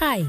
Hi, 0.00 0.24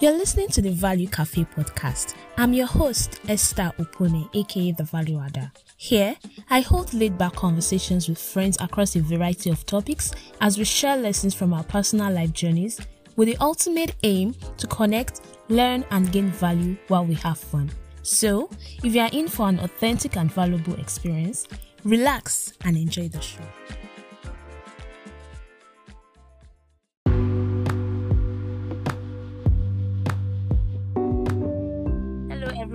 you're 0.00 0.16
listening 0.16 0.48
to 0.48 0.62
the 0.62 0.70
Value 0.70 1.06
Cafe 1.06 1.44
podcast. 1.54 2.14
I'm 2.38 2.54
your 2.54 2.66
host, 2.66 3.20
Esther 3.28 3.70
Opone, 3.78 4.34
aka 4.34 4.72
The 4.72 4.84
Value 4.84 5.20
Adder. 5.20 5.52
Here, 5.76 6.16
I 6.48 6.62
hold 6.62 6.94
laid 6.94 7.18
back 7.18 7.34
conversations 7.34 8.08
with 8.08 8.16
friends 8.18 8.56
across 8.62 8.96
a 8.96 9.02
variety 9.02 9.50
of 9.50 9.66
topics 9.66 10.12
as 10.40 10.56
we 10.56 10.64
share 10.64 10.96
lessons 10.96 11.34
from 11.34 11.52
our 11.52 11.64
personal 11.64 12.10
life 12.10 12.32
journeys 12.32 12.80
with 13.16 13.28
the 13.28 13.36
ultimate 13.42 13.94
aim 14.04 14.34
to 14.56 14.66
connect, 14.68 15.20
learn, 15.50 15.84
and 15.90 16.10
gain 16.10 16.30
value 16.30 16.78
while 16.88 17.04
we 17.04 17.12
have 17.16 17.36
fun. 17.36 17.70
So, 18.00 18.48
if 18.82 18.94
you 18.94 19.02
are 19.02 19.10
in 19.12 19.28
for 19.28 19.50
an 19.50 19.58
authentic 19.58 20.16
and 20.16 20.32
valuable 20.32 20.80
experience, 20.80 21.46
relax 21.84 22.54
and 22.64 22.74
enjoy 22.74 23.08
the 23.08 23.20
show. 23.20 23.44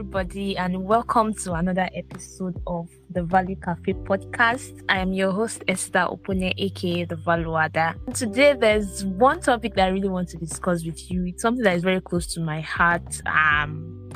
Everybody, 0.05 0.55
and 0.55 0.83
welcome 0.83 1.33
to 1.33 1.53
another 1.53 1.89
episode 1.95 2.61
of 2.67 2.87
the 3.09 3.23
Value 3.23 3.55
Cafe 3.55 3.93
podcast. 3.93 4.83
I 4.87 4.99
am 4.99 5.13
your 5.13 5.31
host, 5.31 5.63
Esther 5.67 6.05
Opone, 6.07 6.53
aka 6.59 7.05
The 7.05 7.15
Value 7.15 7.57
Adder. 7.57 7.95
Today, 8.13 8.53
there's 8.53 9.03
one 9.03 9.41
topic 9.41 9.73
that 9.73 9.87
I 9.87 9.89
really 9.89 10.07
want 10.07 10.29
to 10.29 10.37
discuss 10.37 10.85
with 10.85 11.09
you. 11.09 11.25
It's 11.25 11.41
something 11.41 11.63
that 11.63 11.75
is 11.75 11.81
very 11.81 12.01
close 12.01 12.27
to 12.35 12.39
my 12.39 12.61
heart. 12.61 13.19
Um, 13.25 14.11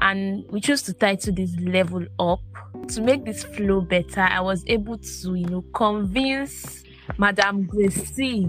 and 0.00 0.44
we 0.50 0.60
chose 0.60 0.82
to 0.82 0.92
title 0.92 1.32
this 1.32 1.54
level 1.60 2.04
up 2.18 2.40
to 2.88 3.00
make 3.00 3.24
this 3.24 3.44
flow 3.44 3.80
better 3.80 4.20
i 4.20 4.40
was 4.40 4.62
able 4.68 4.96
to 4.96 5.34
you 5.34 5.44
know 5.46 5.62
convince 5.74 6.84
madam 7.18 7.66
gracie 7.66 8.48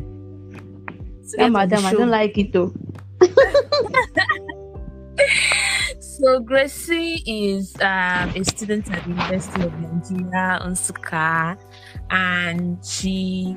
yeah, 1.38 1.50
madam 1.50 1.84
i 1.86 1.92
don't 1.92 2.10
like 2.10 2.38
it 2.38 2.54
though 2.54 2.72
so 6.20 6.40
gracie 6.40 7.24
is 7.26 7.76
um, 7.82 8.30
a 8.36 8.44
student 8.44 8.92
at 8.92 9.04
the 9.04 9.10
university 9.10 9.64
of 9.64 9.74
nigeria 9.80 10.60
nsukka 10.66 11.58
and 12.10 12.84
she 12.86 13.56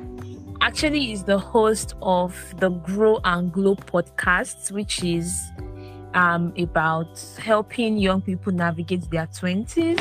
actually 0.60 1.12
is 1.12 1.24
the 1.24 1.38
host 1.38 1.94
of 2.02 2.34
the 2.58 2.70
grow 2.70 3.18
and 3.24 3.52
glow 3.52 3.74
podcast 3.74 4.70
which 4.70 5.02
is 5.02 5.50
um, 6.14 6.52
about 6.58 7.20
helping 7.38 7.96
young 7.96 8.20
people 8.20 8.52
navigate 8.52 9.10
their 9.10 9.26
20s. 9.26 10.00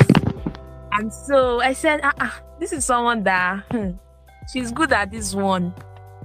And 0.93 1.11
so 1.11 1.61
I 1.61 1.73
said, 1.73 2.01
ah, 2.03 2.13
ah 2.19 2.41
this 2.59 2.73
is 2.73 2.85
someone 2.85 3.23
that 3.23 3.63
hmm, 3.71 3.91
she's 4.51 4.71
good 4.71 4.91
at 4.91 5.11
this 5.11 5.33
one. 5.33 5.73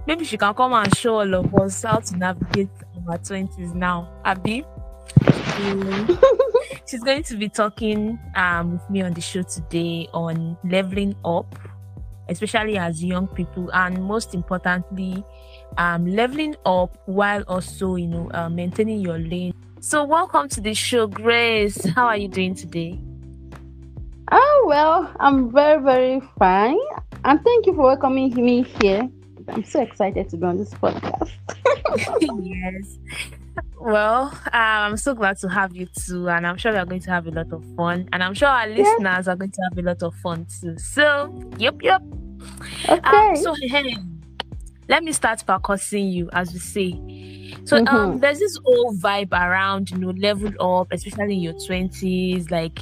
Maybe 0.07 0.25
she 0.25 0.37
can 0.37 0.55
come 0.55 0.73
and 0.73 0.95
show 0.97 1.21
all 1.21 1.35
of 1.35 1.55
us 1.55 1.83
how 1.83 1.99
to 1.99 2.17
navigate 2.17 2.69
our 3.09 3.19
20s 3.19 3.75
now. 3.75 4.09
Abby. 4.25 4.65
she's 6.87 7.03
going 7.03 7.23
to 7.25 7.37
be 7.37 7.49
talking 7.49 8.19
um, 8.35 8.73
with 8.73 8.91
me 8.91 9.03
on 9.03 9.13
the 9.13 9.21
show 9.21 9.43
today 9.43 10.09
on 10.13 10.57
leveling 10.65 11.15
up, 11.25 11.59
especially 12.29 12.79
as 12.79 13.03
young 13.03 13.27
people, 13.29 13.71
and 13.73 14.03
most 14.03 14.35
importantly, 14.35 15.25
um, 15.79 16.07
leveling 16.07 16.57
up 16.65 16.99
while 17.07 17.43
also, 17.49 17.97
you 17.97 18.07
know, 18.07 18.31
uh, 18.35 18.49
maintaining 18.49 19.01
your 19.01 19.19
lane 19.19 19.55
so, 19.81 20.03
welcome 20.03 20.49
to 20.49 20.61
the 20.61 20.75
show, 20.75 21.07
Grace. 21.07 21.85
How 21.85 22.07
are 22.07 22.17
you 22.17 22.27
doing 22.27 22.57
today? 22.57 22.99
Oh, 24.33 24.65
well, 24.67 25.15
I'm 25.21 25.53
very, 25.53 25.81
very 25.81 26.21
fine. 26.41 26.81
And 27.25 27.41
thank 27.45 27.67
you 27.67 27.73
for 27.73 27.83
welcoming 27.83 28.35
me 28.35 28.63
here. 28.63 29.09
I'm 29.49 29.63
so 29.63 29.83
excited 29.83 30.29
to 30.31 30.37
be 30.39 30.45
on 30.45 30.57
this 30.57 30.71
podcast. 30.71 31.31
yes. 32.43 32.99
Well, 33.81 34.23
um, 34.23 34.33
I'm 34.53 34.97
so 34.97 35.15
glad 35.15 35.39
to 35.39 35.49
have 35.49 35.77
you 35.77 35.87
too, 35.87 36.29
and 36.29 36.47
I'm 36.47 36.57
sure 36.57 36.73
we 36.73 36.79
are 36.79 36.87
going 36.87 37.03
to 37.03 37.11
have 37.11 37.27
a 37.27 37.31
lot 37.31 37.53
of 37.53 37.65
fun. 37.77 38.09
And 38.13 38.23
I'm 38.23 38.35
sure 38.35 38.49
our 38.49 38.67
listeners 38.67 39.29
are 39.29 39.37
going 39.37 39.53
to 39.53 39.63
have 39.71 39.79
a 39.79 39.83
lot 39.83 40.03
of 40.03 40.15
fun 40.17 40.47
too. 40.61 40.77
So, 40.79 41.33
yep, 41.59 41.77
yep. 41.83 42.03
Okay. 42.89 43.17
Um, 43.17 43.37
so, 43.37 43.55
hey, 43.55 43.97
let 44.89 45.05
me 45.05 45.13
start 45.13 45.45
by 45.47 45.59
cursing 45.59 46.09
you, 46.09 46.29
as 46.33 46.53
we 46.53 46.59
say. 46.59 46.93
So 47.65 47.77
um, 47.77 47.87
mm-hmm. 47.87 47.97
um, 47.97 48.19
there's 48.21 48.39
this 48.39 48.59
old 48.65 49.01
vibe 49.01 49.33
around, 49.33 49.91
you 49.91 49.99
know, 49.99 50.11
level 50.11 50.53
up, 50.61 50.89
especially 50.93 51.35
in 51.35 51.41
your 51.41 51.55
twenties. 51.67 52.51
Like, 52.51 52.81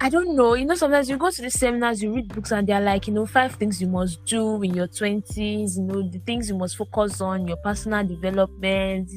I 0.00 0.08
don't 0.08 0.36
know, 0.36 0.54
you 0.54 0.66
know, 0.66 0.74
sometimes 0.74 1.08
you 1.08 1.16
go 1.16 1.30
to 1.30 1.42
the 1.42 1.50
seminars, 1.50 2.02
you 2.02 2.14
read 2.14 2.28
books, 2.34 2.52
and 2.52 2.66
they're 2.66 2.80
like, 2.80 3.06
you 3.06 3.14
know, 3.14 3.26
five 3.26 3.54
things 3.54 3.80
you 3.80 3.86
must 3.86 4.24
do 4.24 4.62
in 4.62 4.74
your 4.74 4.88
twenties. 4.88 5.78
You 5.78 5.84
know, 5.84 6.02
the 6.08 6.18
things 6.26 6.48
you 6.48 6.56
must 6.56 6.76
focus 6.76 7.20
on, 7.20 7.46
your 7.46 7.56
personal 7.58 8.04
development, 8.06 9.10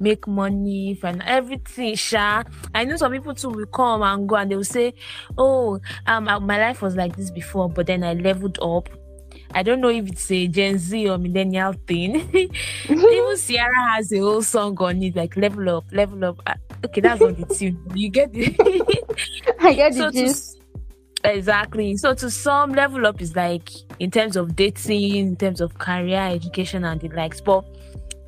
make 0.00 0.26
money, 0.26 0.98
and 1.02 1.22
everything. 1.22 1.94
Sha. 1.94 2.42
I 2.74 2.84
know 2.84 2.96
some 2.96 3.12
people 3.12 3.34
too 3.34 3.50
will 3.50 3.66
come 3.66 4.02
and 4.02 4.28
go, 4.28 4.36
and 4.36 4.50
they 4.50 4.56
will 4.56 4.64
say, 4.64 4.94
"Oh, 5.38 5.80
um, 6.06 6.24
my 6.24 6.58
life 6.58 6.82
was 6.82 6.96
like 6.96 7.16
this 7.16 7.30
before, 7.30 7.68
but 7.68 7.86
then 7.86 8.02
I 8.04 8.14
leveled 8.14 8.58
up." 8.60 8.88
I 9.52 9.62
don't 9.62 9.80
know 9.80 9.88
if 9.88 10.08
it's 10.08 10.30
a 10.30 10.48
Gen 10.48 10.78
Z 10.78 11.08
or 11.08 11.18
millennial 11.18 11.74
thing. 11.86 12.16
Even 12.88 13.36
Ciara 13.36 13.92
has 13.92 14.12
a 14.12 14.18
whole 14.18 14.42
song 14.42 14.76
on 14.80 15.02
it, 15.02 15.14
like 15.14 15.36
level 15.36 15.76
up, 15.76 15.84
level 15.92 16.24
up. 16.24 16.40
Uh, 16.46 16.54
okay, 16.84 17.00
that's 17.00 17.20
not 17.20 17.36
the 17.36 17.54
tune. 17.54 17.80
You 17.94 18.10
get 18.10 18.30
it. 18.32 18.56
I 19.60 19.74
get 19.74 19.94
so 19.94 20.10
it. 20.12 20.40
Exactly. 21.24 21.96
So 21.96 22.14
to 22.14 22.30
some, 22.30 22.72
level 22.72 23.06
up 23.06 23.20
is 23.20 23.34
like 23.36 23.70
in 23.98 24.10
terms 24.10 24.36
of 24.36 24.56
dating, 24.56 25.14
in 25.14 25.36
terms 25.36 25.60
of 25.60 25.78
career, 25.78 26.20
education, 26.20 26.84
and 26.84 27.00
the 27.00 27.08
likes. 27.08 27.40
But 27.40 27.64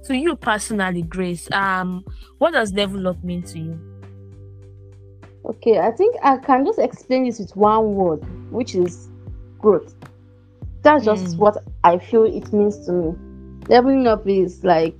to 0.07 0.17
you 0.17 0.37
personally, 0.37 1.03
Grace, 1.03 1.51
um, 1.53 2.05
what 2.39 2.53
does 2.53 2.73
level 2.73 3.09
up 3.09 3.23
mean 3.25 3.43
to 3.43 3.59
you? 3.59 3.81
Okay, 5.45 5.79
I 5.79 5.91
think 5.91 6.17
I 6.23 6.39
can 6.39 6.65
just 6.65 6.79
explain 6.79 7.25
this 7.25 7.39
with 7.39 7.55
one 7.57 7.95
word, 7.95 8.25
which 8.51 8.75
is 8.75 9.09
growth 9.59 9.95
that's 10.87 11.05
just 11.05 11.25
mm. 11.25 11.39
what 11.39 11.57
I 11.83 11.99
feel 11.99 12.23
it 12.23 12.53
means 12.53 12.87
to 12.87 12.93
me. 12.93 13.15
Leveling 13.69 14.07
up 14.07 14.25
is 14.29 14.63
like 14.63 14.95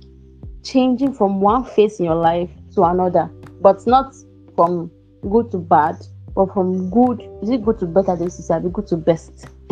changing 0.61 1.13
from 1.13 1.39
one 1.39 1.63
phase 1.63 1.97
in 1.99 2.05
your 2.05 2.15
life 2.15 2.49
to 2.75 2.83
another, 2.83 3.31
but 3.61 3.87
not 3.87 4.13
from 4.57 4.91
good 5.29 5.49
to 5.51 5.57
bad, 5.57 5.95
but 6.35 6.53
from 6.53 6.89
good. 6.89 7.21
Is 7.41 7.51
it 7.51 7.63
good 7.63 7.79
to 7.79 7.85
better? 7.85 8.17
This 8.17 8.37
is 8.37 8.49
be 8.49 8.69
good 8.69 8.87
to 8.87 8.97
best. 8.97 9.47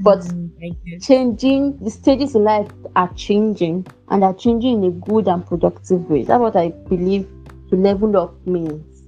but 0.00 0.20
mm, 0.20 1.02
changing 1.02 1.78
the 1.78 1.90
stages 1.90 2.36
in 2.36 2.44
life 2.44 2.70
are 2.94 3.12
changing 3.14 3.88
and 4.10 4.22
are 4.22 4.34
changing 4.34 4.84
in 4.84 4.90
a 4.90 4.92
good 4.92 5.26
and 5.26 5.44
productive 5.44 6.08
way. 6.08 6.22
That's 6.22 6.40
what 6.40 6.54
I 6.54 6.68
believe 6.88 7.28
to 7.70 7.76
level 7.76 8.16
up 8.16 8.46
means. 8.46 9.02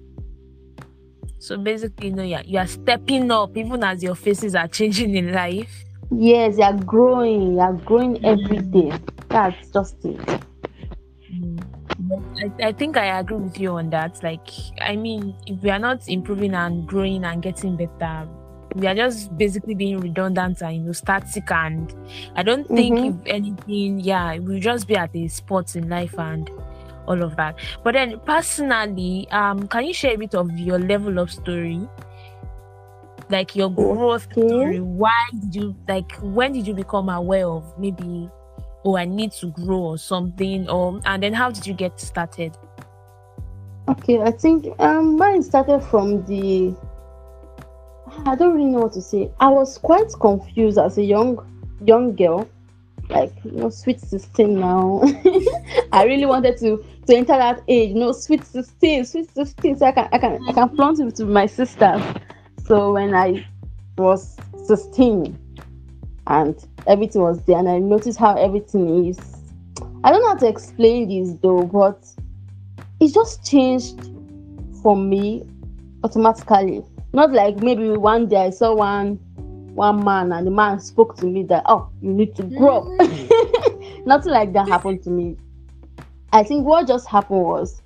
So 1.38 1.56
basically, 1.56 2.08
you 2.08 2.14
know, 2.14 2.25
yeah, 2.25 2.42
you 2.44 2.58
are 2.58 2.66
stepping 2.66 3.31
up 3.31 3.56
even 3.56 3.84
as 3.84 4.02
your 4.02 4.16
faces 4.16 4.56
are 4.56 4.66
changing 4.66 5.14
in 5.14 5.32
life. 5.32 5.84
Yes, 6.15 6.56
they 6.56 6.62
are 6.62 6.77
growing. 6.77 7.56
They 7.56 7.62
are 7.62 7.73
growing 7.73 8.25
every 8.25 8.59
day. 8.59 8.93
That's 9.28 9.71
just 9.71 10.05
it. 10.05 10.21
I, 12.39 12.67
I 12.69 12.73
think 12.73 12.97
I 12.97 13.19
agree 13.19 13.39
with 13.39 13.59
you 13.59 13.71
on 13.71 13.91
that. 13.91 14.23
Like, 14.23 14.47
I 14.81 14.97
mean, 14.97 15.34
if 15.47 15.62
we 15.62 15.71
are 15.71 15.78
not 15.78 16.09
improving 16.09 16.55
and 16.55 16.87
growing 16.87 17.25
and 17.25 17.43
getting 17.43 17.77
better, 17.77 18.28
we 18.75 18.87
are 18.87 18.95
just 18.95 19.37
basically 19.37 19.75
being 19.75 20.00
redundant 20.00 20.62
and 20.62 20.77
you 20.77 20.83
know 20.83 20.93
static. 20.93 21.50
And 21.50 21.95
I 22.37 22.43
don't 22.43 22.67
think 22.69 22.99
mm-hmm. 22.99 23.21
if 23.21 23.27
anything, 23.27 24.00
yeah, 24.00 24.39
we'll 24.39 24.61
just 24.61 24.89
be 24.89 24.97
at 24.97 25.15
a 25.15 25.29
spot 25.29 25.77
in 25.77 25.89
life 25.89 26.19
and 26.19 26.50
all 27.06 27.23
of 27.23 27.37
that. 27.37 27.59
But 27.83 27.94
then, 27.94 28.21
personally, 28.21 29.29
um, 29.31 29.67
can 29.69 29.84
you 29.84 29.94
share 29.94 30.15
a 30.15 30.19
bit 30.19 30.34
of 30.34 30.50
your 30.59 30.79
level 30.79 31.19
of 31.19 31.31
story? 31.31 31.89
Like 33.32 33.56
your 33.56 33.70
growth 33.70 34.28
okay. 34.31 34.47
story. 34.47 34.81
Why 34.81 35.28
did 35.41 35.54
you 35.54 35.76
like 35.88 36.12
when 36.20 36.53
did 36.53 36.66
you 36.66 36.75
become 36.75 37.09
aware 37.09 37.48
of 37.48 37.76
maybe 37.78 38.28
oh 38.84 38.97
I 38.97 39.06
need 39.06 39.32
to 39.32 39.47
grow 39.50 39.81
or 39.81 39.98
something 39.98 40.69
or 40.69 41.00
and 41.04 41.22
then 41.22 41.32
how 41.32 41.50
did 41.50 41.66
you 41.66 41.75
get 41.75 41.98
started? 41.98 42.56
Okay, 43.88 44.20
I 44.20 44.31
think 44.31 44.67
um 44.79 45.17
mine 45.17 45.43
started 45.43 45.81
from 45.81 46.25
the 46.26 46.76
I 48.26 48.37
don't 48.37 48.55
really 48.55 48.70
know 48.70 48.81
what 48.81 48.93
to 48.93 49.02
say. 49.02 49.31
I 49.40 49.49
was 49.49 49.79
quite 49.79 50.12
confused 50.20 50.79
as 50.79 50.99
a 50.99 51.02
young 51.02 51.38
young 51.84 52.14
girl, 52.14 52.49
like 53.08 53.32
you 53.44 53.52
know, 53.52 53.70
sweet 53.70 54.00
sixteen 54.00 54.61
now. 54.61 55.00
I 55.93 56.05
really 56.05 56.26
wanted 56.26 56.58
to 56.58 56.84
to 57.06 57.17
enter 57.17 57.37
that 57.38 57.62
age, 57.69 57.90
you 57.90 57.96
know, 57.96 58.12
sweet 58.12 58.44
sixteen, 58.44 59.05
sweet 59.05 59.31
sixteen, 59.34 59.76
so 59.79 59.87
I 59.87 59.93
can 59.93 60.08
I 60.12 60.19
can 60.19 60.38
I 60.49 60.52
can 60.52 60.69
flaunt 60.76 61.00
it 61.00 61.17
to 61.17 61.25
my 61.25 61.46
sisters. 61.46 62.02
So 62.72 62.94
when 62.94 63.14
I 63.14 63.46
was 63.98 64.34
16 64.64 65.38
and 66.26 66.69
everything 66.86 67.20
was 67.20 67.44
there, 67.44 67.58
and 67.58 67.69
I 67.69 67.78
noticed 67.78 68.19
how 68.19 68.34
everything 68.34 69.04
is. 69.04 69.19
I 70.02 70.10
don't 70.10 70.22
know 70.22 70.28
how 70.28 70.36
to 70.36 70.48
explain 70.48 71.06
this 71.10 71.36
though, 71.42 71.64
but 71.64 72.02
it 72.98 73.12
just 73.12 73.44
changed 73.44 74.08
for 74.82 74.96
me 74.96 75.44
automatically. 76.02 76.82
Not 77.12 77.32
like 77.32 77.58
maybe 77.58 77.90
one 77.90 78.26
day 78.26 78.46
I 78.46 78.48
saw 78.48 78.74
one 78.74 79.16
one 79.74 80.02
man 80.02 80.32
and 80.32 80.46
the 80.46 80.50
man 80.50 80.80
spoke 80.80 81.14
to 81.16 81.26
me 81.26 81.42
that 81.42 81.64
oh 81.66 81.90
you 82.00 82.14
need 82.14 82.34
to 82.36 82.42
grow. 82.44 82.84
Mm. 82.98 84.06
Nothing 84.06 84.32
like 84.32 84.54
that 84.54 84.66
happened 84.66 85.02
to 85.02 85.10
me. 85.10 85.36
I 86.32 86.42
think 86.42 86.64
what 86.64 86.88
just 86.88 87.06
happened 87.06 87.42
was 87.42 87.82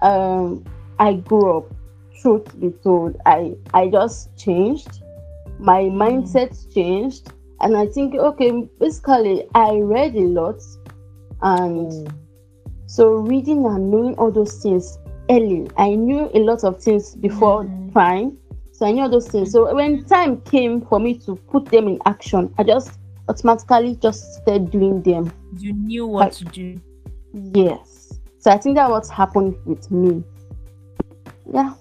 um, 0.00 0.64
I 0.98 1.12
grew 1.12 1.58
up. 1.58 1.74
Truth 2.20 2.60
be 2.60 2.70
told, 2.82 3.16
I 3.26 3.54
I 3.72 3.88
just 3.88 4.36
changed. 4.36 5.02
My 5.58 5.82
Mm. 5.84 5.96
mindset 5.96 6.52
changed, 6.74 7.32
and 7.60 7.76
I 7.76 7.86
think 7.86 8.14
okay, 8.14 8.68
basically 8.78 9.46
I 9.54 9.78
read 9.80 10.14
a 10.16 10.26
lot, 10.26 10.60
and 11.42 11.90
Mm. 11.90 12.12
so 12.86 13.12
reading 13.14 13.64
and 13.66 13.90
knowing 13.90 14.14
all 14.18 14.30
those 14.30 14.62
things 14.62 14.98
early, 15.30 15.68
I 15.76 15.94
knew 15.94 16.28
a 16.34 16.40
lot 16.40 16.64
of 16.64 16.78
things 16.82 17.14
before 17.16 17.64
Mhm. 17.64 17.92
time. 17.94 18.36
So 18.72 18.86
I 18.86 18.92
knew 18.92 19.02
all 19.02 19.10
those 19.10 19.28
things. 19.28 19.52
So 19.52 19.74
when 19.74 20.04
time 20.04 20.40
came 20.42 20.80
for 20.80 20.98
me 20.98 21.14
to 21.26 21.36
put 21.52 21.66
them 21.66 21.86
in 21.88 21.98
action, 22.06 22.52
I 22.58 22.64
just 22.64 22.98
automatically 23.28 23.96
just 23.96 24.34
started 24.34 24.70
doing 24.70 25.02
them. 25.02 25.30
You 25.58 25.72
knew 25.72 26.06
what 26.06 26.20
Like- 26.20 26.32
to 26.32 26.44
do. 26.46 26.80
Yes. 27.54 28.18
So 28.38 28.50
I 28.50 28.56
think 28.58 28.76
that 28.76 28.90
what's 28.90 29.10
happened 29.10 29.54
with 29.66 29.90
me. 29.90 30.22
Yeah. 31.52 31.74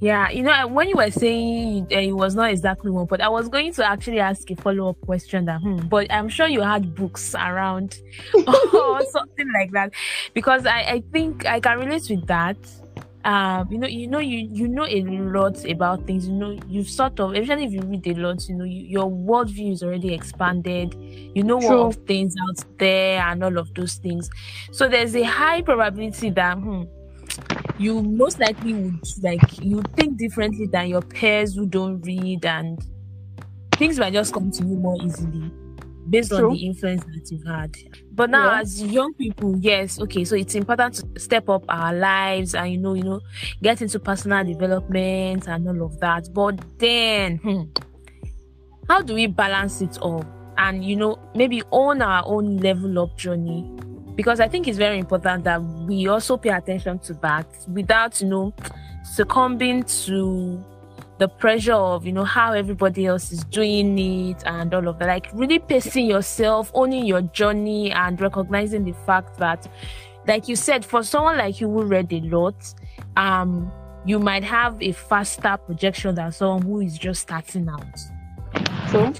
Yeah, 0.00 0.30
you 0.30 0.42
know, 0.42 0.66
when 0.66 0.88
you 0.88 0.96
were 0.96 1.10
saying 1.10 1.86
uh, 1.92 1.98
it 1.98 2.12
was 2.12 2.34
not 2.34 2.50
exactly 2.50 2.90
one, 2.90 3.06
but 3.06 3.20
I 3.20 3.28
was 3.28 3.48
going 3.48 3.72
to 3.74 3.86
actually 3.86 4.20
ask 4.20 4.50
a 4.50 4.56
follow 4.56 4.90
up 4.90 5.00
question 5.02 5.44
that, 5.44 5.60
hmm, 5.60 5.86
but 5.88 6.12
I'm 6.12 6.28
sure 6.28 6.46
you 6.46 6.60
had 6.60 6.94
books 6.94 7.34
around 7.34 8.00
or 8.34 9.04
something 9.06 9.52
like 9.52 9.70
that, 9.72 9.92
because 10.34 10.66
I, 10.66 10.80
I 10.80 11.02
think 11.12 11.46
I 11.46 11.60
can 11.60 11.78
relate 11.78 12.08
with 12.10 12.26
that. 12.26 12.56
Um, 13.24 13.70
you 13.70 13.78
know, 13.78 13.86
you 13.86 14.08
know, 14.08 14.18
you 14.18 14.38
you 14.50 14.66
know 14.66 14.84
a 14.84 15.02
lot 15.02 15.64
about 15.66 16.06
things. 16.06 16.26
You 16.26 16.34
know, 16.34 16.58
you 16.66 16.82
sort 16.82 17.20
of, 17.20 17.34
especially 17.34 17.66
if 17.66 17.72
you 17.72 17.82
read 17.82 18.06
a 18.08 18.14
lot, 18.14 18.48
you 18.48 18.56
know, 18.56 18.64
you, 18.64 18.82
your 18.82 19.08
worldview 19.08 19.72
is 19.72 19.84
already 19.84 20.12
expanded. 20.12 20.94
You 21.34 21.44
know 21.44 21.60
True. 21.60 21.82
of 21.82 21.94
things 22.06 22.34
out 22.48 22.64
there 22.78 23.20
and 23.20 23.44
all 23.44 23.58
of 23.58 23.72
those 23.74 23.94
things. 23.94 24.28
So 24.72 24.88
there's 24.88 25.14
a 25.14 25.22
high 25.22 25.62
probability 25.62 26.30
that, 26.30 26.58
hmm, 26.58 26.82
you 27.78 28.02
most 28.02 28.38
likely 28.40 28.74
would 28.74 29.00
like 29.22 29.58
you 29.60 29.82
think 29.96 30.18
differently 30.18 30.66
than 30.66 30.88
your 30.88 31.02
peers 31.02 31.54
who 31.54 31.66
don't 31.66 32.00
read 32.02 32.44
and 32.44 32.78
things 33.76 33.98
might 33.98 34.12
just 34.12 34.32
come 34.32 34.50
to 34.50 34.64
you 34.64 34.76
more 34.76 34.96
easily 35.02 35.50
based 36.10 36.32
on 36.32 36.48
the 36.48 36.66
influence 36.66 37.02
that 37.04 37.28
you've 37.30 37.46
had. 37.46 37.74
But 38.12 38.30
now 38.30 38.50
Yeah. 38.50 38.60
as 38.60 38.82
young 38.82 39.14
people 39.14 39.56
yes 39.58 40.00
okay 40.00 40.24
so 40.24 40.34
it's 40.36 40.54
important 40.54 40.94
to 40.96 41.20
step 41.20 41.48
up 41.48 41.64
our 41.68 41.94
lives 41.94 42.54
and 42.54 42.70
you 42.72 42.78
know 42.78 42.94
you 42.94 43.02
know 43.04 43.20
get 43.62 43.80
into 43.80 43.98
personal 44.00 44.44
development 44.44 45.46
and 45.48 45.68
all 45.68 45.82
of 45.86 45.98
that. 46.00 46.28
But 46.34 46.60
then 46.78 47.38
hmm, 47.38 47.62
how 48.88 49.02
do 49.02 49.14
we 49.14 49.26
balance 49.26 49.80
it 49.80 49.98
all? 49.98 50.24
And 50.58 50.84
you 50.84 50.96
know 50.96 51.18
maybe 51.34 51.62
own 51.72 52.02
our 52.02 52.22
own 52.26 52.58
level 52.58 52.98
up 52.98 53.16
journey 53.16 53.68
because 54.14 54.40
I 54.40 54.48
think 54.48 54.68
it's 54.68 54.78
very 54.78 54.98
important 54.98 55.44
that 55.44 55.62
we 55.62 56.06
also 56.08 56.36
pay 56.36 56.50
attention 56.50 56.98
to 57.00 57.14
that 57.14 57.46
without, 57.68 58.20
you 58.20 58.28
know, 58.28 58.54
succumbing 59.04 59.84
to 59.84 60.64
the 61.18 61.28
pressure 61.28 61.72
of, 61.72 62.04
you 62.04 62.12
know, 62.12 62.24
how 62.24 62.52
everybody 62.52 63.06
else 63.06 63.32
is 63.32 63.44
doing 63.44 63.98
it 63.98 64.42
and 64.44 64.74
all 64.74 64.88
of 64.88 64.98
that. 64.98 65.06
Like 65.06 65.28
really 65.32 65.58
pacing 65.58 66.06
yourself, 66.06 66.70
owning 66.74 67.06
your 67.06 67.22
journey 67.22 67.92
and 67.92 68.20
recognizing 68.20 68.84
the 68.84 68.94
fact 69.06 69.38
that, 69.38 69.66
like 70.26 70.48
you 70.48 70.56
said, 70.56 70.84
for 70.84 71.02
someone 71.02 71.38
like 71.38 71.60
you 71.60 71.68
who 71.70 71.82
read 71.82 72.12
a 72.12 72.20
lot, 72.22 72.54
um, 73.16 73.70
you 74.04 74.18
might 74.18 74.44
have 74.44 74.80
a 74.82 74.92
faster 74.92 75.56
projection 75.56 76.14
than 76.14 76.32
someone 76.32 76.62
who 76.62 76.80
is 76.80 76.98
just 76.98 77.22
starting 77.22 77.68
out. 77.68 77.84
True. 78.88 79.12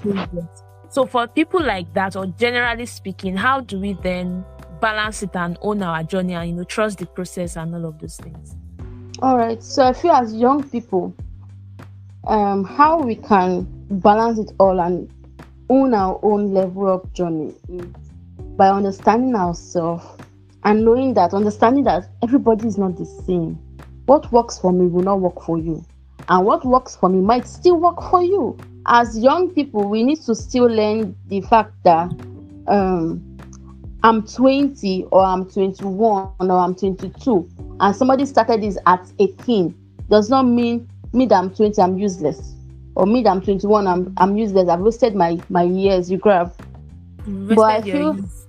So 0.89 1.05
for 1.05 1.25
people 1.27 1.61
like 1.61 1.91
that, 1.93 2.15
or 2.15 2.27
generally 2.27 2.85
speaking, 2.85 3.35
how 3.35 3.61
do 3.61 3.79
we 3.79 3.93
then 3.93 4.45
balance 4.83 5.23
it 5.23 5.33
and 5.33 5.57
own 5.61 5.81
our 5.81 6.03
journey 6.03 6.33
and 6.33 6.49
you 6.49 6.55
know 6.55 6.65
trust 6.65 6.99
the 6.99 7.05
process 7.05 7.55
and 7.55 7.73
all 7.73 7.85
of 7.85 7.99
those 7.99 8.17
things? 8.17 8.55
All 9.21 9.37
right. 9.37 9.63
So 9.63 9.83
I 9.83 9.93
feel 9.93 10.11
as 10.11 10.35
young 10.35 10.67
people, 10.69 11.15
um, 12.27 12.65
how 12.65 13.01
we 13.01 13.15
can 13.15 13.65
balance 13.89 14.39
it 14.39 14.51
all 14.59 14.81
and 14.81 15.09
own 15.69 15.93
our 15.93 16.19
own 16.21 16.53
level 16.53 16.89
of 16.89 17.13
journey 17.13 17.53
by 18.57 18.67
understanding 18.67 19.35
ourselves 19.35 20.05
and 20.65 20.83
knowing 20.83 21.13
that 21.13 21.33
understanding 21.33 21.85
that 21.85 22.09
everybody 22.21 22.67
is 22.67 22.77
not 22.77 22.97
the 22.97 23.05
same. 23.05 23.53
What 24.05 24.29
works 24.33 24.59
for 24.59 24.73
me 24.73 24.87
will 24.87 25.03
not 25.03 25.21
work 25.21 25.41
for 25.43 25.57
you, 25.57 25.85
and 26.27 26.45
what 26.45 26.65
works 26.65 26.97
for 26.97 27.07
me 27.07 27.21
might 27.21 27.47
still 27.47 27.77
work 27.77 28.01
for 28.11 28.21
you. 28.21 28.57
As 28.85 29.17
young 29.17 29.49
people, 29.51 29.87
we 29.87 30.03
need 30.03 30.21
to 30.23 30.35
still 30.35 30.65
learn 30.65 31.15
the 31.27 31.39
fact 31.39 31.71
that 31.83 32.11
um, 32.67 33.32
I'm 34.03 34.27
20 34.27 35.05
or 35.11 35.23
I'm 35.23 35.49
21 35.49 36.33
or 36.39 36.51
I'm 36.51 36.75
22 36.75 37.49
and 37.79 37.95
somebody 37.95 38.25
started 38.25 38.61
this 38.61 38.77
at 38.85 39.11
18 39.19 39.73
does 40.09 40.29
not 40.29 40.43
mean 40.43 40.89
me 41.13 41.25
that 41.27 41.35
I'm 41.35 41.53
20 41.53 41.81
I'm 41.81 41.97
useless. 41.97 42.53
Or 42.95 43.05
me 43.05 43.23
that 43.23 43.29
I'm 43.29 43.41
21 43.41 43.87
I'm, 43.87 44.13
I'm 44.17 44.37
useless. 44.37 44.69
I've 44.69 44.81
wasted 44.81 45.15
my 45.15 45.39
my 45.49 45.63
years 45.63 46.11
you 46.11 46.17
grab. 46.17 46.53
But 47.25 47.59
I 47.59 47.81
feel- 47.81 48.15
youth. 48.15 48.39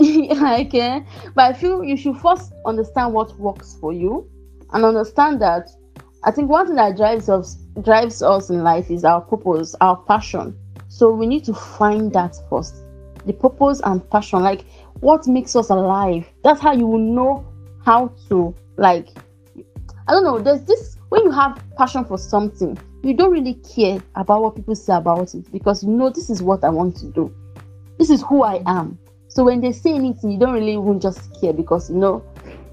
okay 0.00 1.04
but 1.34 1.44
I 1.44 1.52
feel 1.52 1.82
you 1.82 1.96
should 1.96 2.16
first 2.18 2.52
understand 2.64 3.12
what 3.12 3.36
works 3.38 3.76
for 3.80 3.92
you 3.92 4.30
and 4.72 4.84
understand 4.84 5.42
that 5.42 5.68
I 6.22 6.30
think 6.30 6.50
one 6.50 6.66
thing 6.66 6.76
that 6.76 6.96
drives 6.96 7.28
us 7.28 7.56
drives 7.82 8.22
us 8.22 8.50
in 8.50 8.62
life 8.62 8.90
is 8.90 9.04
our 9.04 9.20
purpose 9.20 9.74
our 9.80 9.96
passion. 9.96 10.56
So 10.88 11.12
we 11.12 11.26
need 11.26 11.44
to 11.44 11.54
find 11.54 12.12
that 12.12 12.36
first. 12.50 12.76
The 13.26 13.32
purpose 13.32 13.80
and 13.84 14.08
passion 14.10 14.42
like 14.42 14.64
what 15.00 15.26
makes 15.26 15.56
us 15.56 15.70
alive? 15.70 16.28
That's 16.42 16.60
how 16.60 16.72
you 16.72 16.86
will 16.86 16.98
know 16.98 17.46
how 17.84 18.12
to 18.28 18.54
like 18.76 19.08
i 20.08 20.12
don't 20.12 20.24
know 20.24 20.38
there's 20.38 20.62
this 20.62 20.96
when 21.08 21.22
you 21.24 21.30
have 21.30 21.62
passion 21.76 22.04
for 22.04 22.18
something 22.18 22.78
you 23.02 23.14
don't 23.14 23.32
really 23.32 23.54
care 23.54 24.02
about 24.16 24.42
what 24.42 24.54
people 24.54 24.74
say 24.74 24.94
about 24.94 25.34
it 25.34 25.50
because 25.52 25.82
you 25.82 25.90
know 25.90 26.10
this 26.10 26.30
is 26.30 26.42
what 26.42 26.62
i 26.62 26.68
want 26.68 26.94
to 26.96 27.06
do. 27.06 27.34
This 27.98 28.10
is 28.10 28.22
who 28.22 28.42
i 28.42 28.62
am. 28.66 28.98
So 29.28 29.44
when 29.44 29.60
they 29.60 29.72
say 29.72 29.94
anything 29.94 30.32
you 30.32 30.38
don't 30.38 30.52
really 30.52 30.72
even 30.72 31.00
just 31.00 31.40
care 31.40 31.52
because 31.54 31.90
you 31.90 31.96
know 31.96 32.22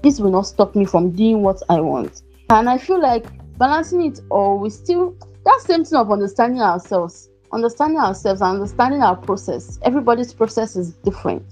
this 0.02 0.20
will 0.20 0.30
not 0.30 0.42
stop 0.42 0.74
me 0.74 0.84
from 0.84 1.12
doing 1.12 1.42
what 1.42 1.62
i 1.70 1.80
want. 1.80 2.22
And 2.50 2.68
i 2.68 2.76
feel 2.76 3.00
like 3.00 3.26
balancing 3.56 4.04
it 4.04 4.20
all 4.30 4.58
we 4.58 4.68
still 4.68 5.16
that 5.44 5.60
same 5.64 5.84
thing 5.84 5.98
of 5.98 6.12
understanding 6.12 6.60
ourselves. 6.60 7.30
Understanding 7.50 7.98
ourselves 7.98 8.42
and 8.42 8.56
understanding 8.56 9.02
our 9.02 9.16
process. 9.16 9.78
Everybody's 9.82 10.34
process 10.34 10.76
is 10.76 10.92
different 10.96 11.42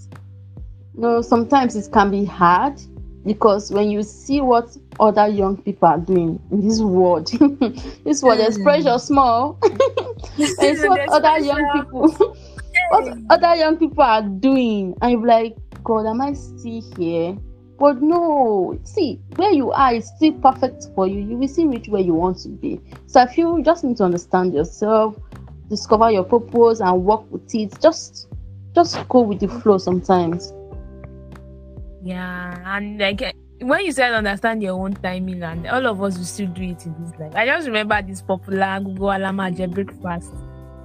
know 0.97 1.21
sometimes 1.23 1.77
it 1.77 1.91
can 1.93 2.11
be 2.11 2.25
hard 2.25 2.81
because 3.25 3.71
when 3.73 3.91
you 3.91 4.03
see 4.03 4.41
what 4.41 4.77
other 5.01 5.27
young 5.27 5.57
people 5.57 5.89
are 5.89 5.99
doing 5.99 6.41
in 6.51 6.67
this 6.67 6.81
world 6.81 7.27
this 8.05 8.23
world 8.23 8.39
there's 8.39 8.59
Mm. 8.59 8.63
pressure 8.65 8.99
small. 8.99 9.59
See 10.37 10.75
what 10.89 11.09
other 11.11 11.39
young 11.45 11.67
people 11.73 12.35
what 12.91 13.17
other 13.31 13.55
young 13.57 13.77
people 13.79 14.03
are 14.05 14.23
doing. 14.23 14.95
And 15.03 15.13
you're 15.13 15.27
like 15.27 15.57
god 15.85 16.07
am 16.07 16.21
i 16.21 16.33
still 16.33 16.83
here? 16.97 17.37
But 17.79 18.01
no 18.01 18.79
see 18.85 19.21
where 19.35 19.53
you 19.53 19.73
are 19.73 19.95
is 19.95 20.09
still 20.17 20.33
perfect 20.35 20.87
for 20.95 21.07
you. 21.07 21.19
You 21.21 21.37
will 21.37 21.49
still 21.49 21.67
reach 21.69 21.89
where 21.89 22.01
you 22.03 22.15
want 22.15 22.39
to 22.41 22.49
be. 22.49 22.81
So 23.07 23.21
i 23.21 23.27
feel 23.27 23.59
you 23.59 23.65
just 23.65 23.85
need 23.85 23.97
to 23.99 24.05
understand 24.05 24.55
yourself 24.55 25.17
discover 25.69 26.11
your 26.13 26.23
purpose 26.25 26.81
and 26.81 27.05
work 27.05 27.31
with 27.31 27.53
it. 27.55 27.79
Just 27.81 28.29
just 28.75 29.07
go 29.09 29.21
with 29.23 29.41
the 29.41 29.49
flow 29.49 29.79
sometimes 29.79 30.53
Yeah, 32.07 32.77
and 32.77 32.99
like 33.01 33.21
eh, 33.23 33.33
when 33.61 33.85
you 33.85 33.91
said 33.91 34.13
understand 34.13 34.63
your 34.63 34.75
own 34.75 34.95
timing, 34.95 35.43
and 35.43 35.67
all 35.67 35.87
of 35.87 36.01
us 36.03 36.17
will 36.17 36.25
still 36.25 36.47
do 36.49 36.63
it 36.63 36.87
in 36.87 36.95
this 37.03 37.19
life. 37.19 37.35
I 37.35 37.47
just 37.47 37.67
remember 37.67 38.01
this 38.01 38.23
popular 38.23 38.79
Google 38.81 39.09
Alamaje 39.09 39.69
breakfast. 39.69 40.33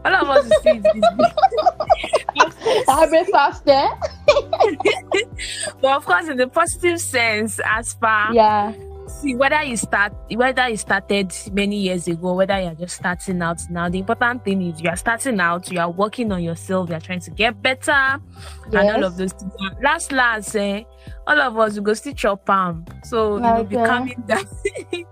All 0.04 0.16
of 0.16 0.30
us 0.30 0.50
will 0.50 0.60
still 0.60 0.76
do 0.76 1.02
this. 1.02 2.86
I 2.90 3.06
breakfast 3.08 3.66
there 3.66 3.90
but 5.82 5.92
of 5.92 6.06
course, 6.06 6.28
in 6.28 6.38
the 6.38 6.48
positive 6.48 7.00
sense, 7.00 7.60
as 7.64 7.94
far 7.94 8.34
yeah 8.34 8.74
see 9.12 9.36
whether 9.36 9.62
you 9.64 9.76
start 9.78 10.14
whether 10.36 10.68
you 10.70 10.78
started 10.78 11.34
many 11.52 11.78
years 11.78 12.08
ago 12.08 12.34
whether 12.34 12.60
you're 12.60 12.74
just 12.76 12.96
starting 12.96 13.42
out 13.42 13.62
now 13.70 13.90
the 13.90 14.00
important 14.00 14.44
thing 14.44 14.62
is 14.62 14.82
you 14.82 14.90
are 14.90 14.96
starting 14.96 15.40
out 15.40 15.72
you 15.72 15.80
are 15.80 15.92
working 15.92 16.32
on 16.32 16.42
yourself 16.42 16.90
you're 16.90 17.00
trying 17.00 17.20
to 17.20 17.30
get 17.32 17.62
better 17.62 17.92
and 17.92 18.76
all 18.76 19.04
of 19.04 19.18
those 19.18 19.34
things. 19.34 19.52
Last 19.84 20.12
last 20.12 20.56
eh, 20.56 20.84
all 21.28 21.40
of 21.40 21.58
us 21.58 21.76
will 21.76 21.84
go 21.84 21.94
still 21.94 22.14
chop 22.14 22.46
palm 22.46 22.86
so 23.04 23.36
you 23.36 23.42
know 23.42 23.64
be 23.64 23.78
Okay. 23.78 23.86
calming 23.86 24.24
down. 24.28 24.46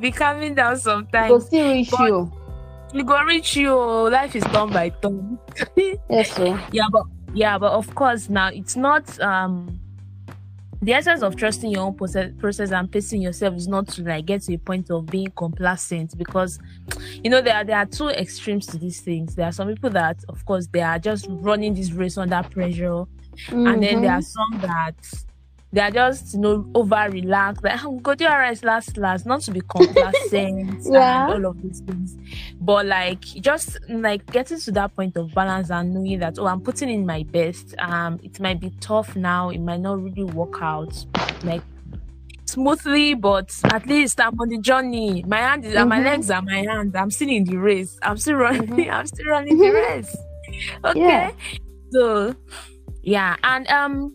Be 0.00 0.10
calming 0.10 0.54
down 0.54 0.74
go 0.74 0.78
sometimes 0.80 1.46
still 1.46 1.72
reach 1.72 1.90
But- 1.90 2.06
you. 2.08 2.32
you 2.94 3.04
go 3.04 3.22
reach 3.24 3.56
you 3.56 3.70
oh, 3.72 4.04
life 4.04 4.34
is 4.36 4.44
done 4.44 4.70
by 4.72 4.90
turn. 4.90 5.38
Yes 6.10 6.32
sir 6.32 6.60
yeah 6.72 6.86
but 6.90 7.04
yeah 7.34 7.58
but 7.58 7.72
of 7.72 7.94
course 7.94 8.28
now 8.28 8.48
it's 8.48 8.76
not 8.76 9.18
um 9.20 9.78
the 10.82 10.92
essence 10.92 11.22
of 11.22 11.36
trusting 11.36 11.70
your 11.70 11.82
own 11.84 11.94
process, 11.94 12.32
process 12.38 12.72
and 12.72 12.90
pacing 12.90 13.22
yourself 13.22 13.54
is 13.54 13.68
not 13.68 13.86
to 13.88 14.02
like 14.02 14.26
get 14.26 14.42
to 14.42 14.54
a 14.54 14.58
point 14.58 14.90
of 14.90 15.06
being 15.06 15.30
complacent 15.36 16.18
because 16.18 16.58
you 17.22 17.30
know 17.30 17.40
there 17.40 17.54
are 17.54 17.64
there 17.64 17.76
are 17.78 17.86
two 17.86 18.08
extremes 18.08 18.66
to 18.66 18.78
these 18.78 19.00
things 19.00 19.34
there 19.36 19.46
are 19.46 19.52
some 19.52 19.68
people 19.68 19.90
that 19.90 20.16
of 20.28 20.44
course 20.44 20.66
they 20.72 20.80
are 20.82 20.98
just 20.98 21.26
running 21.30 21.72
this 21.74 21.92
race 21.92 22.18
under 22.18 22.42
pressure 22.42 23.04
and 23.48 23.82
then 23.82 24.02
there 24.02 24.10
Mhm. 24.10 24.18
are 24.18 24.22
some 24.22 24.60
that 24.60 24.94
they 25.74 25.80
are 25.80 25.90
just 25.90 26.34
you 26.34 26.40
know 26.40 26.66
over 26.74 27.08
relaxed 27.10 27.64
like 27.64 27.82
oh, 27.84 27.98
go 28.00 28.14
do 28.14 28.26
rice 28.26 28.62
last 28.62 28.96
last 28.98 29.24
not 29.24 29.40
to 29.40 29.50
be 29.50 29.60
complacent 29.62 30.82
Yeah. 30.90 31.32
and 31.32 31.44
all 31.44 31.50
of 31.50 31.62
these 31.62 31.80
things. 31.80 32.16
But 32.60 32.86
like 32.86 33.20
just 33.22 33.78
like 33.88 34.26
getting 34.30 34.60
to 34.60 34.72
that 34.72 34.94
point 34.94 35.16
of 35.16 35.32
balance 35.34 35.70
and 35.70 35.94
knowing 35.94 36.18
that 36.20 36.38
oh 36.38 36.46
i'm 36.46 36.60
putting 36.60 36.90
in 36.90 37.06
my 37.06 37.22
best. 37.22 37.74
Um 37.78 38.20
it 38.22 38.38
might 38.40 38.60
be 38.60 38.70
tough 38.80 39.16
now. 39.16 39.48
It 39.50 39.60
might 39.60 39.80
not 39.80 40.02
really 40.02 40.24
work 40.24 40.58
out 40.60 40.92
like 41.44 41.62
smoothly 42.44 43.14
but 43.14 43.50
at 43.64 43.86
least 43.86 44.20
i'm 44.20 44.38
on 44.38 44.48
the 44.50 44.58
journey. 44.58 45.24
My 45.26 45.38
hand 45.38 45.64
is 45.64 45.74
and 45.74 45.88
my 45.88 46.02
legs 46.02 46.30
are 46.30 46.42
my 46.42 46.58
hands. 46.58 46.94
I'm 46.94 47.10
still 47.10 47.30
in 47.30 47.44
the 47.44 47.56
race. 47.56 47.98
I'm 48.02 48.18
still 48.18 48.34
running 48.36 48.66
Mhm. 48.68 48.90
i'm 48.92 49.06
still 49.06 49.26
running 49.26 49.56
the 49.56 49.64
Mhm. 49.64 49.74
race. 49.74 50.16
Okay. 50.84 51.00
Yeah. 51.00 51.30
so 51.90 52.34
yeah. 53.02 53.36
And 53.42 53.66
um 53.68 54.14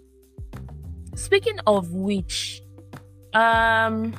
speaking 1.17 1.59
of 1.65 1.91
which 1.91 2.61
um 3.33 4.13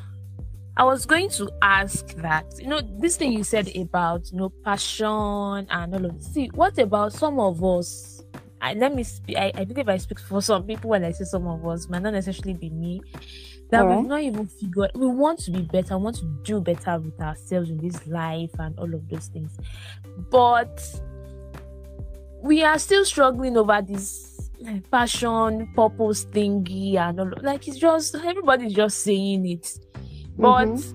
i 0.76 0.84
was 0.84 1.06
going 1.06 1.28
to 1.30 1.50
ask 1.62 2.14
that 2.16 2.44
you 2.58 2.66
know 2.66 2.80
this 2.98 3.16
thing 3.16 3.32
you 3.32 3.44
said 3.44 3.74
about 3.76 4.30
you 4.30 4.38
know 4.38 4.52
passion 4.64 5.66
and 5.70 5.94
all 5.94 6.04
of 6.04 6.18
this. 6.18 6.34
See 6.34 6.46
what 6.54 6.78
about 6.78 7.12
some 7.12 7.38
of 7.40 7.62
us? 7.64 8.22
I, 8.60 8.74
let 8.74 8.92
me 8.92 9.04
speak 9.04 9.36
I, 9.36 9.52
I 9.54 9.64
believe 9.64 9.88
i 9.88 9.96
speak 9.98 10.18
for 10.18 10.42
some 10.42 10.64
people 10.64 10.90
when 10.90 11.04
i 11.04 11.12
say 11.12 11.22
some 11.24 11.46
of 11.46 11.64
us 11.64 11.88
might 11.88 12.02
not 12.02 12.12
necessarily 12.12 12.54
be 12.54 12.70
me 12.70 13.00
that 13.70 13.82
Alright. 13.82 13.98
we've 13.98 14.06
not 14.08 14.22
even 14.22 14.46
figured 14.46 14.90
we 14.94 15.06
want 15.06 15.38
to 15.40 15.50
be 15.50 15.62
better 15.62 15.96
want 15.96 16.16
to 16.16 16.24
do 16.42 16.60
better 16.60 16.98
with 16.98 17.20
ourselves 17.20 17.70
in 17.70 17.78
this 17.78 18.04
life 18.06 18.50
and 18.58 18.78
all 18.78 18.92
of 18.92 19.08
those 19.08 19.26
things. 19.26 19.56
But 20.30 20.82
we 22.42 22.62
are 22.62 22.78
still 22.78 23.04
struggling 23.04 23.56
over 23.56 23.82
this 23.82 24.27
passion 24.90 25.68
purpose 25.74 26.24
thingy 26.26 26.96
and 26.96 27.20
all 27.20 27.30
like 27.42 27.66
it's 27.68 27.78
just 27.78 28.14
everybody's 28.16 28.74
just 28.74 29.02
saying 29.04 29.46
it 29.46 29.78
but 30.36 30.66
Mhm. 30.68 30.94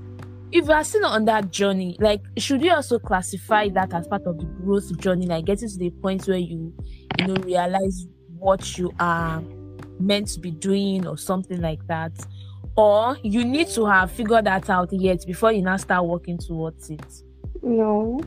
if 0.51 0.65
you 0.65 0.71
are 0.71 0.83
still 0.83 1.05
on 1.05 1.25
that 1.25 1.51
journey 1.51 1.95
like 1.99 2.21
should 2.37 2.61
you 2.61 2.71
also 2.71 2.99
classify 2.99 3.69
that 3.69 3.93
as 3.93 4.07
part 4.07 4.23
of 4.25 4.37
the 4.37 4.45
growth 4.63 4.97
journey 4.99 5.25
like 5.25 5.45
getting 5.45 5.69
to 5.69 5.77
the 5.77 5.89
point 5.89 6.27
where 6.27 6.37
you 6.37 6.73
you 7.19 7.27
know 7.27 7.35
realize 7.43 8.07
what 8.37 8.77
you 8.77 8.91
are 8.99 9.41
meant 9.99 10.27
to 10.27 10.39
be 10.39 10.51
doing 10.51 11.07
or 11.07 11.17
something 11.17 11.61
like 11.61 11.85
that 11.87 12.11
or 12.75 13.15
you 13.23 13.45
need 13.45 13.67
to 13.67 13.85
have 13.85 14.11
figured 14.11 14.45
that 14.45 14.69
out 14.69 14.91
yet 14.91 15.23
before 15.25 15.51
you 15.51 15.61
now 15.61 15.77
start 15.77 16.05
working 16.05 16.37
towards 16.37 16.89
it 16.89 17.23
No. 17.61 18.19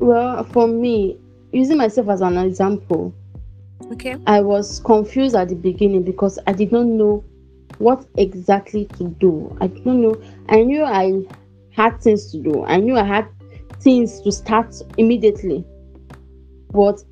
Well, 0.00 0.42
for 0.44 0.66
me, 0.66 1.16
using 1.52 1.76
myself 1.78 2.08
as 2.08 2.20
an 2.20 2.36
example, 2.38 3.14
okay 3.92 4.16
I 4.26 4.40
was 4.40 4.80
confused 4.80 5.34
at 5.34 5.48
the 5.48 5.54
beginning 5.54 6.02
because 6.02 6.38
I 6.46 6.52
did 6.52 6.72
not 6.72 6.86
know 6.86 7.24
what 7.78 8.06
exactly 8.16 8.86
to 8.98 9.08
do. 9.20 9.56
I 9.60 9.66
did 9.66 9.84
not 9.84 9.96
know. 9.96 10.16
I 10.48 10.62
knew 10.62 10.84
I 10.84 11.22
had 11.72 12.00
things 12.00 12.30
to 12.32 12.38
do. 12.42 12.64
I 12.64 12.76
knew 12.76 12.96
I 12.96 13.04
had 13.04 13.26
things 13.80 14.20
to 14.22 14.32
start 14.32 14.74
immediately. 14.96 15.64
But 16.72 17.02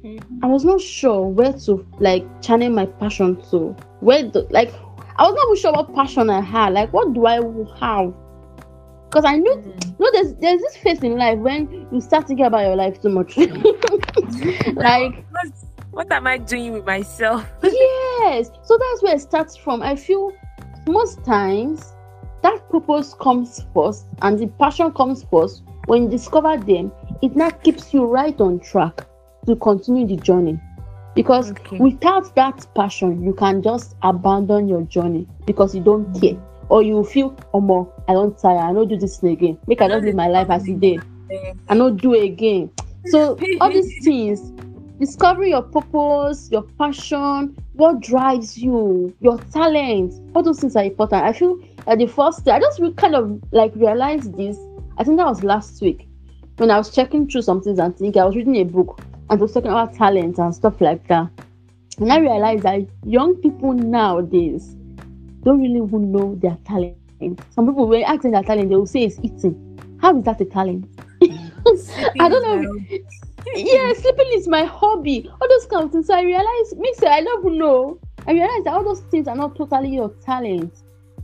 I 0.43 0.47
was 0.47 0.65
not 0.65 0.81
sure 0.81 1.27
where 1.29 1.53
to 1.53 1.87
like 2.01 2.25
channel 2.43 2.71
my 2.71 2.87
passion 2.87 3.41
to. 3.51 3.77
Where 4.01 4.23
the, 4.29 4.47
like 4.51 4.73
I 5.17 5.23
was 5.23 5.35
not 5.35 5.47
even 5.47 5.57
sure 5.57 5.73
what 5.73 5.95
passion 5.95 6.31
I 6.31 6.41
had. 6.41 6.73
Like 6.73 6.93
what 6.93 7.13
do 7.13 7.27
I 7.27 7.37
have? 7.81 8.13
Because 9.11 9.25
I 9.25 9.37
knew 9.37 9.55
Mm. 9.55 9.99
no, 9.99 10.11
there's 10.13 10.35
there's 10.37 10.61
this 10.61 10.77
phase 10.77 11.03
in 11.03 11.17
life 11.17 11.39
when 11.39 11.87
you 11.93 12.01
start 12.01 12.27
thinking 12.27 12.47
about 12.47 12.63
your 12.65 12.77
life 12.77 13.01
too 13.01 13.11
much. 13.11 13.37
like 14.77 15.25
what, 15.93 16.11
am 16.11 16.27
i 16.27 16.37
doing 16.39 16.73
with 16.73 16.85
myself 16.85 17.47
yes, 17.63 18.51
so 18.63 18.79
that's 18.79 19.03
where 19.03 19.15
it 19.15 19.21
starts 19.21 19.57
from. 19.57 19.83
I 19.83 19.97
feel 19.97 20.33
most 20.87 21.25
times 21.25 21.93
that 22.43 22.69
purpose 22.71 23.15
comes 23.15 23.65
first 23.75 24.07
and 24.23 24.39
the 24.39 24.47
passion 24.59 24.93
comes 24.93 25.25
first. 25.31 25.63
When 25.87 26.05
you 26.05 26.09
discover 26.09 26.57
them, 26.57 26.93
it 27.23 27.35
now 27.37 27.51
keeps 27.51 27.93
you 27.93 28.05
right 28.05 28.39
on 28.41 28.61
track 28.61 29.05
to 29.47 29.57
continue 29.57 30.07
the 30.07 30.17
journey. 30.17 30.59
Because 31.15 31.51
Okay. 31.51 31.79
without 31.79 32.35
that 32.37 32.67
passion, 32.75 33.23
you 33.23 33.33
can 33.35 33.63
just 33.63 33.97
abandon 34.03 34.69
your 34.69 34.83
journey 34.83 35.27
because 35.47 35.75
you 35.75 35.83
don't 35.83 36.13
care. 36.21 36.37
Or 36.69 36.83
you 36.83 37.05
feel, 37.05 37.37
oh 37.53 37.61
more, 37.61 37.93
I 38.09 38.15
don't 38.15 38.39
tire, 38.39 38.59
I 38.59 38.73
don't 38.73 38.89
do 38.89 38.97
this 38.97 39.19
thing 39.19 39.33
again. 39.33 39.59
Make 39.67 39.83
I 39.83 39.89
don't 39.89 40.05
live 40.05 40.15
my 40.15 40.29
life 40.29 40.49
as 40.51 40.67
it 40.69 40.81
did. 40.81 41.03
I 41.69 41.75
not 41.75 41.99
do 41.99 42.15
it 42.15 42.25
again. 42.25 42.71
So 43.07 43.39
all 43.61 43.71
these 43.71 43.93
things, 44.05 44.53
discovering 45.03 45.51
your 45.51 45.63
purpose, 45.63 46.49
your 46.53 46.63
passion, 46.79 47.57
what 47.73 47.99
drives 47.99 48.57
you, 48.57 49.13
your 49.21 49.37
talent, 49.53 50.15
all 50.33 50.45
those 50.45 50.61
things 50.61 50.77
are 50.77 50.85
important. 50.85 51.25
I 51.25 51.33
feel 51.33 51.59
at 51.89 51.99
the 51.99 52.07
first 52.07 52.47
I 52.49 52.61
just 52.61 52.81
kind 52.97 53.17
of 53.17 53.43
like 53.51 53.73
realized 53.75 54.37
this. 54.37 54.57
I 54.99 55.03
think 55.03 55.17
that 55.17 55.27
was 55.27 55.43
last 55.43 55.83
week 55.83 56.07
when 56.59 56.71
I 56.71 56.79
was 56.79 56.95
checking 56.95 57.29
through 57.29 57.43
some 57.43 57.61
things 57.61 57.81
and 57.81 57.97
thinking 57.97 58.23
I 58.23 58.27
was 58.27 58.37
reading 58.37 58.55
a 58.59 58.63
book 58.63 59.01
and 59.29 59.41
it 59.41 59.43
was 59.43 59.53
talking 59.53 59.73
about 59.73 59.93
talent 59.93 60.39
and 60.39 60.55
stuff 60.55 60.81
like 60.81 61.09
that. 61.09 61.31
And 61.99 62.13
I 62.13 62.21
realized 62.21 62.63
that 62.63 62.87
young 63.05 63.35
people 63.43 63.73
nowadays 63.73 64.77
don't 65.43 65.61
really 65.61 65.85
even 65.85 66.13
know 66.13 66.37
their 66.37 66.57
talent. 66.65 66.97
Some 67.51 67.67
people 67.67 67.89
when 67.89 68.05
asking 68.05 68.31
their 68.31 68.45
talent, 68.45 68.69
they 68.69 68.77
will 68.77 68.87
say 68.87 69.03
it's 69.03 69.19
eating. 69.21 69.99
How 70.01 70.17
is 70.17 70.25
that 70.27 70.41
a 70.41 70.45
talent? 70.45 70.87
I 72.21 72.29
don't 72.29 72.43
know. 72.45 72.99
Yeah, 73.55 73.93
sleeping 73.93 74.31
is 74.33 74.49
my 74.49 74.65
hobby. 74.65 75.29
All 75.41 75.49
those 75.49 75.67
kind 75.67 75.85
of 75.85 75.93
things. 75.93 76.07
So 76.07 76.15
I 76.15 76.23
realized, 76.23 76.79
me 76.79 76.93
say, 76.97 77.07
I 77.07 77.23
don't 77.23 77.59
know. 77.59 77.99
I 78.27 78.33
realized 78.33 78.65
that 78.65 78.75
all 78.75 78.85
those 78.85 79.01
things 79.11 79.29
are 79.29 79.37
not 79.37 79.57
totally 79.57 79.91
your 79.91 80.11
talent. 80.25 80.83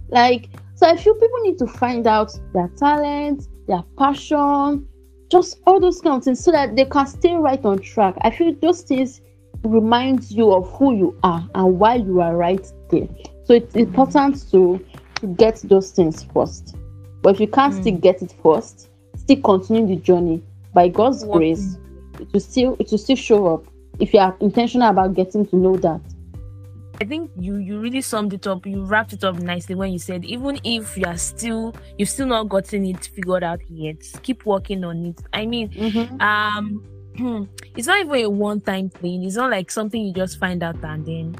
Like, 0.08 0.48
so 0.74 0.86
I 0.86 0.96
feel 0.96 1.14
people 1.14 1.38
need 1.42 1.58
to 1.58 1.66
find 1.66 2.06
out 2.06 2.32
their 2.52 2.68
talent, 2.76 3.48
their 3.66 3.82
passion, 3.98 4.86
just 5.30 5.60
all 5.66 5.80
those 5.80 6.00
kind 6.00 6.16
of 6.16 6.24
things, 6.24 6.42
so 6.42 6.50
that 6.52 6.76
they 6.76 6.84
can 6.84 7.06
stay 7.06 7.34
right 7.34 7.62
on 7.64 7.78
track. 7.78 8.16
I 8.22 8.30
feel 8.30 8.54
those 8.60 8.82
things 8.82 9.20
remind 9.64 10.30
you 10.30 10.52
of 10.52 10.70
who 10.72 10.94
you 10.94 11.18
are 11.22 11.48
and 11.54 11.78
why 11.78 11.96
you 11.96 12.20
are 12.20 12.36
right 12.36 12.66
there. 12.90 13.08
So 13.44 13.54
it's 13.54 13.74
important 13.74 14.50
to, 14.50 14.84
to 15.16 15.26
get 15.26 15.60
those 15.64 15.90
things 15.90 16.24
first. 16.32 16.76
But 17.22 17.34
if 17.34 17.40
you 17.40 17.48
can't 17.48 17.74
still 17.74 17.94
mm. 17.94 18.00
get 18.00 18.22
it 18.22 18.34
first, 18.42 18.88
still 19.16 19.40
continue 19.42 19.86
the 19.86 20.00
journey 20.00 20.42
by 20.72 20.88
God's 20.88 21.24
grace. 21.24 21.76
It 22.20 22.32
will 22.32 22.40
still 22.40 22.76
it 22.78 22.90
will 22.90 22.98
still 22.98 23.16
show 23.16 23.54
up 23.54 23.64
if 23.98 24.12
you 24.12 24.20
are 24.20 24.36
intentional 24.40 24.88
about 24.88 25.14
getting 25.14 25.46
to 25.46 25.56
know 25.56 25.76
that. 25.76 26.00
I 27.00 27.04
think 27.04 27.30
you 27.38 27.56
you 27.56 27.78
really 27.78 28.00
summed 28.00 28.32
it 28.32 28.46
up. 28.46 28.66
You 28.66 28.84
wrapped 28.84 29.12
it 29.12 29.22
up 29.22 29.36
nicely 29.36 29.74
when 29.74 29.92
you 29.92 29.98
said 29.98 30.24
even 30.24 30.58
if 30.64 30.96
you 30.96 31.04
are 31.06 31.16
still 31.16 31.74
you've 31.96 32.08
still 32.08 32.26
not 32.26 32.48
gotten 32.48 32.84
it 32.86 33.04
figured 33.04 33.44
out 33.44 33.60
yet, 33.68 34.02
keep 34.22 34.44
working 34.44 34.84
on 34.84 35.06
it. 35.06 35.20
I 35.32 35.46
mean, 35.46 35.70
um, 36.20 36.84
it's 37.76 37.86
not 37.86 38.00
even 38.00 38.24
a 38.24 38.30
one 38.30 38.60
time 38.60 38.90
thing. 38.90 39.22
It's 39.22 39.36
not 39.36 39.50
like 39.50 39.70
something 39.70 40.00
you 40.04 40.12
just 40.12 40.40
find 40.40 40.62
out 40.62 40.82
and 40.82 41.06
then 41.06 41.36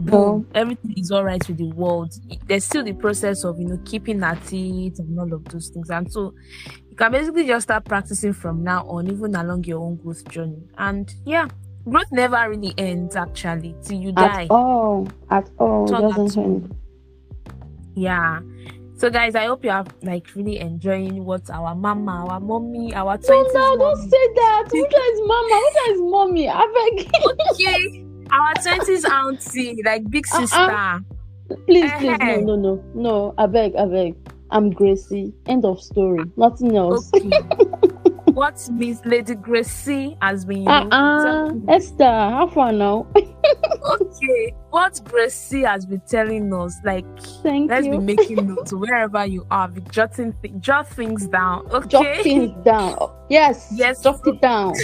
boom, 0.00 0.46
everything 0.54 0.94
is 0.96 1.10
all 1.10 1.24
right 1.24 1.46
with 1.46 1.58
the 1.58 1.72
world. 1.72 2.14
There's 2.46 2.64
still 2.64 2.84
the 2.84 2.92
process 2.92 3.44
of 3.44 3.58
you 3.58 3.66
know 3.66 3.78
keeping 3.84 4.22
at 4.22 4.52
it 4.52 4.98
and 4.98 5.18
all 5.18 5.32
of 5.32 5.44
those 5.46 5.68
things, 5.68 5.90
and 5.90 6.10
so 6.10 6.34
can 7.00 7.12
basically 7.12 7.46
just 7.46 7.64
start 7.64 7.84
practicing 7.86 8.32
from 8.34 8.62
now 8.62 8.86
on, 8.86 9.10
even 9.10 9.34
along 9.34 9.64
your 9.64 9.80
own 9.80 9.96
growth 9.96 10.28
journey. 10.28 10.62
And 10.76 11.12
yeah, 11.24 11.48
growth 11.88 12.12
never 12.12 12.48
really 12.50 12.74
ends 12.76 13.16
actually 13.16 13.74
till 13.82 13.98
you 13.98 14.12
die. 14.12 14.44
At 14.44 14.50
all, 14.50 15.08
at 15.30 15.48
all, 15.58 15.86
doesn't 15.86 16.36
end. 16.36 16.76
Yeah. 17.94 18.40
So 18.98 19.08
guys, 19.08 19.34
I 19.34 19.46
hope 19.46 19.64
you 19.64 19.70
are 19.70 19.86
like 20.02 20.26
really 20.36 20.58
enjoying 20.58 21.24
what 21.24 21.48
our 21.48 21.74
mama, 21.74 22.26
our 22.28 22.38
mommy, 22.38 22.92
our 22.94 23.16
No, 23.16 23.26
twenties 23.26 23.54
no, 23.54 23.76
don't 23.78 23.96
say 23.96 24.26
that. 24.34 24.68
Which 24.70 24.92
one 24.92 25.12
is 25.14 25.20
mama? 25.24 25.60
Which 25.64 25.74
one 25.74 25.94
is 25.94 26.00
mommy? 26.02 26.48
I 26.50 26.92
beg. 26.96 27.10
okay. 27.52 28.04
Our 28.30 28.52
twenties 28.62 29.04
auntie, 29.06 29.82
like 29.86 30.08
big 30.10 30.26
Uh-uh. 30.34 30.40
sister. 30.40 31.00
please, 31.66 31.90
please, 31.98 32.18
no, 32.20 32.36
no, 32.40 32.56
no, 32.56 32.84
no. 32.94 33.34
I 33.38 33.46
beg, 33.46 33.74
I 33.74 33.86
beg. 33.86 34.19
I'm 34.50 34.70
Gracie. 34.70 35.32
End 35.46 35.64
of 35.64 35.80
story. 35.80 36.24
Nothing 36.36 36.76
else. 36.76 37.10
Okay. 37.14 37.30
what 38.32 38.68
Miss 38.72 39.00
Lady 39.04 39.34
Gracie 39.34 40.16
has 40.20 40.44
been 40.44 40.64
know, 40.64 40.88
Uh-uh. 40.90 41.50
Esther, 41.68 42.04
how 42.04 42.48
far 42.48 42.72
now? 42.72 43.06
okay. 43.16 44.54
What 44.70 45.00
Gracie 45.04 45.62
has 45.62 45.84
been 45.86 46.02
telling 46.08 46.52
us, 46.54 46.76
like 46.84 47.04
Thank 47.42 47.70
let's 47.70 47.86
you. 47.86 47.92
be 47.98 48.16
making 48.16 48.46
notes 48.54 48.72
wherever 48.72 49.24
you 49.26 49.46
are, 49.50 49.68
be 49.68 49.80
jotting 49.90 50.32
thi- 50.42 50.54
jot 50.60 50.88
things 50.88 51.26
down. 51.28 51.68
Jot 51.88 51.94
Okay. 52.06 52.22
things 52.22 52.64
down. 52.64 52.96
Yes. 53.28 53.68
Yes. 53.72 54.02
Jot 54.02 54.20
it 54.26 54.40
down. 54.40 54.74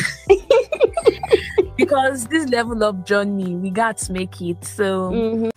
because 1.77 2.27
this 2.27 2.49
level 2.51 2.83
of 2.85 3.05
journey, 3.05 3.55
we 3.57 3.71
got 3.71 3.97
to 3.99 4.13
make 4.13 4.41
it. 4.41 4.65
So 4.65 5.11
Mhm. 5.11 5.51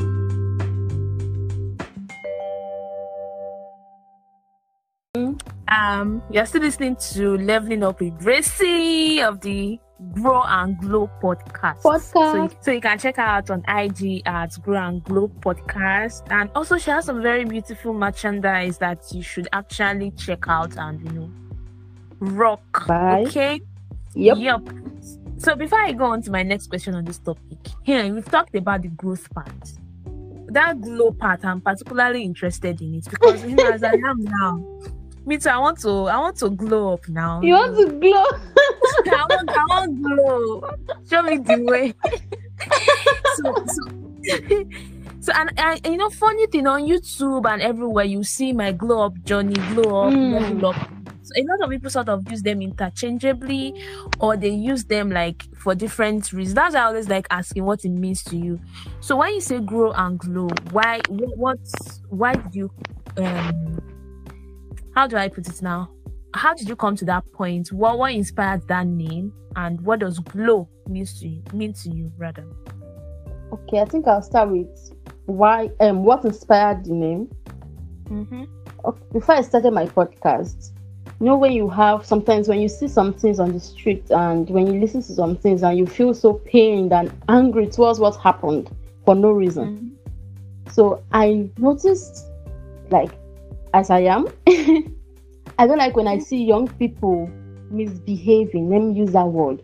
Um, 5.79 6.21
you're 6.29 6.45
still 6.45 6.61
listening 6.61 6.97
to 7.13 7.37
Leveling 7.37 7.83
Up 7.83 8.01
with 8.01 8.17
Gracie 8.19 9.21
of 9.21 9.39
the 9.39 9.79
Grow 10.13 10.43
and 10.43 10.77
Glow 10.79 11.09
podcast. 11.21 11.81
Podcast. 11.81 12.51
So, 12.51 12.57
so 12.59 12.71
you 12.71 12.81
can 12.81 12.99
check 12.99 13.15
her 13.15 13.21
out 13.21 13.49
on 13.49 13.63
IG 13.67 14.23
at 14.25 14.61
Grow 14.61 14.77
and 14.77 15.01
Glow 15.05 15.29
podcast. 15.29 16.23
And 16.31 16.49
also 16.53 16.77
she 16.77 16.91
has 16.91 17.05
some 17.05 17.21
very 17.21 17.45
beautiful 17.45 17.93
merchandise 17.93 18.77
that 18.79 19.03
you 19.11 19.21
should 19.21 19.47
actually 19.53 20.11
check 20.11 20.49
out 20.49 20.77
and 20.77 21.01
you 21.01 21.11
know 21.11 21.31
rock. 22.19 22.85
Bye. 22.85 23.23
Okay. 23.27 23.61
Yep. 24.15 24.37
Yep. 24.37 24.61
So 25.37 25.55
before 25.55 25.79
I 25.79 25.93
go 25.93 26.05
on 26.05 26.21
to 26.23 26.31
my 26.31 26.43
next 26.43 26.67
question 26.67 26.93
on 26.95 27.05
this 27.05 27.19
topic, 27.19 27.59
here 27.83 28.13
we've 28.13 28.25
talked 28.25 28.55
about 28.55 28.81
the 28.81 28.89
growth 28.89 29.29
part. 29.33 29.73
That 30.47 30.81
glow 30.81 31.11
part, 31.11 31.45
I'm 31.45 31.61
particularly 31.61 32.23
interested 32.23 32.81
in 32.81 32.95
it 32.95 33.05
because 33.09 33.45
you 33.45 33.55
know, 33.55 33.69
as 33.69 33.83
I 33.83 33.93
am 33.93 34.19
now, 34.23 34.79
me 35.29 35.37
too. 35.37 35.49
I 35.49 35.57
want 35.59 35.79
to, 35.81 35.89
I 35.89 36.17
want 36.17 36.35
to 36.37 36.49
glow 36.49 36.93
up 36.93 37.07
now. 37.07 37.41
You 37.41 37.53
want 37.53 37.77
to 37.77 37.99
glow? 37.99 38.25
I 39.13 39.25
want, 39.29 39.49
I 39.51 39.65
want 39.69 40.01
glow. 40.03 40.69
Show 41.09 41.21
me 41.23 41.37
the 41.37 41.63
way. 41.63 41.93
so, 43.35 43.53
so, 43.65 44.63
so, 45.21 45.31
and, 45.35 45.51
and 45.57 45.85
you 45.85 45.97
know, 45.97 46.09
funny 46.09 46.47
thing 46.47 46.67
on 46.67 46.81
YouTube 46.87 47.49
and 47.49 47.61
everywhere, 47.61 48.05
you 48.05 48.23
see 48.23 48.51
my 48.53 48.71
glow 48.71 49.05
up 49.05 49.23
journey, 49.23 49.53
glow 49.73 50.07
up, 50.07 50.13
Mm. 50.13 50.33
level 50.41 50.65
up. 50.69 50.75
So 51.21 51.41
a 51.41 51.45
lot 51.45 51.61
of 51.63 51.69
people 51.69 51.89
sort 51.91 52.09
of 52.09 52.27
use 52.31 52.41
them 52.41 52.59
interchangeably, 52.61 53.73
or 54.19 54.35
they 54.35 54.49
use 54.49 54.85
them 54.85 55.11
like 55.11 55.43
for 55.55 55.75
different 55.75 56.33
reasons. 56.33 56.55
That's 56.55 56.73
why 56.73 56.81
I 56.81 56.85
always 56.85 57.07
like 57.07 57.27
asking 57.29 57.65
what 57.65 57.85
it 57.85 57.89
means 57.89 58.23
to 58.25 58.35
you. 58.35 58.59
So 58.99 59.15
when 59.17 59.35
you 59.35 59.41
say 59.41 59.59
grow 59.59 59.91
and 59.91 60.17
glow, 60.17 60.47
why, 60.71 61.01
what, 61.07 61.59
why 62.09 62.33
do 62.33 62.57
you, 62.57 62.71
um, 63.17 63.79
how 64.99 65.07
do 65.07 65.15
I 65.15 65.29
put 65.29 65.47
it 65.47 65.61
now? 65.61 65.89
How 66.33 66.53
did 66.53 66.67
you 66.67 66.75
come 66.75 66.93
to 66.97 67.05
that 67.05 67.23
point? 67.31 67.71
What 67.71 67.97
what 67.97 68.11
inspired 68.11 68.67
that 68.67 68.85
name, 68.85 69.31
and 69.55 69.79
what 69.79 69.99
does 69.99 70.19
glow 70.19 70.67
means 70.89 71.17
to 71.21 71.27
you, 71.29 71.41
mean 71.53 71.71
to 71.71 71.89
you 71.89 72.11
rather? 72.17 72.45
Okay, 73.53 73.79
I 73.79 73.85
think 73.85 74.09
I'll 74.09 74.21
start 74.21 74.49
with 74.49 74.67
why 75.25 75.69
um 75.79 76.03
what 76.03 76.25
inspired 76.25 76.83
the 76.83 76.91
name. 76.91 77.29
Mm-hmm. 78.09 78.43
Okay, 78.83 79.01
before 79.13 79.35
I 79.35 79.41
started 79.41 79.71
my 79.71 79.85
podcast, 79.85 80.71
you 81.21 81.27
know 81.27 81.37
when 81.37 81.53
you 81.53 81.69
have 81.69 82.05
sometimes 82.05 82.49
when 82.49 82.59
you 82.59 82.67
see 82.67 82.89
some 82.89 83.13
things 83.13 83.39
on 83.39 83.53
the 83.53 83.59
street 83.61 84.03
and 84.09 84.49
when 84.49 84.67
you 84.67 84.81
listen 84.81 85.01
to 85.03 85.13
some 85.13 85.37
things 85.37 85.63
and 85.63 85.77
you 85.77 85.87
feel 85.87 86.13
so 86.13 86.33
pained 86.33 86.91
and 86.91 87.09
angry 87.29 87.67
towards 87.67 88.01
what 88.01 88.17
happened 88.17 88.69
for 89.05 89.15
no 89.15 89.31
reason. 89.31 89.97
So 90.69 91.01
I 91.13 91.49
noticed, 91.57 92.25
like, 92.89 93.11
as 93.73 93.89
I 93.89 93.99
am, 93.99 94.27
I 94.47 95.67
don't 95.67 95.77
like 95.77 95.95
when 95.95 96.07
I 96.07 96.19
see 96.19 96.43
young 96.43 96.67
people 96.67 97.29
misbehaving. 97.69 98.69
Let 98.69 98.81
me 98.81 98.93
use 98.93 99.11
that 99.11 99.27
word, 99.27 99.61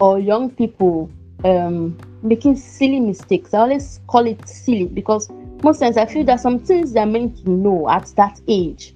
or 0.00 0.18
young 0.18 0.50
people 0.50 1.10
um, 1.44 1.96
making 2.22 2.56
silly 2.56 3.00
mistakes. 3.00 3.54
I 3.54 3.58
always 3.60 4.00
call 4.06 4.26
it 4.26 4.46
silly 4.48 4.86
because 4.86 5.28
most 5.62 5.80
times 5.80 5.96
I 5.96 6.06
feel 6.06 6.24
that 6.24 6.40
some 6.40 6.58
things 6.58 6.92
they're 6.92 7.06
meant 7.06 7.44
to 7.44 7.50
know 7.50 7.88
at 7.88 8.06
that 8.16 8.40
age, 8.48 8.94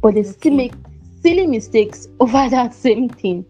but 0.00 0.14
they 0.14 0.22
still 0.22 0.54
make 0.54 0.72
silly 1.22 1.46
mistakes 1.46 2.08
over 2.20 2.48
that 2.50 2.74
same 2.74 3.08
thing. 3.08 3.44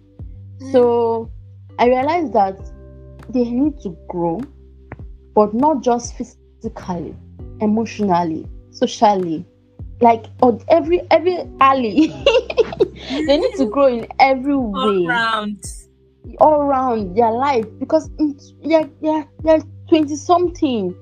So 0.71 1.31
I 1.79 1.87
realized 1.87 2.33
that 2.35 2.59
they 3.31 3.45
need 3.45 3.81
to 3.81 3.97
grow, 4.09 4.41
but 5.35 5.55
not 5.55 5.83
just 5.83 6.15
physically, 6.17 7.17
emotionally, 7.61 8.47
socially, 8.71 9.45
like 10.03 10.25
on 10.43 10.61
every 10.69 11.01
every 11.11 11.39
alley. 11.61 12.09
they 13.27 13.39
need 13.39 13.55
to 13.57 13.67
grow 13.67 13.87
in 13.87 14.07
every 14.19 14.57
way. 14.57 14.71
All 14.81 15.07
round. 15.07 15.65
all 16.41 16.61
around 16.63 17.17
their 17.17 17.31
life, 17.31 17.67
because 17.79 18.11
yeah, 18.61 18.87
yeah, 19.01 19.25
they're 19.43 19.61
twenty 19.89 20.17
something. 20.17 20.95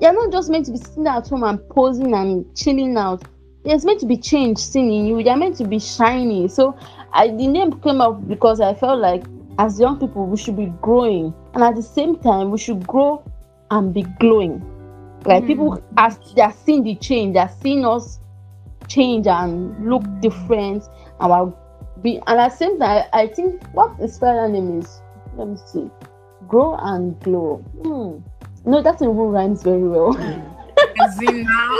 You're 0.00 0.12
not 0.12 0.32
just 0.32 0.50
meant 0.50 0.66
to 0.66 0.72
be 0.72 0.78
sitting 0.78 1.06
at 1.06 1.28
home 1.28 1.44
and 1.44 1.58
posing 1.70 2.12
and 2.14 2.44
chilling 2.56 2.96
out. 2.96 3.22
There's 3.64 3.84
meant 3.84 4.00
to 4.00 4.06
be 4.06 4.18
change 4.18 4.58
seen 4.58 4.92
in 4.92 5.06
you. 5.06 5.22
They're 5.22 5.36
meant 5.36 5.56
to 5.56 5.64
be 5.66 5.78
shiny. 5.78 6.48
So 6.48 6.76
I 7.12 7.28
the 7.28 7.46
name 7.46 7.80
came 7.80 8.00
up 8.02 8.26
because 8.28 8.60
I 8.60 8.74
felt 8.74 9.00
like 9.00 9.24
as 9.58 9.80
young 9.80 9.98
people 9.98 10.26
we 10.26 10.36
should 10.36 10.56
be 10.56 10.66
growing 10.82 11.32
and 11.54 11.62
at 11.62 11.76
the 11.76 11.82
same 11.82 12.18
time 12.18 12.50
we 12.50 12.58
should 12.58 12.86
grow 12.86 13.24
and 13.70 13.94
be 13.94 14.02
glowing. 14.20 14.60
Like 15.24 15.44
Mm. 15.44 15.46
people 15.46 15.78
as 15.96 16.18
they're 16.36 16.52
seeing 16.64 16.82
the 16.82 16.96
change, 16.96 17.34
they're 17.34 17.50
seeing 17.62 17.86
us 17.86 18.18
change 18.88 19.26
and 19.26 19.88
look 19.88 20.02
different 20.20 20.84
and 21.20 21.30
we'll 21.30 21.58
be 22.02 22.16
and 22.26 22.40
at 22.40 22.50
the 22.50 22.56
same 22.56 22.78
time 22.78 23.04
I, 23.12 23.22
I 23.22 23.26
think 23.28 23.62
what 23.72 23.98
inspired 24.00 24.36
that 24.36 24.50
name 24.52 24.80
is 24.80 25.00
let 25.36 25.48
me 25.48 25.56
see. 25.66 25.90
Grow 26.46 26.76
and 26.76 27.18
glow. 27.20 27.56
Hmm. 27.82 28.70
No, 28.70 28.82
that 28.82 28.96
even 28.96 29.16
rhymes 29.16 29.62
very 29.62 29.82
well. 29.88 30.16
As 31.00 31.20
now, 31.20 31.78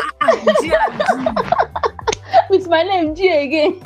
G 0.60 0.72
and 0.74 1.26
G. 1.26 1.42
With 2.50 2.68
my 2.68 2.82
name 2.82 3.14
G 3.14 3.28
again. 3.28 3.80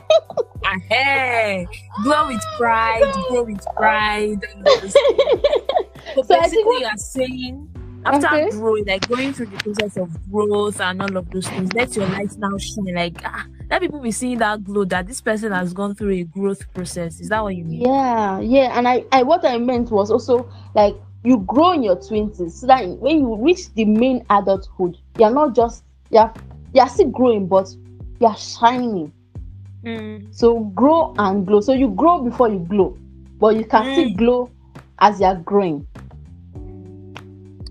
Hey, 0.89 1.67
glow 2.03 2.27
with 2.29 2.43
pride, 2.59 3.03
grow 3.29 3.43
with 3.45 3.65
pride. 3.77 4.43
and 4.57 4.67
all 4.67 4.81
those 4.81 4.93
things. 4.93 5.43
So 6.15 6.23
So 6.23 6.41
basically, 6.41 6.65
what- 6.65 6.81
you 6.81 6.87
are 6.87 6.97
saying 6.97 7.69
after 8.09 8.27
Okay. 8.27 8.49
growing, 8.51 8.85
like 8.87 9.07
going 9.09 9.33
through 9.33 9.47
the 9.49 9.59
process 9.59 9.97
of 9.97 10.11
growth 10.31 10.81
and 10.81 11.03
all 11.03 11.17
of 11.17 11.31
those 11.31 11.51
things, 11.51 11.73
let 11.75 11.95
your 11.97 12.07
light 12.07 12.33
now 12.39 12.57
shine. 12.59 12.95
Like, 12.95 13.21
ah, 13.25 13.45
let 13.71 13.81
people 13.83 14.01
be 14.01 14.13
seeing 14.13 14.39
that 14.39 14.65
glow 14.65 14.85
that 14.87 15.07
this 15.07 15.21
person 15.21 15.53
has 15.53 15.73
gone 15.73 15.95
through 15.95 16.13
a 16.13 16.25
growth 16.25 16.71
process. 16.73 17.21
Is 17.21 17.29
that 17.29 17.43
what 17.43 17.57
you 17.57 17.65
mean? 17.65 17.83
Yeah, 17.83 18.41
yeah, 18.41 18.79
and 18.79 18.89
I, 18.89 19.05
I 19.13 19.23
what 19.23 19.45
I 19.45 19.59
meant 19.59 19.91
was 19.91 20.11
also 20.11 20.51
like 20.75 20.97
you 21.25 21.39
grow 21.41 21.73
in 21.73 21.83
your 21.83 21.97
twenties 22.01 22.61
so 22.61 22.67
that 22.69 22.87
when 22.89 23.21
you 23.21 23.37
reach 23.45 23.73
the 23.75 23.85
main 23.85 24.25
adulthood, 24.31 24.97
you're 25.19 25.31
not 25.31 25.55
just 25.55 25.85
you're 26.11 26.33
you're 26.73 26.89
still 26.89 27.11
growing, 27.11 27.47
but 27.49 27.69
you're 28.21 28.37
shining. 28.37 29.13
Mm. 29.85 30.35
So 30.35 30.61
grow 30.61 31.15
and 31.19 31.47
glow. 31.47 31.61
So 31.61 31.73
you 31.73 31.91
grow 31.91 32.23
before 32.23 32.49
you 32.49 32.61
glow, 32.61 32.99
but 33.41 33.57
you 33.57 33.65
can 33.65 33.85
still 33.93 34.11
Mm. 34.11 34.17
glow 34.17 34.51
as 35.01 35.21
you're 35.21 35.37
growing. 35.37 35.87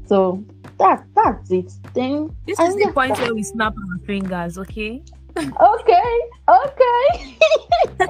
So 0.08 0.44
that 0.80 1.06
that's 1.16 1.52
it. 1.52 1.72
Then 1.94 2.36
This 2.46 2.60
is 2.60 2.76
the 2.76 2.92
point 2.94 3.18
where 3.20 3.34
we 3.36 3.44
snap 3.44 3.74
our 3.74 4.06
fingers, 4.06 4.58
okay? 4.58 5.04
Okay, 5.38 6.22
okay. 6.48 7.38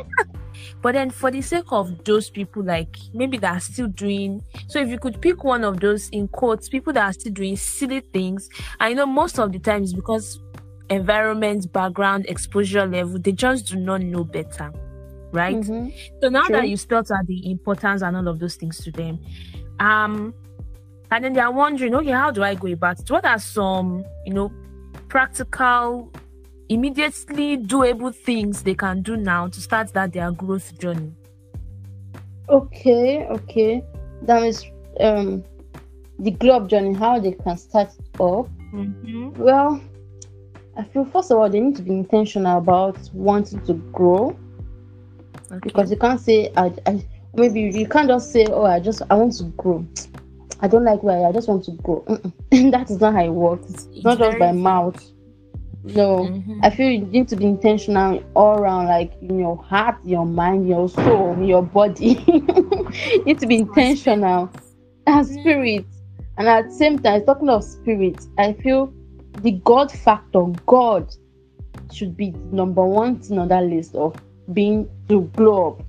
But 0.81 0.93
then, 0.93 1.10
for 1.10 1.31
the 1.31 1.41
sake 1.41 1.71
of 1.71 2.03
those 2.03 2.29
people, 2.29 2.63
like 2.63 2.95
maybe 3.13 3.38
that 3.38 3.57
are 3.57 3.60
still 3.60 3.88
doing, 3.88 4.41
so 4.67 4.79
if 4.79 4.89
you 4.89 4.99
could 4.99 5.21
pick 5.21 5.43
one 5.43 5.63
of 5.63 5.79
those 5.79 6.07
in 6.10 6.27
quotes, 6.27 6.69
people 6.69 6.93
that 6.93 7.03
are 7.03 7.13
still 7.13 7.33
doing 7.33 7.57
silly 7.57 8.01
things, 8.13 8.47
I 8.79 8.93
know 8.93 9.05
most 9.05 9.39
of 9.39 9.51
the 9.51 9.60
times 9.60 9.93
because 9.93 10.39
environment, 10.89 11.71
background, 11.73 12.25
exposure 12.27 12.86
level, 12.86 13.19
they 13.19 13.31
just 13.31 13.67
do 13.67 13.75
not 13.77 14.01
know 14.01 14.23
better, 14.23 14.71
right? 15.31 15.55
Mhm. 15.57 15.93
So 16.21 16.29
now 16.29 16.43
True. 16.43 16.57
that 16.57 16.69
you 16.69 16.77
spelled 16.77 17.12
out 17.12 17.25
the 17.25 17.49
importance 17.49 18.01
and 18.01 18.15
all 18.15 18.27
of 18.27 18.39
those 18.39 18.55
things 18.55 18.77
to 18.83 18.91
them, 18.91 19.19
um, 19.79 20.33
and 21.11 21.23
then 21.23 21.33
they 21.33 21.39
are 21.39 21.51
wondering, 21.51 21.95
okay, 21.95 22.11
how 22.11 22.31
do 22.31 22.43
I 22.43 22.55
go 22.55 22.67
about 22.67 22.99
it? 22.99 23.09
What 23.09 23.25
are 23.25 23.39
some, 23.39 24.03
you 24.25 24.33
know, 24.33 24.51
practical, 25.07 26.11
immediately 26.69 27.57
doable 27.57 28.13
things 28.13 28.63
they 28.63 28.75
can 28.75 29.01
do 29.01 29.15
now 29.15 29.47
to 29.47 29.61
start 29.61 29.93
that 29.93 30.13
their 30.13 30.31
growth 30.31 30.77
journey? 30.79 31.13
Okay, 32.49 33.25
okay. 33.27 33.83
That 34.23 34.43
is 34.43 34.65
um 34.99 35.43
the 36.19 36.31
globe 36.31 36.69
journey, 36.69 36.93
how 36.93 37.19
they 37.19 37.33
can 37.33 37.57
start 37.57 37.89
it 37.99 38.21
up. 38.21 38.49
Mm-hmm. 38.73 39.41
Well, 39.41 39.81
I 40.75 40.83
feel 40.83 41.05
first 41.05 41.31
of 41.31 41.37
all 41.37 41.49
they 41.49 41.59
need 41.59 41.75
to 41.77 41.81
be 41.81 41.91
intentional 41.91 42.57
about 42.57 42.97
wanting 43.13 43.61
to 43.65 43.73
grow 43.91 44.37
Okay. 45.49 45.59
because 45.63 45.89
you 45.89 45.97
can't 45.97 46.19
say 46.19 46.51
I, 46.57 46.73
I 46.85 47.05
maybe 47.33 47.61
you 47.61 47.87
can't 47.87 48.07
just 48.09 48.31
say 48.31 48.45
oh 48.49 48.65
I 48.65 48.79
just 48.79 49.01
I 49.09 49.15
want 49.15 49.33
to 49.37 49.45
grow. 49.55 49.85
I 50.59 50.67
don't 50.67 50.83
like 50.83 51.03
where 51.03 51.25
I, 51.25 51.29
I 51.29 51.31
just 51.31 51.47
want 51.47 51.63
to 51.65 51.71
go. 51.83 52.03
That 52.71 52.89
is 52.89 52.99
not 52.99 53.13
how 53.13 53.23
it 53.23 53.29
works. 53.29 53.87
It's 53.93 54.03
not 54.03 54.17
just 54.17 54.39
by 54.39 54.51
mouth. 54.51 55.03
No. 55.83 56.25
Mhm. 56.25 56.59
I 56.63 56.69
feel 56.69 56.89
you 56.89 57.05
need 57.05 57.27
to 57.29 57.35
be 57.35 57.45
intentional 57.45 58.23
all 58.35 58.57
around, 58.59 58.87
like 58.87 59.13
in 59.21 59.39
your 59.39 59.55
heart, 59.57 59.95
your 60.03 60.25
mind, 60.25 60.67
your 60.67 60.89
soul, 60.89 61.37
your 61.41 61.61
body. 61.61 62.23
you 62.27 63.23
need 63.25 63.39
to 63.39 63.47
be 63.47 63.57
intentional 63.57 64.49
and 65.05 65.25
spirit. 65.25 65.85
And 66.37 66.47
at 66.47 66.65
the 66.67 66.73
same 66.73 66.99
time, 66.99 67.25
talking 67.25 67.49
of 67.49 67.63
spirit, 67.63 68.19
I 68.37 68.53
feel 68.53 68.93
the 69.41 69.51
God 69.63 69.91
factor, 69.91 70.43
God 70.65 71.13
should 71.93 72.17
be 72.17 72.31
number 72.51 72.85
one 72.85 73.19
thing 73.19 73.39
on 73.39 73.47
that 73.47 73.63
list 73.63 73.95
of 73.95 74.15
being 74.53 74.89
to 75.09 75.21
glow 75.35 75.71
up. 75.73 75.83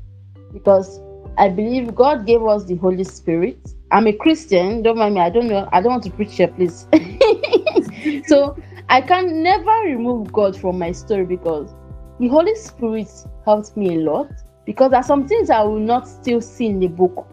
Because 0.52 1.00
I 1.38 1.48
believe 1.48 1.94
God 1.94 2.26
gave 2.26 2.42
us 2.44 2.64
the 2.64 2.76
Holy 2.76 3.04
Spirit. 3.04 3.58
I'm 3.90 4.06
a 4.06 4.12
Christian, 4.12 4.82
don't 4.82 4.98
mind 4.98 5.14
me, 5.14 5.20
I 5.20 5.30
don't 5.30 5.48
know, 5.48 5.68
I 5.72 5.80
don't 5.80 5.92
want 5.92 6.04
to 6.04 6.10
preach 6.10 6.36
here, 6.36 6.48
please. 6.48 6.86
so 8.26 8.56
I 8.88 9.00
can 9.00 9.42
never 9.42 9.70
remove 9.84 10.32
God 10.32 10.56
from 10.56 10.78
my 10.78 10.92
story 10.92 11.24
because 11.24 11.70
the 12.18 12.28
Holy 12.28 12.54
Spirit 12.54 13.08
helped 13.44 13.76
me 13.76 13.96
a 13.96 13.98
lot. 14.00 14.30
because 14.68 14.90
there 14.90 15.00
are 15.00 15.04
some 15.04 15.26
things 15.26 15.48
I 15.48 15.62
will 15.62 15.80
not 15.80 16.06
still 16.06 16.42
see 16.42 16.66
in 16.66 16.78
the 16.78 16.88
book, 16.88 17.26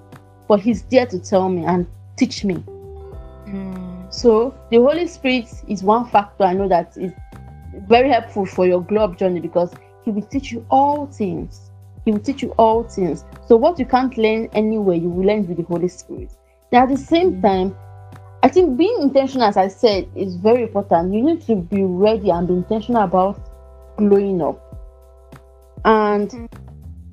but 0.48 0.62
He's 0.62 0.84
there 0.84 1.06
to 1.06 1.20
tell 1.20 1.50
me 1.50 1.66
and 1.66 1.86
teach 2.16 2.46
me. 2.46 2.64
Mm. 3.46 4.14
So 4.14 4.56
the 4.72 4.78
Holy 4.78 5.06
Spirit 5.06 5.50
is 5.68 5.84
one 5.84 6.08
factor 6.10 6.46
I 6.46 6.54
know 6.54 6.70
that 6.70 6.96
is 6.96 7.12
very 7.90 8.10
helpful 8.10 8.46
for 8.46 8.66
your 8.66 8.82
glow 8.82 9.04
up 9.04 9.20
journey 9.20 9.42
because 9.42 9.74
He 10.06 10.12
will 10.12 10.22
teach 10.22 10.54
you 10.54 10.66
all 10.70 11.08
things. 11.08 11.72
He 12.06 12.12
will 12.14 12.22
teach 12.22 12.42
you 12.42 12.52
all 12.52 12.84
things. 12.84 13.26
So 13.50 13.58
what 13.58 13.78
you 13.80 13.86
can't 13.86 14.18
learn 14.18 14.48
anywhere, 14.54 14.96
you 14.96 15.10
will 15.10 15.28
learn 15.28 15.46
with 15.46 15.58
the 15.58 15.64
Holy 15.64 15.90
Spirit. 15.90 16.32
At 16.72 16.90
the 16.90 16.98
same 16.98 17.42
time, 17.42 17.76
I 18.44 18.48
think 18.48 18.78
being 18.78 19.02
intentional, 19.02 19.48
as 19.48 19.58
I 19.58 19.68
said, 19.68 20.08
is 20.16 20.36
very 20.36 20.64
important. 20.64 21.14
You 21.14 21.24
need 21.24 21.42
to 21.48 21.56
be 21.56 21.84
ready 21.84 22.30
and 22.30 22.48
be 22.48 22.54
intentional 22.54 23.04
about 23.04 23.40
glowing 23.98 24.42
up. 24.42 24.62
And 25.84 26.50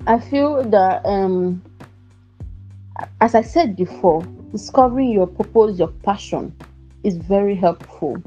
I 0.05 0.19
feel 0.19 0.63
that, 0.69 1.05
um, 1.05 1.63
as 3.21 3.35
I 3.35 3.41
said 3.41 3.75
before, 3.75 4.23
discovering 4.51 5.09
your 5.11 5.27
purpose, 5.27 5.79
your 5.79 5.87
passion 5.87 6.55
is 7.03 7.17
very 7.17 7.55
helpful 7.55 8.21